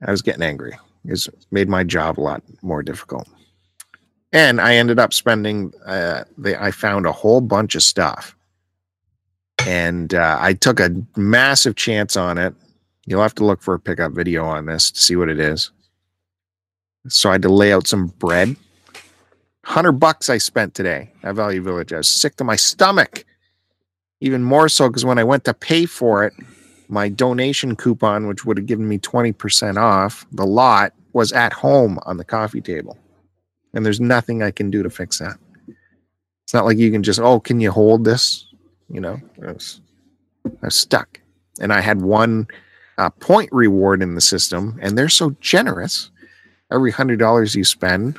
I 0.06 0.10
was 0.10 0.22
getting 0.22 0.42
angry. 0.42 0.76
It's 1.04 1.28
made 1.50 1.68
my 1.68 1.84
job 1.84 2.18
a 2.18 2.22
lot 2.22 2.42
more 2.62 2.82
difficult. 2.82 3.28
And 4.32 4.60
I 4.60 4.76
ended 4.76 4.98
up 4.98 5.12
spending, 5.12 5.72
uh, 5.84 6.24
I 6.58 6.70
found 6.70 7.06
a 7.06 7.12
whole 7.12 7.40
bunch 7.40 7.74
of 7.74 7.82
stuff. 7.82 8.34
And 9.66 10.14
uh, 10.14 10.38
I 10.40 10.54
took 10.54 10.80
a 10.80 10.90
massive 11.16 11.76
chance 11.76 12.16
on 12.16 12.38
it. 12.38 12.54
You'll 13.06 13.22
have 13.22 13.34
to 13.36 13.44
look 13.44 13.62
for 13.62 13.74
a 13.74 13.80
pickup 13.80 14.12
video 14.12 14.44
on 14.44 14.66
this 14.66 14.90
to 14.90 15.00
see 15.00 15.16
what 15.16 15.28
it 15.28 15.38
is. 15.38 15.70
So 17.08 17.28
I 17.28 17.32
had 17.32 17.42
to 17.42 17.48
lay 17.48 17.72
out 17.72 17.86
some 17.86 18.06
bread. 18.06 18.56
100 19.64 19.92
bucks 19.92 20.28
I 20.28 20.38
spent 20.38 20.74
today 20.74 21.12
at 21.22 21.36
Value 21.36 21.62
Village. 21.62 21.92
I 21.92 21.98
was 21.98 22.08
sick 22.08 22.36
to 22.36 22.44
my 22.44 22.56
stomach. 22.56 23.24
Even 24.20 24.42
more 24.42 24.68
so 24.68 24.88
because 24.88 25.04
when 25.04 25.18
I 25.18 25.24
went 25.24 25.44
to 25.44 25.54
pay 25.54 25.86
for 25.86 26.24
it, 26.24 26.32
my 26.88 27.08
donation 27.08 27.76
coupon, 27.76 28.26
which 28.26 28.44
would 28.44 28.56
have 28.56 28.66
given 28.66 28.88
me 28.88 28.98
20% 28.98 29.76
off 29.76 30.26
the 30.32 30.46
lot, 30.46 30.92
was 31.12 31.32
at 31.32 31.52
home 31.52 31.98
on 32.04 32.16
the 32.16 32.24
coffee 32.24 32.60
table. 32.60 32.98
And 33.72 33.86
there's 33.86 34.00
nothing 34.00 34.42
I 34.42 34.50
can 34.50 34.70
do 34.70 34.82
to 34.82 34.90
fix 34.90 35.18
that. 35.18 35.38
It's 36.44 36.52
not 36.52 36.64
like 36.64 36.78
you 36.78 36.90
can 36.90 37.02
just, 37.02 37.20
oh, 37.20 37.40
can 37.40 37.60
you 37.60 37.70
hold 37.70 38.04
this? 38.04 38.46
You 38.88 39.00
know, 39.00 39.20
I 39.42 39.52
was, 39.52 39.80
I 40.46 40.66
was 40.66 40.74
stuck. 40.74 41.20
And 41.60 41.72
I 41.72 41.80
had 41.80 42.02
one 42.02 42.46
uh, 42.98 43.10
point 43.10 43.48
reward 43.52 44.02
in 44.02 44.14
the 44.14 44.20
system, 44.20 44.78
and 44.82 44.98
they're 44.98 45.08
so 45.08 45.30
generous. 45.40 46.10
Every 46.70 46.92
$100 46.92 47.54
you 47.54 47.64
spend 47.64 48.18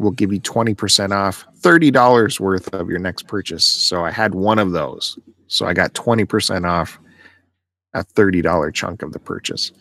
will 0.00 0.10
give 0.10 0.32
you 0.32 0.40
20% 0.40 1.12
off 1.12 1.46
$30 1.60 2.40
worth 2.40 2.72
of 2.72 2.88
your 2.88 2.98
next 2.98 3.26
purchase. 3.26 3.64
So 3.64 4.04
I 4.04 4.10
had 4.10 4.34
one 4.34 4.58
of 4.58 4.72
those. 4.72 5.18
So 5.46 5.66
I 5.66 5.74
got 5.74 5.92
20% 5.92 6.66
off 6.66 6.98
a 7.92 8.02
$30 8.02 8.72
chunk 8.74 9.02
of 9.02 9.12
the 9.12 9.18
purchase. 9.18 9.72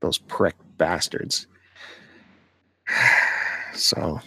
Those 0.00 0.18
prick 0.18 0.54
bastards. 0.78 1.46
So 3.72 4.20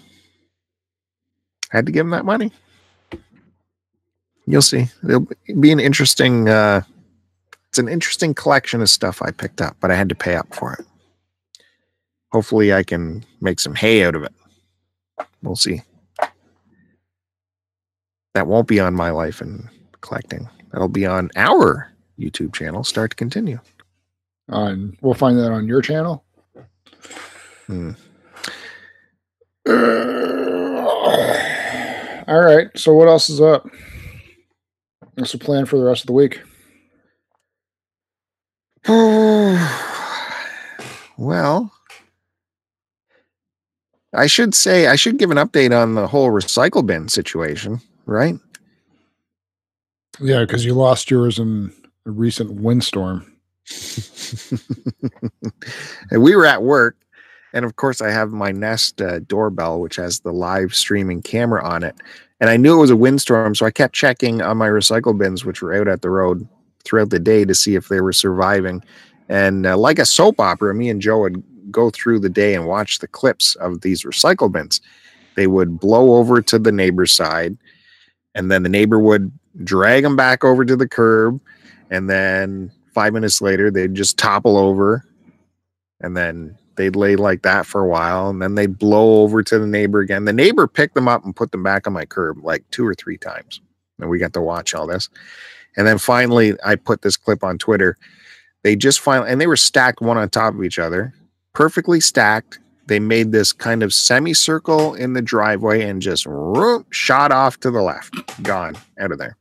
I 1.74 1.76
had 1.76 1.86
to 1.86 1.92
give 1.92 2.06
them 2.06 2.12
that 2.12 2.24
money. 2.24 2.54
You'll 4.48 4.62
see. 4.62 4.88
It'll 5.04 5.28
be 5.60 5.72
an 5.74 5.82
interesting 5.82 6.48
uh 6.48 6.82
it's 7.68 7.78
an 7.78 7.90
interesting 7.90 8.34
collection 8.34 8.82
of 8.82 8.90
stuff 8.90 9.22
I 9.22 9.32
picked 9.32 9.62
up, 9.62 9.76
but 9.82 9.92
I 9.92 9.96
had 9.96 10.08
to 10.10 10.16
pay 10.16 10.36
up 10.36 10.56
for 10.56 10.74
it. 10.74 10.86
Hopefully 12.32 12.74
I 12.74 12.84
can 12.84 13.26
make 13.42 13.60
some 13.60 13.76
hay 13.76 14.06
out 14.06 14.16
of 14.16 14.24
it. 14.24 14.34
We'll 15.42 15.56
see. 15.56 15.82
That 18.34 18.48
won't 18.48 18.68
be 18.68 18.80
on 18.80 18.96
my 18.96 19.12
life 19.12 19.42
and 19.42 19.70
collecting. 20.02 20.50
That'll 20.72 20.88
be 20.88 21.06
on 21.06 21.30
our 21.36 21.92
YouTube 22.20 22.54
channel, 22.54 22.84
Start 22.84 23.12
to 23.12 23.16
Continue. 23.16 23.60
And 24.48 24.98
we'll 25.02 25.14
find 25.14 25.38
that 25.38 25.52
on 25.52 25.68
your 25.68 25.82
channel. 25.82 26.24
Hmm. 27.68 27.92
All 32.28 32.42
right. 32.42 32.68
So 32.76 32.94
what 32.94 33.08
else 33.08 33.30
is 33.30 33.40
up? 33.40 33.68
What's 35.16 35.32
the 35.32 35.38
plan 35.38 35.66
for 35.66 35.78
the 35.78 35.84
rest 35.84 36.02
of 36.02 36.08
the 36.08 36.14
week? 36.14 36.42
well, 41.18 41.72
I 44.14 44.28
should 44.28 44.54
say 44.54 44.88
I 44.88 44.96
should 44.96 45.18
give 45.18 45.32
an 45.32 45.38
update 45.38 45.78
on 45.78 45.96
the 45.96 46.08
whole 46.08 46.30
recycle 46.30 46.86
bin 46.86 47.08
situation, 47.08 47.82
right? 48.06 48.36
Yeah, 50.20 50.42
because 50.42 50.64
you 50.64 50.74
lost 50.74 51.10
yours 51.10 51.40
in 51.40 51.74
a 52.06 52.12
recent 52.12 52.52
windstorm. 52.52 53.26
and 56.12 56.22
we 56.22 56.36
were 56.36 56.46
at 56.46 56.64
work, 56.64 56.96
and 57.54 57.66
of 57.66 57.76
course, 57.76 58.02
I 58.02 58.12
have 58.12 58.32
my 58.32 58.52
Nest 58.52 59.02
uh, 59.02 59.20
doorbell, 59.20 59.80
which 59.80 59.96
has 59.96 60.20
the 60.20 60.32
live 60.32 60.76
streaming 60.76 61.22
camera 61.22 61.64
on 61.64 61.84
it. 61.84 61.96
And 62.40 62.50
I 62.50 62.58
knew 62.58 62.78
it 62.78 62.82
was 62.82 62.90
a 62.90 62.96
windstorm, 62.96 63.56
so 63.56 63.66
I 63.66 63.72
kept 63.72 63.96
checking 63.96 64.42
on 64.42 64.58
my 64.58 64.68
recycle 64.68 65.18
bins, 65.18 65.46
which 65.46 65.62
were 65.62 65.74
out 65.74 65.88
at 65.88 66.02
the 66.02 66.10
road 66.10 66.48
throughout 66.84 67.10
the 67.10 67.20
day 67.20 67.46
to 67.46 67.56
see 67.56 67.76
if 67.76 67.88
they 67.88 68.02
were 68.02 68.14
surviving. 68.14 68.84
And 69.30 69.66
uh, 69.66 69.78
like 69.78 70.00
a 70.00 70.06
soap 70.06 70.40
opera, 70.40 70.76
me 70.76 70.90
and 70.90 71.02
Joe 71.02 71.20
would 71.20 71.42
go 71.72 71.90
through 71.90 72.20
the 72.20 72.30
day 72.30 72.56
and 72.56 72.68
watch 72.68 73.00
the 73.00 73.08
clips 73.08 73.56
of 73.56 73.82
these 73.82 74.04
recycle 74.04 74.52
bins. 74.52 74.82
They 75.36 75.48
would 75.48 75.80
blow 75.80 76.16
over 76.16 76.42
to 76.42 76.60
the 76.60 76.72
neighbor's 76.72 77.12
side, 77.12 77.58
and 78.36 78.52
then 78.52 78.64
the 78.64 78.70
neighbor 78.70 79.00
would 79.00 79.32
drag 79.64 80.04
them 80.04 80.16
back 80.16 80.44
over 80.44 80.66
to 80.66 80.76
the 80.76 80.88
curb. 80.88 81.40
And 81.90 82.10
then 82.10 82.72
five 82.94 83.14
minutes 83.14 83.42
later, 83.42 83.70
they'd 83.70 83.94
just 83.94 84.18
topple 84.18 84.58
over. 84.58 85.06
And 86.02 86.18
then 86.18 86.58
they'd 86.76 86.96
lay 86.96 87.16
like 87.16 87.44
that 87.44 87.66
for 87.66 87.82
a 87.82 87.88
while. 87.88 88.30
And 88.30 88.42
then 88.42 88.56
they'd 88.56 88.78
blow 88.78 89.22
over 89.22 89.44
to 89.44 89.60
the 89.60 89.68
neighbor 89.68 90.00
again. 90.00 90.26
The 90.26 90.34
neighbor 90.34 90.68
picked 90.68 90.96
them 90.96 91.08
up 91.08 91.24
and 91.24 91.36
put 91.36 91.52
them 91.52 91.64
back 91.64 91.88
on 91.88 91.94
my 91.94 92.06
curb 92.06 92.44
like 92.44 92.64
two 92.72 92.86
or 92.86 92.96
three 92.96 93.18
times. 93.18 93.62
And 94.00 94.10
we 94.10 94.18
got 94.18 94.34
to 94.34 94.42
watch 94.42 94.74
all 94.74 94.88
this. 94.88 95.10
And 95.78 95.88
then 95.88 95.98
finally, 95.98 96.56
I 96.66 96.76
put 96.76 97.02
this 97.02 97.18
clip 97.18 97.44
on 97.44 97.58
Twitter. 97.58 97.98
They 98.64 98.76
just 98.76 99.00
finally, 99.00 99.30
and 99.30 99.40
they 99.40 99.48
were 99.48 99.58
stacked 99.58 100.02
one 100.02 100.18
on 100.18 100.30
top 100.30 100.54
of 100.54 100.64
each 100.64 100.80
other, 100.80 101.14
perfectly 101.54 102.00
stacked. 102.00 102.60
They 102.88 103.00
made 103.00 103.32
this 103.32 103.54
kind 103.54 103.82
of 103.82 103.94
semicircle 103.94 104.96
in 104.96 105.14
the 105.14 105.22
driveway 105.22 105.84
and 105.84 106.02
just 106.02 106.28
whoop, 106.28 106.92
shot 106.92 107.32
off 107.32 107.60
to 107.62 107.72
the 107.72 107.82
left, 107.82 108.14
gone 108.44 108.76
out 109.00 109.12
of 109.12 109.20
there. 109.20 109.38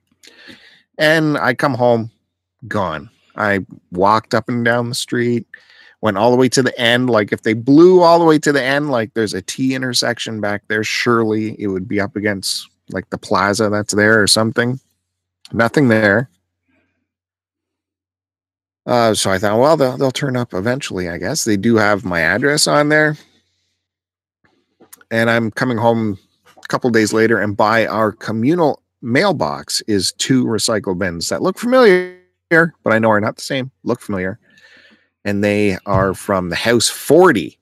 And 0.99 1.37
I 1.37 1.55
come 1.55 1.75
home, 1.75 2.11
gone. 2.69 3.11
I 3.37 3.67
walked 3.91 4.35
up 4.35 4.49
and 4.49 4.65
down 4.65 4.89
the 4.89 4.95
street, 4.95 5.47
went 6.03 6.19
all 6.19 6.31
the 6.31 6.37
way 6.37 6.49
to 6.51 6.63
the 6.63 6.79
end. 6.79 7.11
Like 7.11 7.33
if 7.33 7.43
they 7.43 7.55
blew 7.55 8.03
all 8.03 8.19
the 8.19 8.25
way 8.25 8.39
to 8.39 8.53
the 8.53 8.63
end, 8.63 8.91
like 8.91 9.15
there's 9.15 9.35
a 9.35 9.43
T 9.43 9.75
intersection 9.75 10.41
back 10.41 10.63
there, 10.69 10.85
surely 10.85 11.61
it 11.61 11.69
would 11.69 11.89
be 11.89 12.01
up 12.01 12.15
against 12.15 12.69
like 12.91 13.09
the 13.11 13.19
plaza 13.19 13.71
that's 13.71 13.95
there 13.95 14.23
or 14.23 14.27
something. 14.27 14.79
Nothing 15.53 15.89
there. 15.89 16.29
Uh, 18.85 19.15
so 19.15 19.31
I 19.31 19.39
thought, 19.39 19.59
well, 19.59 19.77
they'll, 19.77 19.97
they'll 19.97 20.11
turn 20.11 20.37
up 20.37 20.55
eventually, 20.55 21.09
I 21.09 21.19
guess. 21.19 21.45
They 21.45 21.57
do 21.57 21.77
have 21.77 22.05
my 22.05 22.21
address 22.21 22.67
on 22.67 22.89
there. 22.89 23.17
And 25.11 25.31
I'm 25.31 25.51
coming 25.51 25.79
home 25.79 26.19
a 26.57 26.67
couple 26.69 26.91
days 26.91 27.13
later, 27.13 27.39
and 27.39 27.57
by 27.57 27.87
our 27.87 28.13
communal 28.13 28.83
mailbox 29.03 29.81
is 29.83 30.13
two 30.13 30.45
recycle 30.47 30.99
bins 30.99 31.29
that 31.29 31.43
look 31.43 31.59
familiar, 31.59 32.17
but 32.51 32.93
I 32.93 32.99
know 32.99 33.11
are 33.11 33.21
not 33.21 33.37
the 33.37 33.43
same. 33.43 33.71
Look 33.85 34.01
familiar. 34.01 34.39
And 35.25 35.45
they 35.45 35.79
are 35.87 36.15
from 36.15 36.49
the 36.49 36.57
house 36.57 36.89
40. 36.89 37.59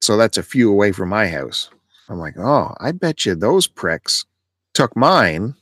So 0.00 0.16
that's 0.16 0.38
a 0.38 0.42
few 0.42 0.70
away 0.70 0.92
from 0.92 1.10
my 1.10 1.28
house. 1.28 1.70
I'm 2.08 2.18
like, 2.18 2.38
oh, 2.38 2.74
I 2.80 2.92
bet 2.92 3.26
you 3.26 3.34
those 3.34 3.66
pricks 3.66 4.24
took 4.74 4.96
mine 4.96 5.54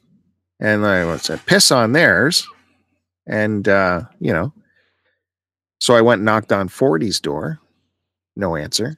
and 0.60 0.86
I 0.86 1.04
was 1.04 1.28
a 1.28 1.38
piss 1.38 1.70
on 1.70 1.92
theirs. 1.92 2.46
And 3.26 3.68
uh, 3.68 4.02
you 4.20 4.32
know, 4.32 4.52
so 5.80 5.94
I 5.94 6.00
went 6.00 6.22
knocked 6.22 6.52
on 6.52 6.68
40's 6.68 7.20
door. 7.20 7.58
No 8.36 8.56
answer. 8.56 8.96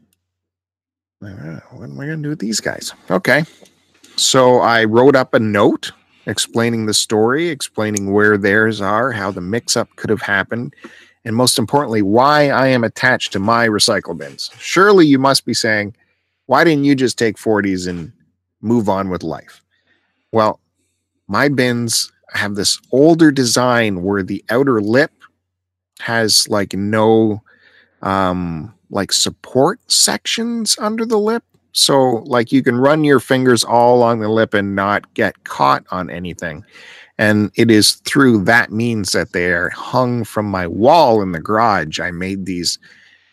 What 1.21 1.31
am 1.31 2.01
I 2.01 2.07
gonna 2.07 2.23
do 2.23 2.29
with 2.29 2.39
these 2.39 2.61
guys? 2.61 2.93
Okay. 3.11 3.45
So 4.17 4.61
I 4.61 4.85
wrote 4.85 5.17
up 5.17 5.35
a 5.35 5.39
note 5.39 5.93
explaining 6.27 6.87
the 6.87 6.95
story, 6.95 7.49
explaining 7.49 8.13
where 8.13 8.37
theirs 8.37 8.81
are, 8.81 9.11
how 9.13 9.31
the 9.31 9.41
mix 9.41 9.77
up 9.77 9.89
could 9.97 10.11
have 10.11 10.23
happened. 10.23 10.75
and 11.25 11.35
most 11.35 11.59
importantly, 11.59 12.03
why 12.03 12.49
I 12.49 12.69
am 12.69 12.85
attached 12.85 13.33
to 13.33 13.39
my 13.39 13.67
recycle 13.67 14.17
bins. 14.17 14.51
Surely 14.59 15.07
you 15.07 15.19
must 15.19 15.45
be 15.45 15.55
saying, 15.55 15.95
why 16.47 16.65
didn't 16.65 16.85
you 16.85 16.95
just 16.95 17.19
take 17.19 17.37
40s 17.37 17.89
and 17.89 18.13
move 18.61 18.89
on 18.89 19.11
with 19.11 19.23
life? 19.23 19.63
Well, 20.33 20.61
my 21.27 21.49
bins 21.49 22.11
have 22.33 22.55
this 22.55 22.79
older 22.93 23.31
design 23.31 24.03
where 24.03 24.23
the 24.23 24.45
outer 24.51 24.81
lip 24.81 25.13
has 26.01 26.49
like 26.49 26.75
no 26.75 27.43
um 28.03 28.73
like 28.91 29.13
support 29.13 29.81
sections 29.91 30.77
under 30.79 31.05
the 31.05 31.19
lip. 31.19 31.43
So 31.73 32.23
like 32.27 32.53
you 32.53 32.63
can 32.63 32.79
run 32.79 33.05
your 33.05 33.21
fingers 33.21 33.65
all 33.65 33.97
along 33.97 34.21
the 34.21 34.29
lip 34.29 34.55
and 34.55 34.75
not 34.75 35.13
get 35.15 35.45
caught 35.45 35.85
on 35.91 36.09
anything. 36.11 36.65
And 37.19 37.51
it 37.57 37.71
is 37.71 37.95
through 38.07 38.45
that 38.45 38.73
means 38.73 39.13
that 39.13 39.33
they 39.33 39.53
are 39.53 39.71
hung 39.71 40.25
from 40.25 40.47
my 40.47 40.67
wall 40.67 41.21
in 41.21 41.33
the 41.33 41.41
garage. 41.41 42.01
I 42.01 42.11
made 42.11 42.47
these 42.47 42.79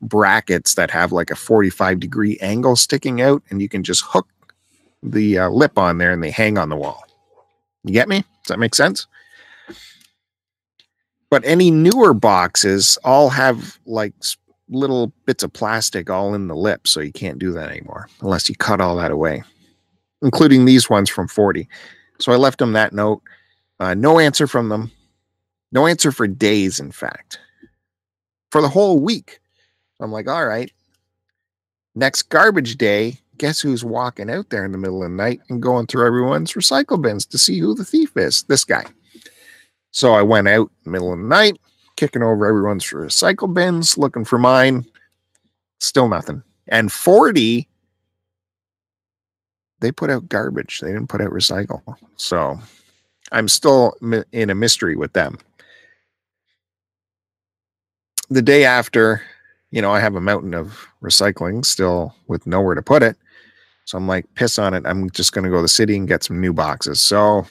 brackets 0.01 0.75
that 0.75 0.91
have 0.91 1.11
like 1.11 1.31
a 1.31 1.35
45 1.35 1.99
degree 1.99 2.37
angle 2.41 2.75
sticking 2.75 3.21
out 3.21 3.43
and 3.49 3.61
you 3.61 3.69
can 3.69 3.83
just 3.83 4.03
hook 4.05 4.27
the 5.01 5.39
uh, 5.39 5.49
lip 5.49 5.77
on 5.77 5.99
there 5.99 6.11
and 6.11 6.23
they 6.23 6.31
hang 6.31 6.57
on 6.57 6.69
the 6.69 6.75
wall 6.75 7.05
you 7.86 7.93
get 7.93 8.09
me 8.09 8.17
does 8.17 8.49
that 8.49 8.59
make 8.59 8.75
sense 8.75 9.07
but 11.29 11.43
any 11.45 11.71
newer 11.71 12.13
boxes 12.13 12.97
all 13.03 13.29
have 13.29 13.77
like 13.86 14.13
little 14.69 15.11
bits 15.25 15.43
of 15.43 15.53
plastic 15.53 16.09
all 16.09 16.33
in 16.33 16.47
the 16.47 16.55
lip, 16.55 16.88
so 16.88 17.01
you 17.01 17.11
can't 17.11 17.39
do 17.39 17.51
that 17.51 17.69
anymore 17.69 18.07
unless 18.21 18.49
you 18.49 18.55
cut 18.55 18.81
all 18.81 18.95
that 18.97 19.11
away, 19.11 19.43
including 20.21 20.65
these 20.65 20.89
ones 20.89 21.09
from 21.09 21.27
40. 21.27 21.67
So 22.19 22.31
I 22.31 22.38
left 22.38 22.59
them 22.59 22.73
that 22.73 22.93
note. 22.93 23.21
Uh, 23.79 23.93
no 23.93 24.19
answer 24.19 24.47
from 24.47 24.69
them. 24.69 24.91
No 25.71 25.88
answer 25.88 26.11
for 26.11 26.27
days, 26.27 26.79
in 26.79 26.91
fact, 26.91 27.39
for 28.51 28.61
the 28.61 28.69
whole 28.69 28.99
week. 28.99 29.39
I'm 29.99 30.11
like, 30.11 30.29
all 30.29 30.45
right. 30.45 30.71
Next 31.95 32.23
garbage 32.23 32.77
day, 32.77 33.19
guess 33.38 33.59
who's 33.59 33.83
walking 33.83 34.29
out 34.29 34.49
there 34.49 34.65
in 34.65 34.71
the 34.71 34.77
middle 34.77 35.03
of 35.03 35.09
the 35.09 35.15
night 35.15 35.41
and 35.49 35.61
going 35.61 35.88
through 35.88 36.05
everyone's 36.05 36.53
recycle 36.53 37.01
bins 37.01 37.25
to 37.27 37.38
see 37.38 37.59
who 37.59 37.75
the 37.75 37.86
thief 37.86 38.15
is? 38.17 38.43
This 38.43 38.63
guy. 38.63 38.86
So 39.91 40.13
I 40.13 40.21
went 40.21 40.47
out 40.47 40.69
in 40.69 40.83
the 40.86 40.89
middle 40.91 41.13
of 41.13 41.19
the 41.19 41.25
night, 41.25 41.59
kicking 41.95 42.23
over 42.23 42.45
everyone's 42.45 42.86
recycle 42.86 43.53
bins, 43.53 43.97
looking 43.97 44.25
for 44.25 44.38
mine. 44.38 44.86
Still 45.79 46.07
nothing. 46.07 46.43
And 46.67 46.91
40, 46.91 47.67
they 49.79 49.91
put 49.91 50.09
out 50.09 50.27
garbage. 50.29 50.79
They 50.79 50.88
didn't 50.88 51.07
put 51.07 51.21
out 51.21 51.31
recycle. 51.31 51.81
So 52.15 52.59
I'm 53.31 53.47
still 53.47 53.93
in 54.31 54.49
a 54.49 54.55
mystery 54.55 54.95
with 54.95 55.13
them. 55.13 55.38
The 58.29 58.41
day 58.41 58.65
after, 58.65 59.21
you 59.71 59.81
know, 59.81 59.91
I 59.91 59.99
have 59.99 60.15
a 60.15 60.21
mountain 60.21 60.53
of 60.53 60.88
recycling 61.03 61.63
still 61.63 62.15
with 62.27 62.47
nowhere 62.47 62.75
to 62.75 62.81
put 62.81 63.03
it. 63.03 63.15
So 63.86 63.97
I'm 63.97 64.07
like, 64.07 64.25
piss 64.36 64.59
on 64.59 64.73
it. 64.73 64.83
I'm 64.86 65.09
just 65.11 65.31
going 65.31 65.43
to 65.43 65.49
go 65.49 65.57
to 65.57 65.61
the 65.61 65.67
city 65.67 65.95
and 65.95 66.07
get 66.07 66.23
some 66.23 66.41
new 66.41 66.53
boxes. 66.53 66.99
So 66.99 67.47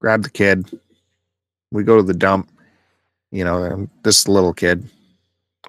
grab 0.00 0.22
the 0.22 0.30
kid, 0.30 0.70
we 1.70 1.82
go 1.82 1.96
to 1.96 2.02
the 2.02 2.14
dump. 2.14 2.50
You 3.32 3.44
know, 3.44 3.88
this 4.02 4.26
little 4.26 4.52
kid 4.52 4.88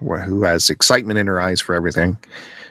who 0.00 0.42
has 0.42 0.68
excitement 0.68 1.18
in 1.18 1.26
her 1.28 1.40
eyes 1.40 1.60
for 1.60 1.74
everything. 1.74 2.16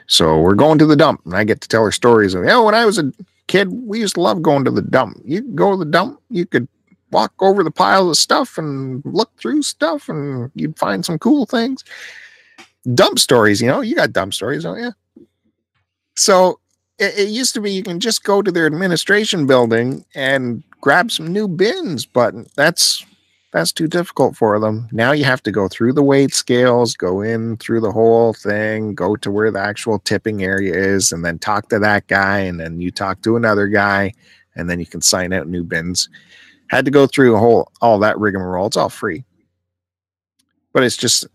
So 0.06 0.38
we're 0.38 0.54
going 0.54 0.78
to 0.78 0.86
the 0.86 0.96
dump, 0.96 1.22
and 1.24 1.34
I 1.34 1.44
get 1.44 1.62
to 1.62 1.68
tell 1.68 1.84
her 1.84 1.92
stories 1.92 2.34
of, 2.34 2.42
you 2.42 2.48
know, 2.48 2.64
when 2.64 2.74
I 2.74 2.84
was 2.84 2.98
a 2.98 3.10
kid, 3.46 3.68
we 3.72 4.00
used 4.00 4.16
to 4.16 4.20
love 4.20 4.42
going 4.42 4.64
to 4.64 4.70
the 4.70 4.82
dump. 4.82 5.18
You 5.24 5.40
go 5.40 5.70
to 5.70 5.78
the 5.78 5.90
dump, 5.90 6.20
you 6.28 6.44
could 6.44 6.68
walk 7.10 7.32
over 7.40 7.62
the 7.62 7.70
piles 7.70 8.08
of 8.10 8.16
stuff 8.18 8.58
and 8.58 9.02
look 9.06 9.34
through 9.38 9.62
stuff, 9.62 10.08
and 10.10 10.50
you'd 10.54 10.78
find 10.78 11.04
some 11.04 11.18
cool 11.18 11.46
things. 11.46 11.84
Dump 12.94 13.18
stories, 13.18 13.62
you 13.62 13.68
know, 13.68 13.80
you 13.80 13.94
got 13.94 14.12
dump 14.12 14.34
stories, 14.34 14.64
don't 14.64 14.78
you? 14.82 14.92
So 16.16 16.60
it, 17.02 17.18
it 17.18 17.28
used 17.28 17.52
to 17.54 17.60
be 17.60 17.72
you 17.72 17.82
can 17.82 17.98
just 17.98 18.22
go 18.22 18.42
to 18.42 18.52
their 18.52 18.66
administration 18.66 19.46
building 19.46 20.04
and 20.14 20.62
grab 20.80 21.10
some 21.10 21.32
new 21.32 21.48
bins, 21.48 22.06
but 22.06 22.34
that's 22.54 23.04
that's 23.52 23.72
too 23.72 23.88
difficult 23.88 24.36
for 24.36 24.58
them. 24.58 24.88
Now 24.92 25.12
you 25.12 25.24
have 25.24 25.42
to 25.42 25.50
go 25.50 25.68
through 25.68 25.92
the 25.92 26.02
weight 26.02 26.32
scales, 26.32 26.94
go 26.94 27.20
in 27.20 27.58
through 27.58 27.80
the 27.80 27.92
whole 27.92 28.32
thing, 28.32 28.94
go 28.94 29.16
to 29.16 29.30
where 29.30 29.50
the 29.50 29.60
actual 29.60 29.98
tipping 29.98 30.42
area 30.42 30.74
is, 30.74 31.12
and 31.12 31.24
then 31.24 31.38
talk 31.38 31.68
to 31.68 31.78
that 31.80 32.06
guy, 32.06 32.38
and 32.38 32.58
then 32.58 32.80
you 32.80 32.90
talk 32.90 33.20
to 33.22 33.36
another 33.36 33.66
guy, 33.66 34.12
and 34.54 34.70
then 34.70 34.78
you 34.80 34.86
can 34.86 35.02
sign 35.02 35.32
out 35.32 35.48
new 35.48 35.64
bins. 35.64 36.08
Had 36.68 36.84
to 36.86 36.90
go 36.90 37.06
through 37.06 37.34
a 37.34 37.38
whole 37.38 37.70
all 37.80 37.98
that 37.98 38.18
rigmarole. 38.18 38.68
It's 38.68 38.76
all 38.76 38.88
free, 38.88 39.24
but 40.72 40.84
it's 40.84 40.96
just 40.96 41.26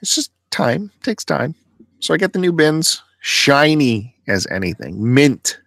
it's 0.00 0.14
just 0.14 0.30
time. 0.50 0.92
It 0.96 1.02
takes 1.02 1.24
time. 1.24 1.56
So 1.98 2.14
I 2.14 2.16
get 2.16 2.32
the 2.32 2.38
new 2.38 2.52
bins, 2.52 3.02
shiny 3.20 4.14
as 4.28 4.46
anything, 4.50 5.12
mint. 5.14 5.60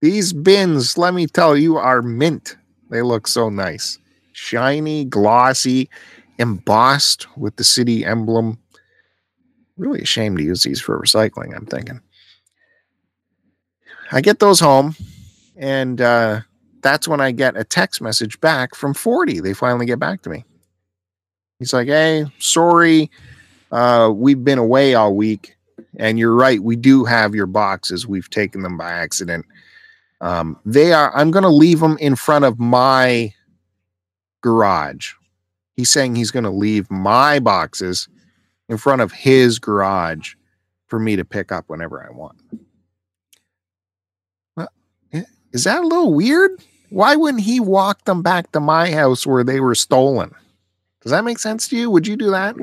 These 0.00 0.32
bins, 0.32 0.96
let 0.96 1.14
me 1.14 1.26
tell 1.26 1.56
you, 1.56 1.76
are 1.76 2.02
mint. 2.02 2.56
They 2.90 3.02
look 3.02 3.26
so 3.26 3.48
nice 3.48 3.98
shiny, 4.32 5.04
glossy, 5.04 5.90
embossed 6.38 7.26
with 7.36 7.56
the 7.56 7.64
city 7.64 8.04
emblem. 8.04 8.58
Really 9.76 10.02
a 10.02 10.06
shame 10.06 10.36
to 10.36 10.42
use 10.42 10.62
these 10.62 10.80
for 10.80 11.00
recycling, 11.00 11.56
I'm 11.56 11.66
thinking. 11.66 12.00
I 14.12 14.20
get 14.20 14.38
those 14.38 14.60
home, 14.60 14.94
and 15.56 16.00
uh, 16.00 16.40
that's 16.82 17.08
when 17.08 17.20
I 17.20 17.32
get 17.32 17.56
a 17.56 17.64
text 17.64 18.00
message 18.00 18.40
back 18.40 18.74
from 18.74 18.94
40. 18.94 19.40
They 19.40 19.52
finally 19.52 19.86
get 19.86 19.98
back 19.98 20.22
to 20.22 20.30
me. 20.30 20.44
He's 21.58 21.72
like, 21.72 21.88
Hey, 21.88 22.24
sorry, 22.38 23.10
uh, 23.72 24.10
we've 24.14 24.42
been 24.42 24.58
away 24.58 24.94
all 24.94 25.14
week. 25.14 25.56
And 25.96 26.18
you're 26.18 26.34
right, 26.34 26.62
we 26.62 26.76
do 26.76 27.04
have 27.04 27.34
your 27.34 27.46
boxes. 27.46 28.06
We've 28.06 28.30
taken 28.30 28.62
them 28.62 28.76
by 28.76 28.90
accident. 28.90 29.46
Um, 30.20 30.58
they 30.64 30.92
are, 30.92 31.14
I'm 31.16 31.30
going 31.30 31.44
to 31.44 31.48
leave 31.48 31.80
them 31.80 31.96
in 31.98 32.16
front 32.16 32.44
of 32.44 32.58
my 32.58 33.32
garage. 34.42 35.12
He's 35.76 35.90
saying 35.90 36.16
he's 36.16 36.30
going 36.30 36.44
to 36.44 36.50
leave 36.50 36.90
my 36.90 37.38
boxes 37.38 38.08
in 38.68 38.76
front 38.76 39.00
of 39.00 39.12
his 39.12 39.58
garage 39.58 40.34
for 40.86 40.98
me 40.98 41.16
to 41.16 41.24
pick 41.24 41.52
up 41.52 41.64
whenever 41.68 42.04
I 42.04 42.10
want. 42.10 42.36
Is 45.52 45.64
that 45.64 45.82
a 45.82 45.86
little 45.86 46.12
weird? 46.12 46.62
Why 46.90 47.16
wouldn't 47.16 47.42
he 47.42 47.60
walk 47.60 48.04
them 48.04 48.22
back 48.22 48.52
to 48.52 48.60
my 48.60 48.90
house 48.90 49.26
where 49.26 49.44
they 49.44 49.60
were 49.60 49.74
stolen? 49.74 50.34
Does 51.02 51.10
that 51.12 51.24
make 51.24 51.38
sense 51.38 51.68
to 51.68 51.76
you? 51.76 51.90
Would 51.90 52.06
you 52.06 52.16
do 52.16 52.30
that? 52.30 52.56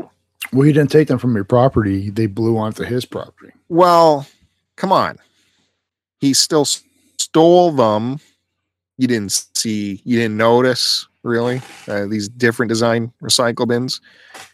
Well, 0.53 0.65
you 0.65 0.73
didn't 0.73 0.91
take 0.91 1.07
them 1.07 1.19
from 1.19 1.35
your 1.35 1.43
property. 1.43 2.09
They 2.09 2.27
blew 2.27 2.57
onto 2.57 2.83
his 2.83 3.05
property. 3.05 3.51
Well, 3.69 4.27
come 4.75 4.91
on. 4.91 5.17
He 6.19 6.33
still 6.33 6.65
stole 6.65 7.71
them. 7.71 8.19
You 8.97 9.07
didn't 9.07 9.31
see, 9.55 10.01
you 10.05 10.17
didn't 10.17 10.37
notice 10.37 11.07
really. 11.23 11.61
Uh, 11.87 12.05
these 12.05 12.29
different 12.29 12.69
design 12.69 13.11
recycle 13.21 13.67
bins. 13.67 13.99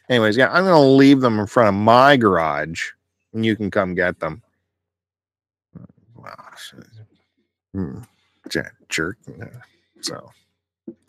Anyways, 0.09 0.37
yeah, 0.37 0.51
I'm 0.51 0.63
going 0.63 0.73
to 0.73 0.87
leave 0.87 1.21
them 1.21 1.39
in 1.39 1.45
front 1.45 1.69
of 1.69 1.75
my 1.75 2.17
garage 2.17 2.89
and 3.33 3.45
you 3.45 3.55
can 3.55 3.69
come 3.69 3.93
get 3.93 4.19
them. 4.19 4.41
Wow. 6.15 7.95
Jerk. 8.89 9.17
So 10.01 10.31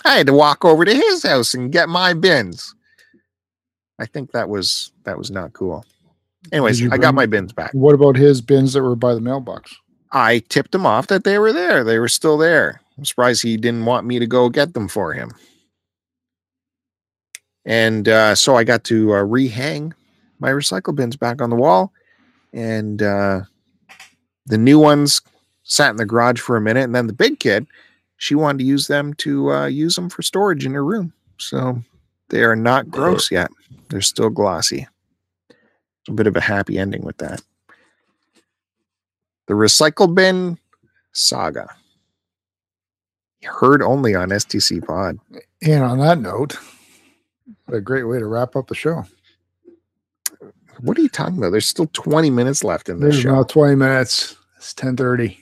I 0.05 0.17
had 0.17 0.27
to 0.27 0.33
walk 0.33 0.65
over 0.65 0.85
to 0.85 0.95
his 0.95 1.23
house 1.23 1.53
and 1.55 1.71
get 1.71 1.89
my 1.89 2.15
bins. 2.15 2.75
I 4.03 4.07
think 4.07 4.33
that 4.33 4.49
was 4.49 4.91
that 5.05 5.17
was 5.17 5.31
not 5.31 5.53
cool. 5.53 5.85
Anyways, 6.51 6.91
I 6.91 6.99
got 6.99 7.15
my 7.15 7.25
bins 7.25 7.53
back. 7.53 7.73
What 7.73 7.95
about 7.95 8.17
his 8.17 8.41
bins 8.41 8.73
that 8.73 8.83
were 8.83 8.97
by 8.97 9.15
the 9.15 9.21
mailbox? 9.21 9.77
I 10.11 10.41
tipped 10.49 10.75
him 10.75 10.85
off 10.85 11.07
that 11.07 11.23
they 11.23 11.39
were 11.39 11.53
there. 11.53 11.85
They 11.85 12.01
were 12.01 12.09
still 12.09 12.37
there. 12.37 12.81
I'm 12.99 13.05
surprised 13.05 13.43
he 13.43 13.57
didn't 13.57 13.85
want 13.85 14.05
me 14.09 14.19
to 14.19 14.27
go 14.27 14.49
get 14.49 14.75
them 14.75 14.89
for 14.89 15.13
him. 15.13 15.31
And 17.65 18.09
uh, 18.09 18.35
so 18.35 18.57
I 18.57 18.65
got 18.65 18.83
to 18.85 19.13
uh, 19.13 19.23
rehang 19.23 19.93
my 20.41 20.51
recycle 20.51 20.97
bins 20.97 21.17
back 21.17 21.41
on 21.41 21.49
the 21.49 21.57
wall. 21.57 21.93
And 22.53 23.01
uh, 23.01 23.43
the 24.47 24.59
new 24.59 24.81
ones 24.81 25.23
sat 25.63 25.91
in 25.91 25.97
the 25.97 26.05
garage 26.05 26.41
for 26.41 26.57
a 26.57 26.61
minute. 26.61 26.83
And 26.83 26.95
then 26.95 27.07
the 27.07 27.13
big 27.13 27.39
kid, 27.39 27.69
she 28.17 28.35
wanted 28.35 28.59
to 28.59 28.65
use 28.65 28.89
them 28.89 29.15
to 29.15 29.53
uh, 29.53 29.67
use 29.67 29.95
them 29.95 30.11
for 30.11 30.23
storage 30.23 30.67
in 30.67 30.75
her 30.75 30.85
room. 30.85 31.13
So 31.39 31.81
they 32.31 32.43
are 32.43 32.57
not 32.57 32.91
gross 32.91 33.31
yet. 33.31 33.51
They're 33.93 34.01
still 34.01 34.31
glossy. 34.31 34.87
It's 35.51 36.09
a 36.09 36.13
bit 36.13 36.27
of 36.27 36.35
a 36.35 36.41
happy 36.41 36.79
ending 36.79 37.03
with 37.03 37.19
that. 37.19 37.43
The 39.49 39.55
recycle 39.55 40.13
bin 40.13 40.59
saga. 41.13 41.69
Heard 43.45 43.83
only 43.83 44.15
on 44.15 44.31
STC 44.31 44.83
Pod. 44.87 45.19
And 45.61 45.85
on 45.85 45.99
that 45.99 46.19
note, 46.19 46.57
what 47.67 47.77
a 47.77 47.83
great 47.83 48.05
way 48.05 48.19
to 48.19 48.25
wrap 48.25 48.57
up 48.57 48.69
the 48.69 48.75
show. 48.75 49.05
What 50.81 50.97
are 50.97 51.03
you 51.03 51.11
talking 51.11 51.37
about? 51.37 51.51
There's 51.51 51.67
still 51.67 51.91
20 51.93 52.31
minutes 52.31 52.65
left 52.65 52.89
in 52.89 52.99
this 52.99 53.13
There's 53.13 53.23
show. 53.25 53.33
About 53.33 53.51
20 53.51 53.75
minutes. 53.75 54.37
It's 54.57 54.73
10:30. 54.73 55.37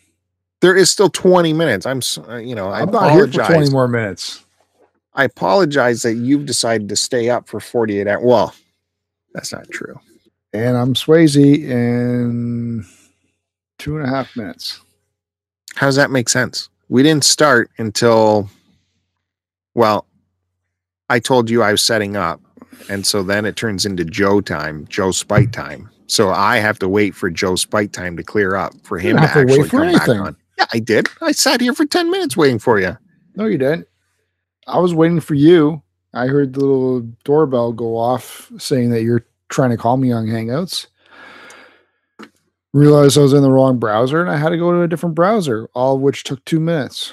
There 0.60 0.76
is 0.76 0.90
still 0.90 1.08
20 1.08 1.52
minutes. 1.52 1.86
I'm, 1.86 2.00
uh, 2.28 2.36
you 2.36 2.56
know, 2.56 2.68
I 2.68 2.80
I'm 2.80 2.90
not 2.90 3.12
here 3.12 3.28
for 3.28 3.44
20 3.44 3.70
more 3.70 3.86
minutes. 3.86 4.44
I 5.14 5.24
apologize 5.24 6.02
that 6.02 6.14
you've 6.14 6.46
decided 6.46 6.88
to 6.88 6.96
stay 6.96 7.30
up 7.30 7.48
for 7.48 7.60
48 7.60 8.06
hours. 8.06 8.22
Well, 8.22 8.54
That's 9.34 9.52
not 9.52 9.68
true. 9.70 9.98
And 10.52 10.76
I'm 10.76 10.94
Swayze 10.94 11.36
in 11.36 12.84
two 13.78 13.96
and 13.96 14.06
a 14.06 14.08
half 14.08 14.36
minutes. 14.36 14.80
How 15.76 15.86
does 15.86 15.96
that 15.96 16.10
make 16.10 16.28
sense? 16.28 16.68
We 16.88 17.02
didn't 17.02 17.24
start 17.24 17.70
until, 17.78 18.50
well, 19.74 20.06
I 21.08 21.20
told 21.20 21.48
you 21.48 21.62
I 21.62 21.70
was 21.70 21.82
setting 21.82 22.16
up. 22.16 22.40
And 22.88 23.06
so 23.06 23.22
then 23.22 23.44
it 23.44 23.56
turns 23.56 23.86
into 23.86 24.04
Joe 24.04 24.40
time, 24.40 24.86
Joe 24.88 25.12
spite 25.12 25.52
time. 25.52 25.88
So 26.06 26.30
I 26.30 26.56
have 26.58 26.78
to 26.80 26.88
wait 26.88 27.14
for 27.14 27.30
Joe 27.30 27.54
spite 27.54 27.92
time 27.92 28.16
to 28.16 28.24
clear 28.24 28.56
up 28.56 28.72
for 28.82 28.98
him 28.98 29.16
to 29.16 29.22
to 29.28 29.44
wait 29.44 29.50
actually 29.50 29.68
for 29.68 29.78
come 29.78 29.92
back 29.92 30.08
on. 30.08 30.36
Yeah, 30.58 30.66
I 30.72 30.80
did. 30.80 31.08
I 31.22 31.30
sat 31.30 31.60
here 31.60 31.72
for 31.74 31.86
10 31.86 32.10
minutes 32.10 32.36
waiting 32.36 32.58
for 32.58 32.80
you. 32.80 32.96
No, 33.36 33.46
you 33.46 33.58
didn't. 33.58 33.86
I 34.70 34.78
was 34.78 34.94
waiting 34.94 35.20
for 35.20 35.34
you. 35.34 35.82
I 36.14 36.26
heard 36.26 36.54
the 36.54 36.60
little 36.60 37.00
doorbell 37.24 37.72
go 37.72 37.96
off 37.96 38.50
saying 38.58 38.90
that 38.90 39.02
you're 39.02 39.24
trying 39.48 39.70
to 39.70 39.76
call 39.76 39.96
me 39.96 40.12
on 40.12 40.26
Hangouts. 40.26 40.86
Realized 42.72 43.18
I 43.18 43.22
was 43.22 43.32
in 43.32 43.42
the 43.42 43.50
wrong 43.50 43.78
browser 43.78 44.20
and 44.20 44.30
I 44.30 44.36
had 44.36 44.50
to 44.50 44.56
go 44.56 44.72
to 44.72 44.82
a 44.82 44.88
different 44.88 45.14
browser, 45.14 45.68
all 45.74 45.96
of 45.96 46.02
which 46.02 46.24
took 46.24 46.44
two 46.44 46.60
minutes. 46.60 47.12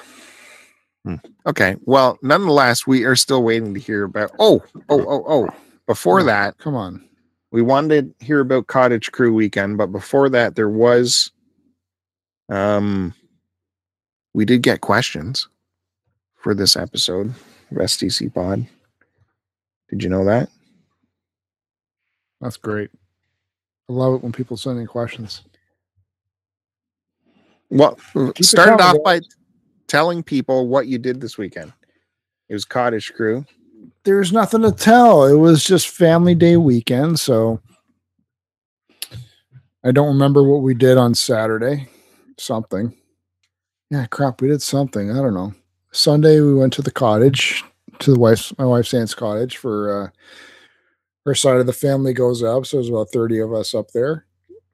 Okay. 1.46 1.76
Well, 1.86 2.20
nonetheless, 2.22 2.86
we 2.86 3.06
are 3.06 3.16
still 3.16 3.42
waiting 3.42 3.74
to 3.74 3.80
hear 3.80 4.04
about. 4.04 4.32
Oh, 4.40 4.62
oh, 4.90 5.06
oh, 5.08 5.24
oh. 5.28 5.50
Before 5.86 6.22
that, 6.24 6.58
Come 6.58 6.76
on. 6.76 7.08
we 7.52 7.62
wanted 7.62 8.14
to 8.20 8.26
hear 8.26 8.42
about 8.42 8.68
Cottage 8.68 9.12
Crew 9.14 9.34
weekend, 9.34 9.78
but 9.78 9.88
before 9.88 10.28
that, 10.30 10.56
there 10.56 10.70
was, 10.70 11.32
um, 12.50 13.14
we 14.34 14.44
did 14.44 14.62
get 14.64 14.82
questions 14.82 15.48
for 16.36 16.54
this 16.54 16.76
episode 16.76 17.34
STC 17.76 18.34
Pod. 18.34 18.66
Did 19.90 20.04
you 20.04 20.10
know 20.10 20.26
that? 20.26 20.50
That's 22.42 22.58
great. 22.58 22.90
I 23.90 23.94
love 23.94 24.16
it 24.16 24.24
when 24.24 24.32
people 24.32 24.58
send 24.58 24.80
in 24.80 24.88
questions. 24.88 25.42
Well, 27.70 27.98
it 28.16 28.46
started 28.46 28.82
off 28.82 28.98
by 29.04 29.22
telling 29.88 30.24
people 30.24 30.68
what 30.68 30.88
you 30.88 30.98
did 30.98 31.20
this 31.20 31.38
weekend. 31.38 31.74
It 32.50 32.54
was 32.54 32.66
Cottage 32.66 33.14
Crew. 33.14 33.46
There's 34.04 34.32
nothing 34.32 34.62
to 34.62 34.72
tell. 34.72 35.26
It 35.26 35.36
was 35.36 35.64
just 35.64 35.90
family 35.90 36.36
day 36.36 36.56
weekend, 36.58 37.20
so 37.20 37.62
I 39.84 39.92
don't 39.92 40.08
remember 40.08 40.44
what 40.44 40.62
we 40.62 40.74
did 40.74 40.98
on 40.98 41.14
Saturday. 41.14 41.90
Something. 42.38 42.94
Yeah, 43.90 44.06
crap, 44.06 44.42
we 44.42 44.50
did 44.50 44.62
something. 44.62 45.12
I 45.12 45.16
don't 45.16 45.34
know. 45.34 45.54
Sunday 45.92 46.42
we 46.42 46.56
went 46.56 46.74
to 46.74 46.82
the 46.82 46.92
cottage, 46.92 47.64
to 48.00 48.14
the 48.14 48.20
wife's 48.20 48.58
my 48.58 48.66
wife's 48.66 48.94
aunt's 48.94 49.16
cottage 49.16 49.58
for 49.58 50.06
uh 50.06 50.10
her 51.28 51.36
side 51.36 51.58
of 51.58 51.66
the 51.66 51.74
family 51.74 52.14
goes 52.14 52.42
up, 52.42 52.66
so 52.66 52.78
there's 52.78 52.88
about 52.88 53.12
30 53.12 53.40
of 53.40 53.54
us 53.54 53.76
up 53.76 53.92
there. 53.92 54.26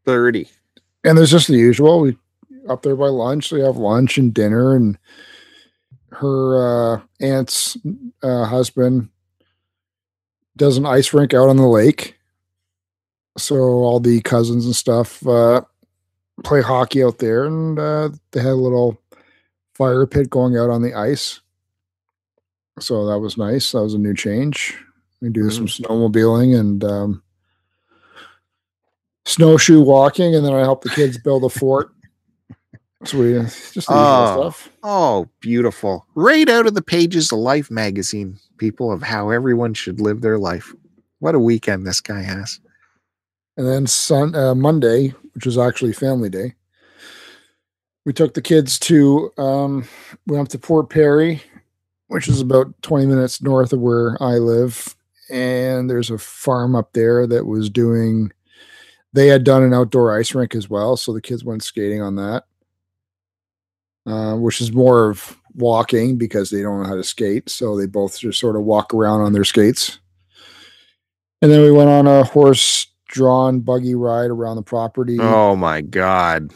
30. 0.05 0.47
And 1.03 1.17
there's 1.17 1.31
just 1.31 1.47
the 1.47 1.57
usual. 1.57 1.99
We 1.99 2.15
up 2.69 2.83
there 2.83 2.95
by 2.95 3.07
lunch. 3.07 3.51
We 3.51 3.61
have 3.61 3.75
lunch 3.75 4.19
and 4.19 4.31
dinner, 4.31 4.75
and 4.75 4.97
her 6.11 6.95
uh, 6.95 7.01
aunt's 7.19 7.75
uh, 8.21 8.45
husband 8.45 9.09
does 10.55 10.77
an 10.77 10.85
ice 10.85 11.11
rink 11.11 11.33
out 11.33 11.49
on 11.49 11.57
the 11.57 11.67
lake. 11.67 12.19
So 13.35 13.55
all 13.55 13.99
the 13.99 14.21
cousins 14.21 14.65
and 14.65 14.75
stuff 14.75 15.25
uh, 15.25 15.61
play 16.43 16.61
hockey 16.61 17.03
out 17.03 17.17
there, 17.17 17.45
and 17.45 17.79
uh, 17.79 18.09
they 18.31 18.41
had 18.41 18.51
a 18.51 18.55
little 18.55 19.01
fire 19.75 20.05
pit 20.05 20.29
going 20.29 20.57
out 20.57 20.69
on 20.69 20.81
the 20.81 20.93
ice. 20.93 21.39
So 22.79 23.05
that 23.07 23.19
was 23.19 23.37
nice. 23.37 23.71
That 23.71 23.83
was 23.83 23.93
a 23.93 23.99
new 23.99 24.13
change. 24.13 24.75
We 25.21 25.29
do 25.29 25.49
some 25.51 25.67
snowmobiling 25.67 26.59
and 26.59 26.83
um, 26.83 27.23
snowshoe 29.25 29.81
walking, 29.81 30.35
and 30.35 30.45
then 30.45 30.53
I 30.53 30.59
help 30.61 30.83
the 30.83 30.89
kids 30.89 31.17
build 31.17 31.43
a 31.43 31.49
fort. 31.49 31.89
So 33.05 33.17
we 33.19 33.33
just 33.33 33.73
the 33.73 33.83
Oh. 33.89 34.41
stuff. 34.41 34.69
Oh, 34.81 35.27
beautiful. 35.41 36.07
Right 36.15 36.47
out 36.47 36.67
of 36.67 36.73
the 36.73 36.81
pages 36.81 37.33
of 37.33 37.39
Life 37.39 37.69
magazine, 37.69 38.39
people 38.57 38.93
of 38.93 39.01
how 39.03 39.29
everyone 39.29 39.73
should 39.73 39.99
live 39.99 40.21
their 40.21 40.37
life. 40.37 40.73
What 41.19 41.35
a 41.35 41.39
weekend 41.39 41.85
this 41.85 41.99
guy 41.99 42.21
has. 42.21 42.61
And 43.57 43.67
then 43.67 43.87
Sun 43.87 44.35
uh, 44.35 44.55
Monday, 44.55 45.09
which 45.33 45.45
was 45.45 45.57
actually 45.57 45.91
family 45.91 46.29
day, 46.29 46.55
we 48.05 48.13
took 48.13 48.33
the 48.33 48.41
kids 48.41 48.77
to 48.79 49.31
um, 49.37 49.87
we 50.27 50.35
went 50.35 50.49
to 50.51 50.59
Port 50.59 50.89
Perry, 50.89 51.41
which 52.07 52.27
is 52.27 52.41
about 52.41 52.73
20 52.81 53.05
minutes 53.05 53.41
north 53.41 53.73
of 53.73 53.79
where 53.79 54.21
I 54.21 54.33
live. 54.33 54.95
And 55.29 55.89
there's 55.89 56.11
a 56.11 56.17
farm 56.17 56.75
up 56.75 56.93
there 56.93 57.25
that 57.27 57.45
was 57.45 57.69
doing 57.69 58.31
they 59.13 59.27
had 59.27 59.43
done 59.43 59.63
an 59.63 59.73
outdoor 59.73 60.17
ice 60.17 60.33
rink 60.33 60.55
as 60.55 60.69
well. 60.69 60.97
So 60.97 61.13
the 61.13 61.21
kids 61.21 61.43
went 61.43 61.63
skating 61.63 62.01
on 62.01 62.15
that. 62.15 62.45
Uh, 64.05 64.35
which 64.35 64.59
is 64.59 64.73
more 64.73 65.09
of 65.09 65.37
walking 65.55 66.17
because 66.17 66.49
they 66.49 66.61
don't 66.61 66.81
know 66.81 66.89
how 66.89 66.95
to 66.95 67.05
skate. 67.05 67.49
So 67.49 67.77
they 67.77 67.85
both 67.85 68.19
just 68.19 68.37
sort 68.37 68.57
of 68.57 68.63
walk 68.63 68.93
around 68.93 69.21
on 69.21 69.31
their 69.31 69.45
skates. 69.45 69.99
And 71.41 71.49
then 71.49 71.61
we 71.61 71.71
went 71.71 71.89
on 71.89 72.05
a 72.05 72.25
horse 72.25 72.87
drawn 73.07 73.61
buggy 73.61 73.95
ride 73.95 74.29
around 74.29 74.57
the 74.57 74.61
property. 74.61 75.17
Oh 75.21 75.55
my 75.55 75.79
God. 75.79 76.51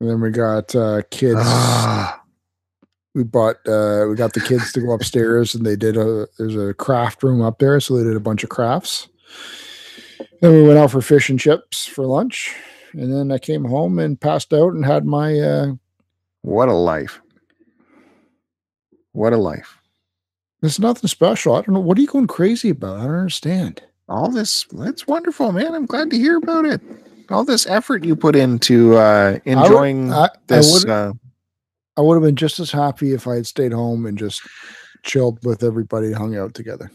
And 0.00 0.08
then 0.08 0.20
we 0.20 0.30
got 0.30 0.74
uh, 0.74 1.02
kids. 1.10 1.40
Ah, 1.40 2.22
we 3.14 3.22
bought 3.22 3.56
uh, 3.66 4.06
we 4.08 4.14
got 4.14 4.32
the 4.32 4.40
kids 4.40 4.72
to 4.72 4.80
go 4.80 4.92
upstairs 4.92 5.54
and 5.54 5.66
they 5.66 5.76
did 5.76 5.96
a 5.96 6.26
there's 6.38 6.56
a 6.56 6.74
craft 6.74 7.22
room 7.22 7.42
up 7.42 7.58
there, 7.58 7.80
so 7.80 7.96
they 7.96 8.04
did 8.04 8.16
a 8.16 8.20
bunch 8.20 8.42
of 8.42 8.50
crafts. 8.50 9.08
Then 10.40 10.54
we 10.54 10.62
went 10.62 10.78
out 10.78 10.90
for 10.90 11.02
fish 11.02 11.28
and 11.28 11.38
chips 11.38 11.86
for 11.86 12.06
lunch. 12.06 12.54
And 12.92 13.12
then 13.12 13.30
I 13.30 13.38
came 13.38 13.64
home 13.64 13.98
and 13.98 14.20
passed 14.20 14.52
out 14.52 14.72
and 14.72 14.84
had 14.84 15.04
my 15.04 15.38
uh 15.38 15.72
what 16.42 16.68
a 16.68 16.74
life. 16.74 17.20
What 19.12 19.32
a 19.32 19.36
life. 19.36 19.76
It's 20.62 20.78
nothing 20.78 21.08
special. 21.08 21.54
I 21.54 21.62
don't 21.62 21.74
know. 21.74 21.80
What 21.80 21.98
are 21.98 22.00
you 22.00 22.06
going 22.06 22.26
crazy 22.26 22.70
about? 22.70 23.00
I 23.00 23.04
don't 23.04 23.14
understand. 23.14 23.82
All 24.08 24.30
this, 24.30 24.66
it's 24.72 25.06
wonderful, 25.06 25.52
man. 25.52 25.74
I'm 25.74 25.86
glad 25.86 26.10
to 26.10 26.16
hear 26.16 26.36
about 26.36 26.64
it. 26.64 26.80
All 27.30 27.44
this 27.44 27.66
effort 27.66 28.04
you 28.04 28.16
put 28.16 28.34
into 28.34 28.96
uh, 28.96 29.38
enjoying 29.44 30.12
I, 30.12 30.24
I 30.24 30.28
this. 30.48 30.72
would 30.72 30.90
uh, 30.90 31.12
I 31.96 32.00
would 32.00 32.14
have 32.14 32.22
been 32.22 32.36
just 32.36 32.58
as 32.60 32.70
happy 32.70 33.12
if 33.12 33.26
I 33.26 33.36
had 33.36 33.46
stayed 33.46 33.72
home 33.72 34.06
and 34.06 34.18
just 34.18 34.42
chilled 35.02 35.44
with 35.44 35.62
everybody 35.62 36.12
hung 36.12 36.36
out 36.36 36.54
together. 36.54 36.90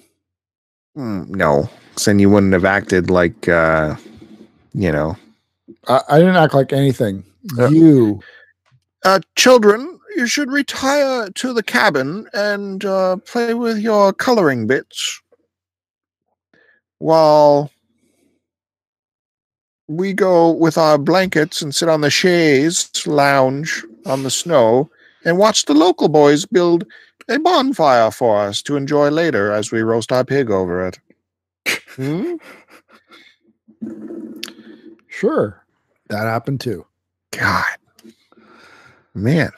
mm, 0.97 1.27
no, 1.29 1.69
then 2.05 2.19
you 2.19 2.29
wouldn't 2.29 2.53
have 2.53 2.65
acted 2.65 3.09
like, 3.09 3.47
uh, 3.47 3.95
you 4.73 4.91
know, 4.91 5.17
I, 5.87 6.01
I 6.09 6.19
didn't 6.19 6.35
act 6.35 6.53
like 6.53 6.73
anything. 6.73 7.23
Uh, 7.57 7.67
you 7.69 8.21
uh, 9.03 9.19
children, 9.35 9.99
you 10.15 10.27
should 10.27 10.51
retire 10.51 11.29
to 11.29 11.53
the 11.53 11.63
cabin 11.63 12.27
and 12.33 12.83
uh, 12.85 13.17
play 13.17 13.53
with 13.53 13.79
your 13.79 14.11
coloring 14.11 14.67
bits 14.67 15.21
while 16.97 17.69
we 19.87 20.13
go 20.13 20.51
with 20.51 20.77
our 20.77 20.97
blankets 20.97 21.61
and 21.61 21.73
sit 21.73 21.89
on 21.89 22.01
the 22.01 22.09
chaise 22.09 22.89
lounge 23.05 23.83
on 24.05 24.23
the 24.23 24.31
snow 24.31 24.89
and 25.23 25.37
watch 25.37 25.65
the 25.65 25.73
local 25.73 26.09
boys 26.09 26.45
build 26.45 26.85
a 27.27 27.39
bonfire 27.39 28.11
for 28.11 28.41
us 28.41 28.61
to 28.63 28.75
enjoy 28.75 29.09
later 29.09 29.51
as 29.51 29.71
we 29.71 29.81
roast 29.81 30.11
our 30.11 30.23
pig 30.23 30.49
over 30.49 30.87
it. 30.87 30.99
Hmm? 31.95 32.35
sure 35.07 35.63
that 36.09 36.23
happened 36.23 36.59
too. 36.59 36.85
God, 37.31 37.65
man, 39.13 39.51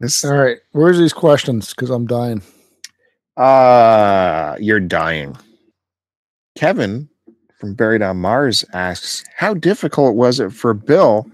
this 0.00 0.24
All 0.24 0.36
right, 0.36 0.58
where's 0.72 0.98
these 0.98 1.12
questions? 1.12 1.70
Because 1.70 1.90
I'm 1.90 2.06
dying. 2.06 2.42
Uh, 3.36 4.56
you're 4.58 4.80
dying. 4.80 5.36
Kevin 6.56 7.08
from 7.58 7.74
Buried 7.74 8.02
on 8.02 8.16
Mars 8.18 8.64
asks, 8.72 9.24
How 9.36 9.54
difficult 9.54 10.14
was 10.14 10.40
it 10.40 10.52
for 10.52 10.72
Bill 10.74 11.30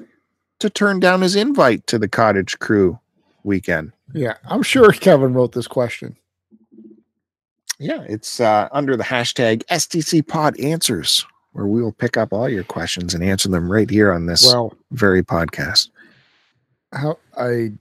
to 0.61 0.70
turn 0.70 1.01
down 1.01 1.20
his 1.20 1.37
invite 1.37 1.87
to 1.89 1.99
the 1.99 2.09
cottage 2.09 2.59
crew 2.59 2.99
weekend? 3.45 3.93
Yeah, 4.12 4.35
I'm 4.49 4.62
sure 4.62 4.91
Kevin 4.93 5.35
wrote 5.35 5.53
this 5.53 5.66
question. 5.66 6.16
Yeah, 7.79 8.03
it's 8.09 8.41
uh, 8.41 8.68
under 8.72 8.97
the 8.97 9.05
hashtag 9.05 9.64
STC 9.64 10.27
Pod 10.27 10.59
Answers, 10.61 11.27
where 11.53 11.66
we 11.66 11.83
will 11.83 11.93
pick 11.93 12.16
up 12.16 12.33
all 12.33 12.49
your 12.49 12.64
questions 12.64 13.14
and 13.14 13.22
answer 13.25 13.49
them 13.49 13.70
right 13.70 13.91
here 13.91 14.12
on 14.12 14.27
this 14.27 14.47
Well, 14.47 14.72
very 14.93 15.22
podcast. 15.22 15.91
how 16.93 17.18
I 17.37 17.72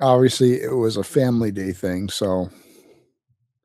obviously 0.00 0.60
it 0.62 0.74
was 0.74 0.96
a 0.96 1.04
family 1.04 1.52
day 1.52 1.72
thing, 1.72 2.08
so 2.08 2.50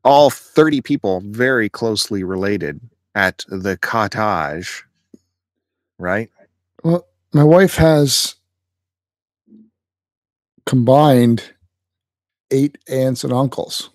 All 0.03 0.29
30 0.29 0.81
people 0.81 1.21
very 1.25 1.69
closely 1.69 2.23
related 2.23 2.79
at 3.18 3.43
the 3.49 3.76
cottage, 3.78 4.84
right? 5.97 6.30
well, 6.84 7.07
my 7.34 7.43
wife 7.43 7.76
has 7.76 8.36
combined 10.68 11.43
eight 12.51 12.78
aunts 12.88 13.24
and 13.24 13.34
uncles. 13.34 13.89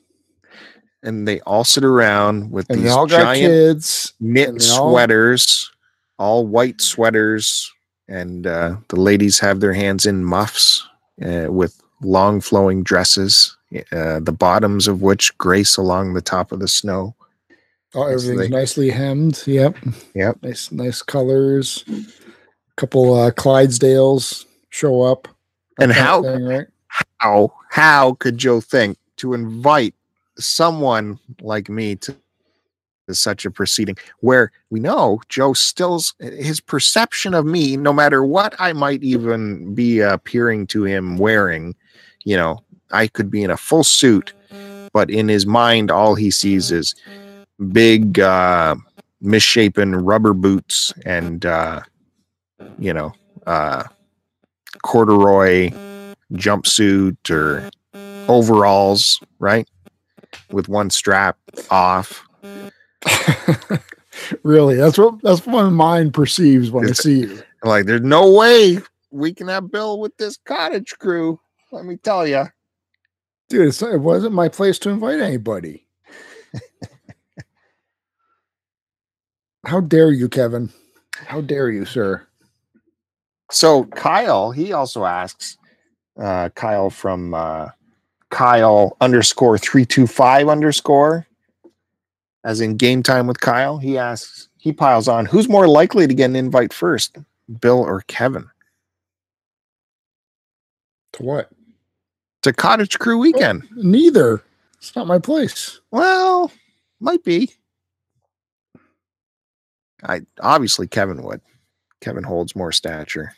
and 1.05 1.27
they 1.27 1.41
all 1.43 1.65
sit 1.65 1.85
around 1.85 2.51
with 2.51 2.69
And 2.71 2.81
these 2.83 2.91
all 2.91 3.07
giant 3.07 3.39
kids. 3.41 4.13
knit 4.21 4.59
they 4.59 4.71
all- 4.71 4.91
sweaters, 4.93 5.71
all 6.19 6.47
white 6.47 6.81
sweaters, 6.81 7.71
and 8.09 8.47
uh, 8.47 8.77
the 8.89 9.01
ladies 9.01 9.39
have 9.39 9.61
their 9.61 9.73
hands 9.73 10.05
in 10.07 10.25
muffs 10.25 10.87
uh, 11.25 11.47
with 11.49 11.81
long 12.03 12.41
flowing 12.41 12.83
dresses, 12.83 13.57
uh, 13.93 14.19
the 14.21 14.35
bottoms 14.37 14.89
of 14.89 15.01
which 15.03 15.37
grace 15.39 15.77
along 15.77 16.15
the 16.15 16.21
top 16.23 16.51
of 16.53 16.59
the 16.61 16.69
snow. 16.69 17.15
Oh, 17.95 18.05
everything's 18.05 18.39
they- 18.41 18.49
nicely 18.49 18.91
hemmed. 18.91 19.43
Yep. 19.47 19.77
Yep. 20.15 20.39
Nice, 20.43 20.73
nice 20.73 21.03
colors. 21.03 21.85
A 21.89 22.75
couple 22.77 23.15
uh, 23.15 23.31
Clydesdales 23.31 24.47
show 24.71 25.03
up. 25.03 25.29
And 25.79 25.93
how- 25.93 26.23
thing, 26.23 26.45
right? 26.45 26.67
How 27.19 27.53
how 27.71 28.15
could 28.15 28.37
Joe 28.37 28.61
think 28.61 28.99
to 29.17 29.33
invite 29.33 29.95
someone 30.39 31.19
like 31.41 31.71
me 31.71 31.97
to, 31.97 32.15
to 33.09 33.15
such 33.15 33.47
a 33.47 33.51
proceeding 33.51 33.97
where 34.21 34.53
we 34.69 34.79
know 34.79 35.21
Joe 35.31 35.55
still's 35.55 36.15
his 36.19 36.61
perception 36.61 37.33
of 37.33 37.47
me, 37.47 37.79
no 37.79 37.93
matter 37.93 38.23
what 38.25 38.55
I 38.59 38.75
might 38.75 39.03
even 39.03 39.75
be 39.75 40.01
appearing 40.01 40.67
to 40.69 40.85
him 40.85 41.17
wearing, 41.17 41.75
you 42.25 42.37
know, 42.37 42.63
I 42.91 43.07
could 43.07 43.31
be 43.31 43.43
in 43.43 43.51
a 43.51 43.57
full 43.57 43.85
suit, 43.85 44.35
but 44.93 45.09
in 45.09 45.29
his 45.29 45.47
mind, 45.47 45.91
all 45.91 46.15
he 46.15 46.31
sees 46.31 46.71
is 46.71 46.95
big, 47.63 48.21
uh, 48.21 48.77
misshapen 49.21 49.95
rubber 49.95 50.35
boots 50.35 50.93
and, 51.05 51.47
uh, 51.47 51.81
you 52.79 52.93
know, 52.93 53.13
uh, 53.47 53.85
corduroy 54.83 55.71
jumpsuit 56.33 57.31
or 57.31 57.71
overalls, 58.29 59.21
right? 59.39 59.69
With 60.51 60.69
one 60.69 60.91
strap 60.91 61.39
off. 61.71 62.27
really, 64.43 64.77
that's 64.77 64.99
what 64.99 65.21
that's 65.23 65.45
what 65.47 65.65
my 65.65 65.69
mind 65.69 66.15
perceives 66.15 66.71
when 66.71 66.89
I 66.89 66.93
see 66.93 67.21
you. 67.21 67.43
Like, 67.65 67.87
there's 67.87 68.03
no 68.03 68.33
way 68.33 68.79
we 69.11 69.35
can 69.35 69.49
have 69.49 69.71
Bill 69.71 70.01
with 70.01 70.17
this 70.17 70.39
cottage 70.45 70.95
crew. 70.99 71.39
Let 71.71 71.85
me 71.85 71.97
tell 71.97 72.27
you. 72.27 72.47
Dude, 73.49 73.69
it's, 73.69 73.83
it 73.83 74.01
wasn't 74.01 74.35
my 74.35 74.49
place 74.49 74.79
to 74.81 74.91
invite 74.91 75.21
anybody. 75.21 75.87
How 79.65 79.81
dare 79.81 80.11
you, 80.11 80.29
Kevin? 80.29 80.71
How 81.27 81.41
dare 81.41 81.71
you, 81.71 81.85
sir? 81.85 82.27
So 83.51 83.85
Kyle, 83.85 84.51
he 84.51 84.73
also 84.73 85.05
asks, 85.05 85.57
uh, 86.19 86.49
Kyle 86.51 86.91
from 86.91 87.35
uh, 87.35 87.69
Kyle 88.31 88.97
underscore 89.01 89.59
three 89.59 89.85
two 89.85 90.07
five 90.07 90.49
underscore, 90.49 91.27
as 92.45 92.61
in 92.61 92.77
game 92.77 93.03
time 93.03 93.27
with 93.27 93.41
Kyle. 93.41 93.79
He 93.79 93.99
asks, 93.99 94.49
he 94.59 94.73
piles 94.73 95.07
on, 95.09 95.27
who's 95.27 95.49
more 95.49 95.69
likely 95.69 96.07
to 96.07 96.15
get 96.15 96.27
an 96.31 96.37
invite 96.37 96.73
first, 96.73 97.17
Bill 97.61 97.81
or 97.81 98.03
Kevin, 98.09 98.49
To 101.15 101.23
what? 101.23 101.51
to 102.43 102.53
Cottage 102.53 102.99
Crew 102.99 103.19
weekend? 103.19 103.63
Neither. 103.77 104.43
It's 104.79 104.97
not 104.97 105.07
my 105.07 105.19
place. 105.21 105.79
Well, 105.93 106.51
might 106.99 107.23
be. 107.23 107.53
I 110.03 110.23
obviously 110.41 110.87
Kevin 110.87 111.23
would. 111.23 111.41
Kevin 112.01 112.25
holds 112.25 112.57
more 112.57 112.73
stature. 112.73 113.35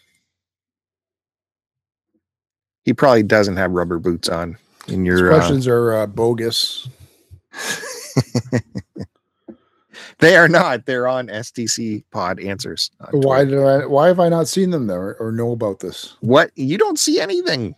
He 2.84 2.92
probably 2.92 3.22
doesn't 3.22 3.56
have 3.56 3.72
rubber 3.72 3.98
boots 3.98 4.28
on 4.28 4.58
in 4.88 5.02
These 5.02 5.20
your 5.20 5.32
uh, 5.32 5.36
questions 5.36 5.66
are 5.66 5.94
uh, 5.94 6.06
bogus. 6.06 6.88
they 10.18 10.36
are 10.36 10.48
not. 10.48 10.86
They're 10.86 11.08
on 11.08 11.28
STC 11.28 12.04
Pod 12.10 12.40
Answers. 12.40 12.90
Why 13.10 13.44
Twitter. 13.44 13.56
did 13.56 13.84
I? 13.84 13.86
Why 13.86 14.08
have 14.08 14.20
I 14.20 14.28
not 14.28 14.48
seen 14.48 14.70
them 14.70 14.86
there 14.86 15.16
or 15.16 15.32
know 15.32 15.52
about 15.52 15.80
this? 15.80 16.16
What? 16.20 16.50
You 16.56 16.78
don't 16.78 16.98
see 16.98 17.20
anything. 17.20 17.74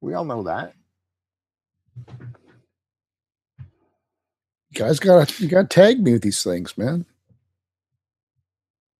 We 0.00 0.14
all 0.14 0.24
know 0.24 0.42
that. 0.44 0.74
You 4.70 4.74
guys 4.74 5.00
got 5.00 5.40
you 5.40 5.48
got 5.48 5.70
to 5.70 5.74
tag 5.74 6.00
me 6.00 6.12
with 6.12 6.22
these 6.22 6.42
things, 6.42 6.76
man. 6.76 7.06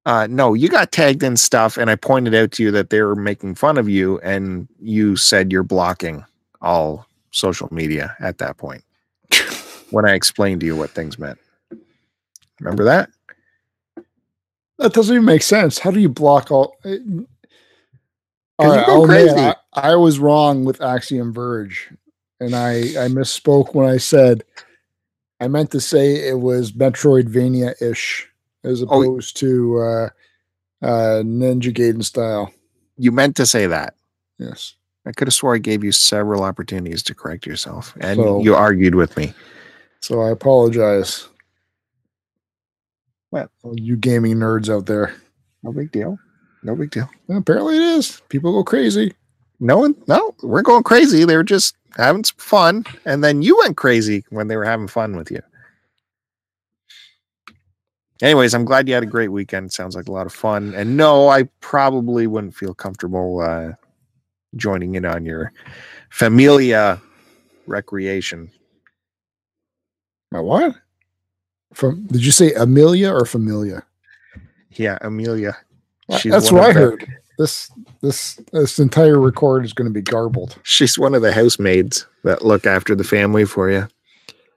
Uh, 0.06 0.28
no, 0.30 0.54
you 0.54 0.68
got 0.68 0.92
tagged 0.92 1.24
in 1.24 1.36
stuff, 1.36 1.76
and 1.76 1.90
I 1.90 1.96
pointed 1.96 2.32
out 2.34 2.52
to 2.52 2.62
you 2.62 2.70
that 2.70 2.90
they 2.90 3.02
were 3.02 3.16
making 3.16 3.56
fun 3.56 3.76
of 3.76 3.88
you, 3.88 4.20
and 4.20 4.68
you 4.80 5.16
said 5.16 5.50
you're 5.52 5.64
blocking 5.64 6.24
all 6.62 7.06
social 7.32 7.68
media 7.72 8.16
at 8.20 8.38
that 8.38 8.56
point 8.56 8.84
when 9.90 10.06
I 10.06 10.14
explained 10.14 10.60
to 10.60 10.66
you 10.66 10.76
what 10.76 10.90
things 10.90 11.18
meant. 11.18 11.38
Remember 12.60 12.84
that? 12.84 13.10
That 14.78 14.92
doesn't 14.92 15.14
even 15.14 15.24
make 15.26 15.42
sense. 15.42 15.78
How 15.80 15.90
do 15.90 15.98
you 15.98 16.08
block 16.08 16.52
all? 16.52 16.76
eh, 16.84 16.98
All 18.58 18.76
you 18.76 18.84
go 18.84 18.92
I'll 18.92 19.04
admit, 19.04 19.28
crazy. 19.28 19.36
I, 19.36 19.56
I 19.74 19.96
was 19.96 20.20
wrong 20.20 20.64
with 20.64 20.80
Axiom 20.80 21.32
Verge, 21.32 21.90
and 22.40 22.54
I 22.54 22.78
I 22.78 23.08
misspoke 23.08 23.74
when 23.74 23.88
I 23.88 23.96
said 23.96 24.44
I 25.40 25.48
meant 25.48 25.72
to 25.72 25.80
say 25.80 26.28
it 26.28 26.38
was 26.38 26.72
Metroidvania 26.72 27.80
ish 27.82 28.28
as 28.66 28.82
Oh, 28.82 28.86
opposed 29.02 29.36
to 29.38 29.78
uh, 29.78 30.08
uh, 30.82 31.22
Ninja 31.22 31.72
Gaiden 31.72 32.04
style. 32.04 32.52
You 32.98 33.12
meant 33.12 33.36
to 33.36 33.46
say 33.46 33.66
that. 33.66 33.94
Yes. 34.38 34.74
I 35.06 35.12
could 35.12 35.28
have 35.28 35.34
swore 35.34 35.54
I 35.54 35.58
gave 35.58 35.84
you 35.84 35.92
several 35.92 36.42
opportunities 36.42 37.02
to 37.04 37.14
correct 37.14 37.46
yourself, 37.46 37.94
and 38.00 38.18
So- 38.18 38.42
you 38.42 38.54
argued 38.54 38.94
with 38.96 39.16
me. 39.16 39.32
So 40.00 40.20
I 40.20 40.30
apologize. 40.30 41.28
Well- 43.30 43.50
all 43.62 43.78
you 43.78 43.96
gaming 43.96 44.36
nerds 44.36 44.68
out 44.68 44.86
there. 44.86 45.14
No 45.62 45.72
big 45.72 45.90
deal. 45.92 46.18
No 46.62 46.74
big 46.74 46.90
deal. 46.90 47.08
Well, 47.26 47.38
apparently 47.38 47.76
it 47.76 47.82
is. 47.82 48.20
People 48.28 48.52
go 48.52 48.64
crazy. 48.64 49.14
No 49.60 49.78
one, 49.78 49.94
no, 50.06 50.34
we're 50.42 50.62
going 50.62 50.82
crazy. 50.82 51.24
They 51.24 51.36
were 51.36 51.42
just 51.44 51.76
having 51.96 52.24
some 52.24 52.36
fun, 52.38 52.84
and 53.04 53.24
then 53.24 53.42
you 53.42 53.56
went 53.58 53.76
crazy 53.76 54.24
when 54.30 54.48
they 54.48 54.56
were 54.56 54.64
having 54.64 54.86
fun 54.88 55.16
with 55.16 55.30
you. 55.30 55.40
Anyways, 58.22 58.54
I'm 58.54 58.64
glad 58.64 58.88
you 58.88 58.94
had 58.94 59.02
a 59.02 59.06
great 59.06 59.28
weekend. 59.32 59.72
Sounds 59.72 59.94
like 59.94 60.08
a 60.08 60.12
lot 60.12 60.26
of 60.26 60.32
fun. 60.32 60.74
And 60.74 60.96
no, 60.96 61.28
I 61.28 61.44
probably 61.60 62.26
wouldn't 62.26 62.54
feel 62.54 62.72
comfortable 62.74 63.40
uh, 63.40 63.72
joining 64.54 64.94
in 64.94 65.04
on 65.04 65.24
your 65.26 65.52
familia 66.10 67.00
recreation. 67.66 68.50
My 70.32 70.40
what? 70.40 70.74
From 71.74 72.06
did 72.06 72.24
you 72.24 72.32
say 72.32 72.52
Amelia 72.54 73.12
or 73.12 73.26
Familia? 73.26 73.84
Yeah, 74.72 74.96
Amelia. 75.02 75.56
She's 76.18 76.32
That's 76.32 76.50
what 76.52 76.62
I 76.64 76.72
the- 76.72 76.80
heard. 76.80 77.06
This 77.38 77.70
this 78.00 78.40
this 78.52 78.78
entire 78.78 79.20
record 79.20 79.66
is 79.66 79.74
going 79.74 79.86
to 79.86 79.92
be 79.92 80.00
garbled. 80.00 80.58
She's 80.62 80.98
one 80.98 81.14
of 81.14 81.20
the 81.20 81.34
housemaids 81.34 82.06
that 82.24 82.42
look 82.46 82.64
after 82.64 82.94
the 82.94 83.04
family 83.04 83.44
for 83.44 83.70
you. 83.70 83.88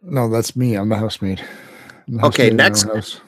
No, 0.02 0.30
that's 0.30 0.56
me. 0.56 0.76
I'm 0.76 0.88
the 0.88 0.96
housemaid. 0.96 1.42
I'm 2.08 2.16
the 2.18 2.26
Okay, 2.28 2.44
housemaid 2.44 2.52
in 2.52 2.58
my 2.58 2.64
own 2.64 2.96
next-. 2.96 3.22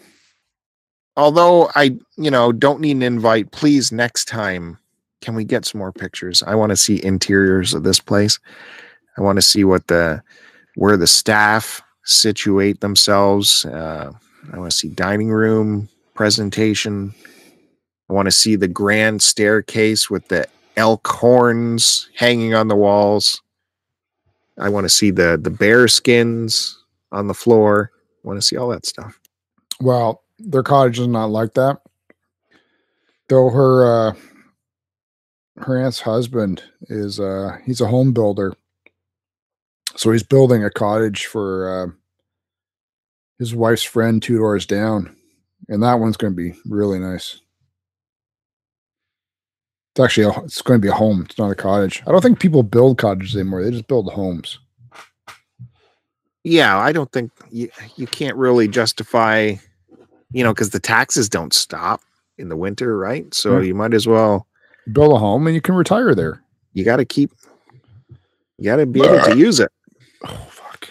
Although 1.18 1.70
I, 1.76 1.98
you 2.18 2.32
know, 2.32 2.52
don't 2.52 2.82
need 2.82 2.98
an 2.98 3.04
invite, 3.04 3.52
please 3.52 3.92
next 3.92 4.26
time, 4.26 4.78
can 5.22 5.36
we 5.36 5.44
get 5.44 5.66
some 5.66 5.80
more 5.80 5.92
pictures? 5.92 6.44
I 6.44 6.56
want 6.56 6.72
to 6.72 6.76
see 6.76 7.04
interiors 7.04 7.74
of 7.74 7.84
this 7.84 8.00
place. 8.00 8.40
I 9.18 9.22
want 9.22 9.38
to 9.38 9.42
see 9.42 9.64
what 9.64 9.88
the 9.88 10.22
where 10.76 10.98
the 10.98 11.08
staff 11.08 11.82
situate 12.06 12.80
themselves. 12.80 13.66
Uh, 13.66 14.12
I 14.52 14.58
want 14.58 14.72
to 14.72 14.78
see 14.78 14.90
dining 14.90 15.30
room 15.30 15.90
presentation. 16.16 17.14
I 18.10 18.14
want 18.14 18.28
to 18.28 18.32
see 18.32 18.56
the 18.56 18.68
grand 18.68 19.22
staircase 19.22 20.10
with 20.10 20.28
the 20.30 20.48
elk 20.78 21.06
horns 21.08 22.10
hanging 22.16 22.54
on 22.54 22.68
the 22.68 22.76
walls. 22.76 23.42
I 24.58 24.70
want 24.70 24.86
to 24.86 24.90
see 24.90 25.12
the 25.12 25.40
the 25.42 25.50
bear 25.50 25.88
skins 25.88 26.78
on 27.12 27.28
the 27.28 27.34
floor. 27.34 27.92
I 28.24 28.28
want 28.28 28.40
to 28.40 28.46
see 28.46 28.58
all 28.58 28.70
that 28.70 28.86
stuff. 28.86 29.20
Well, 29.80 30.24
their 30.46 30.64
cottage 30.64 31.00
is 31.00 31.08
not 31.08 31.30
like 31.30 31.54
that. 31.56 31.82
Though 33.30 33.50
her 33.50 33.86
uh 34.10 34.14
her 35.58 35.78
aunt's 35.78 36.02
husband 36.02 36.64
is 36.84 37.20
uh 37.20 37.58
he's 37.66 37.82
a 37.82 37.88
home 37.88 38.14
builder. 38.14 38.54
So 39.96 40.12
he's 40.12 40.24
building 40.24 40.64
a 40.64 40.70
cottage 40.72 41.26
for 41.26 41.70
uh 41.70 41.88
his 43.40 43.56
wife's 43.56 43.84
friend 43.84 44.22
two 44.22 44.38
doors 44.38 44.66
down. 44.66 45.16
And 45.68 45.82
that 45.84 46.00
one's 46.00 46.18
gonna 46.18 46.34
be 46.34 46.54
really 46.66 47.00
nice. 47.00 47.40
It's 49.94 50.00
actually 50.00 50.28
a, 50.28 50.44
it's 50.44 50.62
going 50.62 50.80
to 50.80 50.82
be 50.82 50.88
a 50.88 50.94
home. 50.94 51.24
It's 51.28 51.38
not 51.38 51.52
a 51.52 51.56
cottage. 51.56 52.02
I 52.08 52.12
don't 52.14 52.22
think 52.22 52.40
people 52.40 52.64
build 52.64 52.98
cottages 52.98 53.36
anymore. 53.36 53.62
They 53.62 53.72
just 53.72 53.88
build 53.90 54.10
homes. 54.10 54.58
yeah 56.44 56.78
i 56.78 56.92
don't 56.92 57.12
think 57.12 57.32
you, 57.52 57.70
you 57.98 58.08
can't 58.08 58.36
really 58.38 58.68
justify 58.68 59.54
you 60.34 60.44
know 60.44 60.54
because 60.54 60.70
the 60.72 60.80
taxes 60.80 61.30
don't 61.30 61.54
stop 61.54 62.02
in 62.38 62.50
the 62.50 62.56
winter 62.58 62.98
right 62.98 63.34
so 63.34 63.58
Yeah. 63.58 63.64
you 63.68 63.76
might 63.76 63.94
as 63.94 64.08
well 64.08 64.48
build 64.92 65.14
a 65.14 65.18
home 65.20 65.46
and 65.48 65.54
you 65.56 65.62
can 65.62 65.76
retire 65.76 66.16
there. 66.16 66.42
you 66.74 66.84
got 66.84 66.98
to 66.98 67.06
keep 67.06 67.32
you 68.58 68.66
got 68.66 68.78
to 68.78 68.86
be 68.86 69.02
able 69.04 69.22
to 69.26 69.38
use 69.38 69.60
it 69.60 69.70
Oh 70.24 70.48
fuck. 70.50 70.90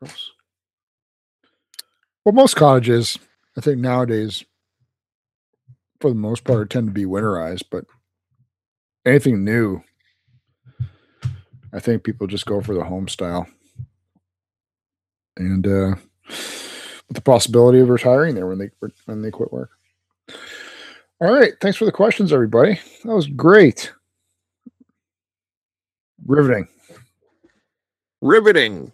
Gross. 0.00 0.32
Well, 2.24 2.34
most 2.34 2.56
cottages, 2.56 3.18
I 3.56 3.62
think 3.62 3.78
nowadays, 3.78 4.44
for 6.00 6.10
the 6.10 6.14
most 6.16 6.44
part, 6.44 6.68
tend 6.68 6.88
to 6.88 6.92
be 6.92 7.06
winterized, 7.06 7.64
but 7.70 7.86
anything 9.06 9.42
new, 9.44 9.82
I 11.72 11.80
think 11.80 12.04
people 12.04 12.26
just 12.26 12.44
go 12.44 12.60
for 12.60 12.74
the 12.74 12.84
home 12.84 13.08
style. 13.08 13.46
And 15.38 15.66
uh, 15.66 15.94
the 17.10 17.20
possibility 17.20 17.80
of 17.80 17.88
retiring 17.88 18.34
there 18.34 18.46
when 18.46 18.58
they 18.58 18.70
when 19.06 19.22
they 19.22 19.30
quit 19.30 19.52
work. 19.52 19.70
All 21.20 21.32
right, 21.32 21.52
thanks 21.60 21.76
for 21.76 21.84
the 21.84 21.92
questions, 21.92 22.32
everybody. 22.32 22.80
That 23.04 23.14
was 23.14 23.26
great, 23.26 23.92
riveting, 26.26 26.68
riveting. 28.22 28.92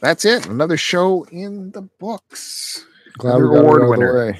That's 0.00 0.24
it. 0.24 0.46
Another 0.46 0.76
show 0.76 1.24
in 1.32 1.72
the 1.72 1.82
books. 1.98 2.84
Glad 3.18 3.36
Another 3.36 3.56
award 3.56 3.88
winner. 3.88 4.36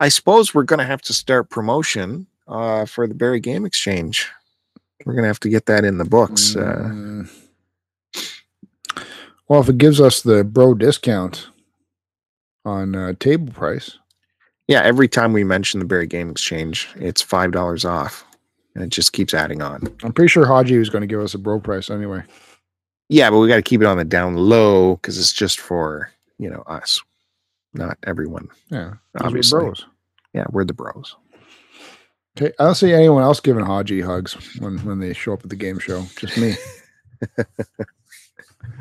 I 0.00 0.08
suppose 0.10 0.54
we're 0.54 0.64
going 0.64 0.78
to 0.78 0.84
have 0.84 1.02
to 1.02 1.12
start 1.12 1.50
promotion 1.50 2.26
uh, 2.46 2.84
for 2.84 3.06
the 3.06 3.14
Barrie 3.14 3.40
Game 3.40 3.64
Exchange. 3.64 4.28
We're 5.04 5.14
going 5.14 5.24
to 5.24 5.28
have 5.28 5.40
to 5.40 5.48
get 5.48 5.66
that 5.66 5.84
in 5.84 5.98
the 5.98 6.04
books. 6.04 6.56
Uh. 6.56 7.09
Well, 9.50 9.60
if 9.60 9.68
it 9.68 9.78
gives 9.78 10.00
us 10.00 10.22
the 10.22 10.44
bro 10.44 10.74
discount 10.74 11.48
on 12.64 12.94
uh, 12.94 13.14
table 13.18 13.52
price. 13.52 13.98
Yeah, 14.68 14.82
every 14.82 15.08
time 15.08 15.32
we 15.32 15.42
mention 15.42 15.80
the 15.80 15.86
Barrie 15.86 16.06
Game 16.06 16.30
Exchange, 16.30 16.88
it's 16.94 17.20
five 17.20 17.50
dollars 17.50 17.84
off, 17.84 18.24
and 18.76 18.84
it 18.84 18.90
just 18.90 19.12
keeps 19.12 19.34
adding 19.34 19.60
on. 19.60 19.88
I'm 20.04 20.12
pretty 20.12 20.28
sure 20.28 20.46
Haji 20.46 20.78
was 20.78 20.88
going 20.88 21.00
to 21.00 21.08
give 21.08 21.18
us 21.18 21.34
a 21.34 21.38
bro 21.38 21.58
price 21.58 21.90
anyway. 21.90 22.22
Yeah, 23.08 23.28
but 23.28 23.40
we 23.40 23.48
got 23.48 23.56
to 23.56 23.62
keep 23.62 23.80
it 23.80 23.88
on 23.88 23.96
the 23.96 24.04
down 24.04 24.36
low 24.36 24.94
because 24.94 25.18
it's 25.18 25.32
just 25.32 25.58
for 25.58 26.12
you 26.38 26.48
know 26.48 26.62
us, 26.68 27.02
not 27.74 27.98
everyone. 28.04 28.50
Yeah, 28.68 28.94
obviously. 29.20 29.58
Bros. 29.58 29.84
Yeah, 30.32 30.44
we're 30.50 30.64
the 30.64 30.74
bros. 30.74 31.16
Okay, 32.38 32.52
I 32.60 32.66
don't 32.66 32.76
see 32.76 32.92
anyone 32.92 33.24
else 33.24 33.40
giving 33.40 33.64
Haji 33.64 34.00
hugs 34.00 34.34
when 34.60 34.78
when 34.84 35.00
they 35.00 35.12
show 35.12 35.32
up 35.32 35.42
at 35.42 35.50
the 35.50 35.56
game 35.56 35.80
show. 35.80 36.04
Just 36.14 36.38
me. 36.38 36.54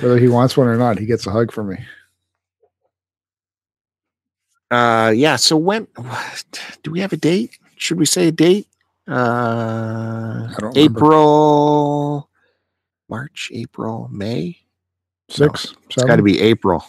Whether 0.00 0.18
he 0.18 0.28
wants 0.28 0.56
one 0.56 0.68
or 0.68 0.76
not, 0.76 0.98
he 0.98 1.06
gets 1.06 1.26
a 1.26 1.30
hug 1.30 1.52
from 1.52 1.70
me. 1.70 1.78
Uh, 4.70 5.12
yeah. 5.14 5.36
So 5.36 5.56
when 5.56 5.88
do 6.82 6.90
we 6.90 7.00
have 7.00 7.12
a 7.12 7.16
date? 7.16 7.58
Should 7.76 7.98
we 7.98 8.06
say 8.06 8.28
a 8.28 8.32
date? 8.32 8.68
Uh, 9.08 10.48
April, 10.76 12.28
March, 13.08 13.50
April, 13.52 14.08
May. 14.12 14.58
Six. 15.28 15.72
No, 15.72 15.78
it's 15.86 16.04
got 16.04 16.16
to 16.16 16.22
be 16.22 16.40
April. 16.40 16.84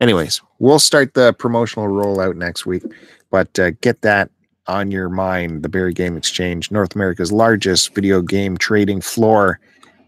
Anyways, 0.00 0.40
we'll 0.58 0.78
start 0.78 1.14
the 1.14 1.32
promotional 1.34 1.88
rollout 1.88 2.36
next 2.36 2.66
week, 2.66 2.82
but 3.30 3.58
uh, 3.58 3.70
get 3.80 4.02
that 4.02 4.30
on 4.66 4.90
your 4.90 5.08
mind. 5.08 5.62
The 5.62 5.68
Barrie 5.68 5.94
Game 5.94 6.16
Exchange, 6.16 6.70
North 6.70 6.94
America's 6.94 7.32
largest 7.32 7.94
video 7.94 8.20
game 8.20 8.56
trading 8.56 9.00
floor 9.00 9.58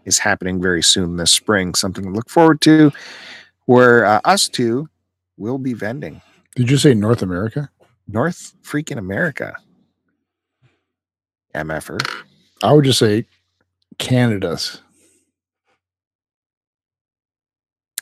is 0.05 0.19
happening 0.19 0.61
very 0.61 0.83
soon 0.83 1.17
this 1.17 1.31
spring. 1.31 1.75
Something 1.75 2.05
to 2.05 2.11
look 2.11 2.29
forward 2.29 2.61
to, 2.61 2.91
where 3.65 4.05
uh, 4.05 4.21
us 4.25 4.47
two 4.47 4.89
will 5.37 5.57
be 5.57 5.73
vending. 5.73 6.21
Did 6.55 6.69
you 6.69 6.77
say 6.77 6.93
North 6.93 7.21
America? 7.21 7.69
North 8.07 8.53
freaking 8.63 8.97
America. 8.97 9.55
MFR. 11.55 11.99
I 12.63 12.73
would 12.73 12.85
just 12.85 12.99
say 12.99 13.25
Canada's. 13.97 14.81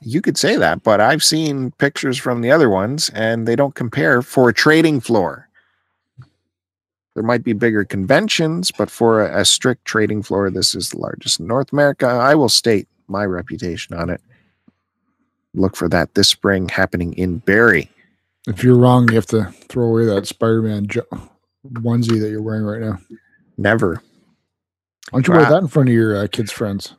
You 0.02 0.22
could 0.22 0.38
say 0.38 0.58
that, 0.58 0.84
but 0.84 1.02
I've 1.02 1.24
seen 1.24 1.72
pictures 1.72 2.18
from 2.18 2.42
the 2.42 2.52
other 2.52 2.70
ones 2.70 3.10
and 3.14 3.48
they 3.48 3.56
don't 3.56 3.76
compare 3.76 4.22
for 4.22 4.50
a 4.50 4.54
trading 4.54 5.02
floor. 5.02 5.47
There 7.18 7.24
might 7.24 7.44
be 7.44 7.54
bigger 7.54 7.84
conventions, 7.84 8.70
but 8.70 8.92
for 8.92 9.26
a, 9.26 9.42
a 9.42 9.44
strict 9.44 9.86
trading 9.86 10.22
floor, 10.22 10.52
this 10.52 10.76
is 10.76 10.92
the 10.92 11.00
largest 11.00 11.40
in 11.40 11.48
North 11.48 11.74
America. 11.74 12.06
I 12.06 12.36
will 12.36 12.48
state 12.48 12.88
my 13.08 13.26
reputation 13.26 13.96
on 13.96 14.12
it. 14.12 14.22
Look 15.56 15.76
for 15.76 15.90
that 15.90 16.14
this 16.14 16.30
spring 16.30 16.70
happening 16.70 17.14
in 17.14 17.40
Barrie. 17.40 17.90
If 18.48 18.64
you're 18.64 18.78
wrong, 18.78 19.10
you 19.10 19.16
have 19.16 19.26
to 19.28 19.46
throw 19.68 19.86
away 19.86 20.06
that 20.06 20.28
Spider-Man 20.28 20.86
jo- 20.86 21.08
onesie 21.66 22.22
that 22.22 22.30
you're 22.30 22.44
wearing 22.44 22.66
right 22.66 22.82
now. 22.82 23.00
Never. 23.58 23.96
Why 25.10 25.22
don't 25.22 25.28
you 25.28 25.34
wear 25.34 25.50
that 25.50 25.64
in 25.64 25.68
front 25.68 25.90
of 25.90 25.96
your 25.96 26.16
uh, 26.16 26.28
kids' 26.32 26.52
friends? 26.52 26.94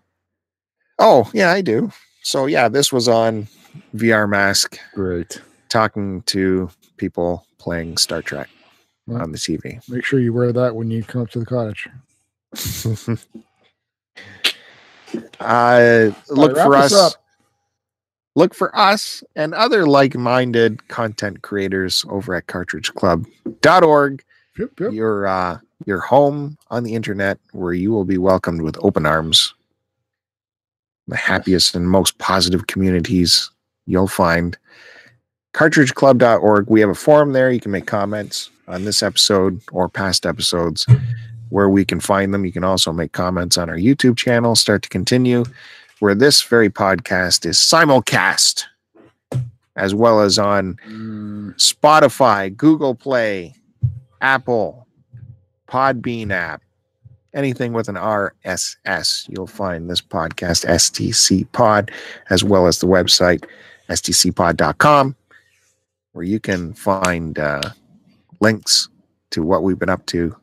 Oh 0.98 1.30
yeah, 1.32 1.52
I 1.52 1.60
do. 1.60 1.92
So 2.24 2.46
yeah, 2.46 2.68
this 2.68 2.92
was 2.92 3.06
on 3.06 3.46
VR 3.94 4.28
Mask. 4.28 4.80
Great. 4.94 5.40
Talking 5.68 6.22
to 6.22 6.70
people 6.96 7.46
playing 7.58 7.98
Star 7.98 8.20
Trek 8.20 8.48
well, 9.08 9.22
on 9.22 9.32
the 9.32 9.38
TV. 9.38 9.80
Make 9.88 10.04
sure 10.04 10.20
you 10.20 10.32
wear 10.32 10.52
that 10.52 10.76
when 10.76 10.90
you 10.90 11.02
come 11.02 11.22
up 11.22 11.30
to 11.30 11.38
the 11.40 11.46
cottage. 11.46 11.88
uh, 15.40 16.10
look 16.28 16.56
right, 16.56 16.64
for 16.64 16.76
us. 16.76 17.16
Look 18.36 18.54
for 18.54 18.76
us 18.76 19.24
and 19.34 19.54
other 19.54 19.86
like-minded 19.86 20.86
content 20.88 21.42
creators 21.42 22.04
over 22.08 22.34
at 22.34 22.46
cartridgeclub.org. 22.46 24.24
Yep, 24.58 24.70
yep. 24.80 24.92
Your 24.92 25.26
uh, 25.26 25.58
your 25.86 26.00
home 26.00 26.58
on 26.70 26.84
the 26.84 26.94
internet 26.94 27.38
where 27.52 27.72
you 27.72 27.90
will 27.90 28.04
be 28.04 28.18
welcomed 28.18 28.62
with 28.62 28.76
open 28.82 29.06
arms. 29.06 29.54
The 31.06 31.16
happiest 31.16 31.74
and 31.74 31.88
most 31.88 32.18
positive 32.18 32.66
communities 32.66 33.50
you'll 33.86 34.08
find. 34.08 34.58
Cartridgeclub.org. 35.54 36.68
We 36.68 36.80
have 36.80 36.90
a 36.90 36.94
forum 36.94 37.32
there. 37.32 37.50
You 37.50 37.60
can 37.60 37.72
make 37.72 37.86
comments 37.86 38.50
on 38.68 38.84
this 38.84 39.02
episode 39.02 39.60
or 39.72 39.88
past 39.88 40.26
episodes 40.26 40.86
where 41.48 41.68
we 41.68 41.84
can 41.84 42.00
find 42.00 42.32
them. 42.32 42.44
You 42.44 42.52
can 42.52 42.64
also 42.64 42.92
make 42.92 43.12
comments 43.12 43.56
on 43.58 43.68
our 43.68 43.76
YouTube 43.76 44.16
channel, 44.16 44.54
Start 44.54 44.82
to 44.82 44.88
Continue, 44.88 45.44
where 46.00 46.14
this 46.14 46.42
very 46.42 46.70
podcast 46.70 47.46
is 47.46 47.56
simulcast, 47.56 48.64
as 49.76 49.94
well 49.94 50.20
as 50.20 50.38
on. 50.38 50.78
Spotify, 51.56 52.54
Google 52.54 52.94
Play, 52.94 53.54
Apple, 54.20 54.86
Podbean 55.66 56.30
app, 56.30 56.62
anything 57.34 57.72
with 57.72 57.88
an 57.88 57.94
RSS. 57.96 59.28
You'll 59.28 59.46
find 59.46 59.88
this 59.88 60.00
podcast, 60.00 60.66
STC 60.66 61.50
Pod, 61.52 61.90
as 62.30 62.44
well 62.44 62.66
as 62.66 62.78
the 62.78 62.86
website, 62.86 63.44
stcpod.com, 63.88 65.16
where 66.12 66.24
you 66.24 66.38
can 66.38 66.74
find. 66.74 67.38
Uh, 67.38 67.62
links 68.40 68.88
to 69.30 69.42
what 69.42 69.62
we've 69.62 69.78
been 69.78 69.88
up 69.88 70.06
to. 70.06 70.36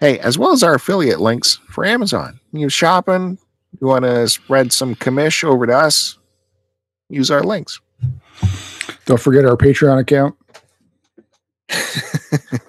Hey, 0.00 0.18
as 0.18 0.36
well 0.36 0.52
as 0.52 0.62
our 0.62 0.74
affiliate 0.74 1.20
links 1.20 1.60
for 1.68 1.84
Amazon. 1.84 2.40
You're 2.52 2.70
shopping, 2.70 3.38
you 3.80 3.86
want 3.86 4.04
to 4.04 4.28
spread 4.28 4.72
some 4.72 4.94
commish 4.96 5.44
over 5.44 5.66
to 5.66 5.76
us, 5.76 6.18
use 7.08 7.30
our 7.30 7.42
links. 7.42 7.80
Don't 9.06 9.20
forget 9.20 9.44
our 9.44 9.56
Patreon 9.56 10.00
account. 10.00 10.34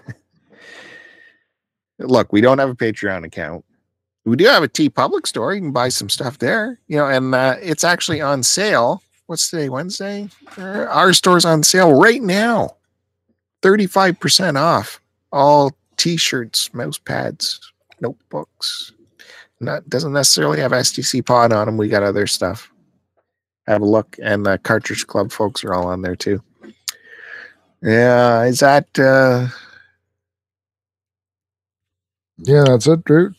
Look, 1.99 2.33
we 2.33 2.41
don't 2.41 2.57
have 2.59 2.69
a 2.69 2.75
Patreon 2.75 3.25
account. 3.25 3.65
We 4.25 4.35
do 4.35 4.45
have 4.45 4.63
a 4.63 4.69
TeePublic 4.69 5.27
store. 5.27 5.53
You 5.53 5.61
can 5.61 5.71
buy 5.71 5.89
some 5.89 6.09
stuff 6.09 6.39
there, 6.39 6.79
you 6.87 6.97
know, 6.97 7.07
and 7.07 7.35
uh, 7.35 7.57
it's 7.61 7.83
actually 7.83 8.21
on 8.21 8.41
sale. 8.43 9.01
What's 9.25 9.49
today? 9.49 9.69
Wednesday? 9.69 10.29
Our 10.57 11.13
store's 11.13 11.45
on 11.45 11.63
sale 11.63 11.99
right 11.99 12.21
now. 12.21 12.77
35% 13.63 14.59
off 14.59 14.99
all 15.31 15.71
t-shirts, 15.97 16.73
mouse 16.73 16.97
pads, 16.97 17.71
notebooks. 18.01 18.91
Not 19.59 19.87
doesn't 19.89 20.11
necessarily 20.13 20.59
have 20.59 20.71
STC 20.71 21.25
pod 21.25 21.53
on 21.53 21.65
them. 21.67 21.77
We 21.77 21.87
got 21.87 22.03
other 22.03 22.27
stuff. 22.27 22.69
Have 23.65 23.81
a 23.81 23.85
look, 23.85 24.17
and 24.21 24.45
the 24.45 24.57
Cartridge 24.57 25.07
Club 25.07 25.31
folks 25.31 25.63
are 25.63 25.73
all 25.73 25.87
on 25.87 26.01
there 26.01 26.17
too. 26.17 26.43
Yeah, 27.81 28.43
is 28.43 28.59
that? 28.59 28.87
uh 28.99 29.47
Yeah, 32.39 32.65
that's 32.67 32.87
it, 32.87 33.05
Drew. 33.05 33.33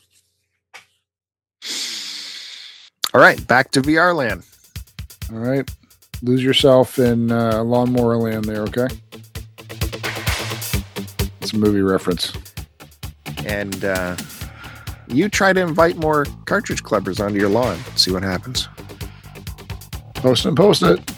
All 3.12 3.20
right, 3.20 3.46
back 3.46 3.70
to 3.72 3.82
VR 3.82 4.16
land. 4.16 4.44
All 5.30 5.38
right, 5.38 5.70
lose 6.22 6.42
yourself 6.42 6.98
in 6.98 7.30
uh, 7.30 7.62
lawnmower 7.62 8.16
land 8.16 8.46
there. 8.46 8.62
Okay 8.62 8.88
a 11.54 11.58
movie 11.58 11.82
reference. 11.82 12.32
And 13.44 13.84
uh, 13.84 14.16
you 15.08 15.28
try 15.28 15.52
to 15.52 15.60
invite 15.60 15.96
more 15.96 16.26
cartridge 16.46 16.82
clubbers 16.82 17.24
onto 17.24 17.38
your 17.38 17.48
lawn. 17.48 17.78
See 17.96 18.10
what 18.10 18.22
happens. 18.22 18.68
Post 20.14 20.46
and 20.46 20.56
post 20.56 20.82
it. 20.82 21.13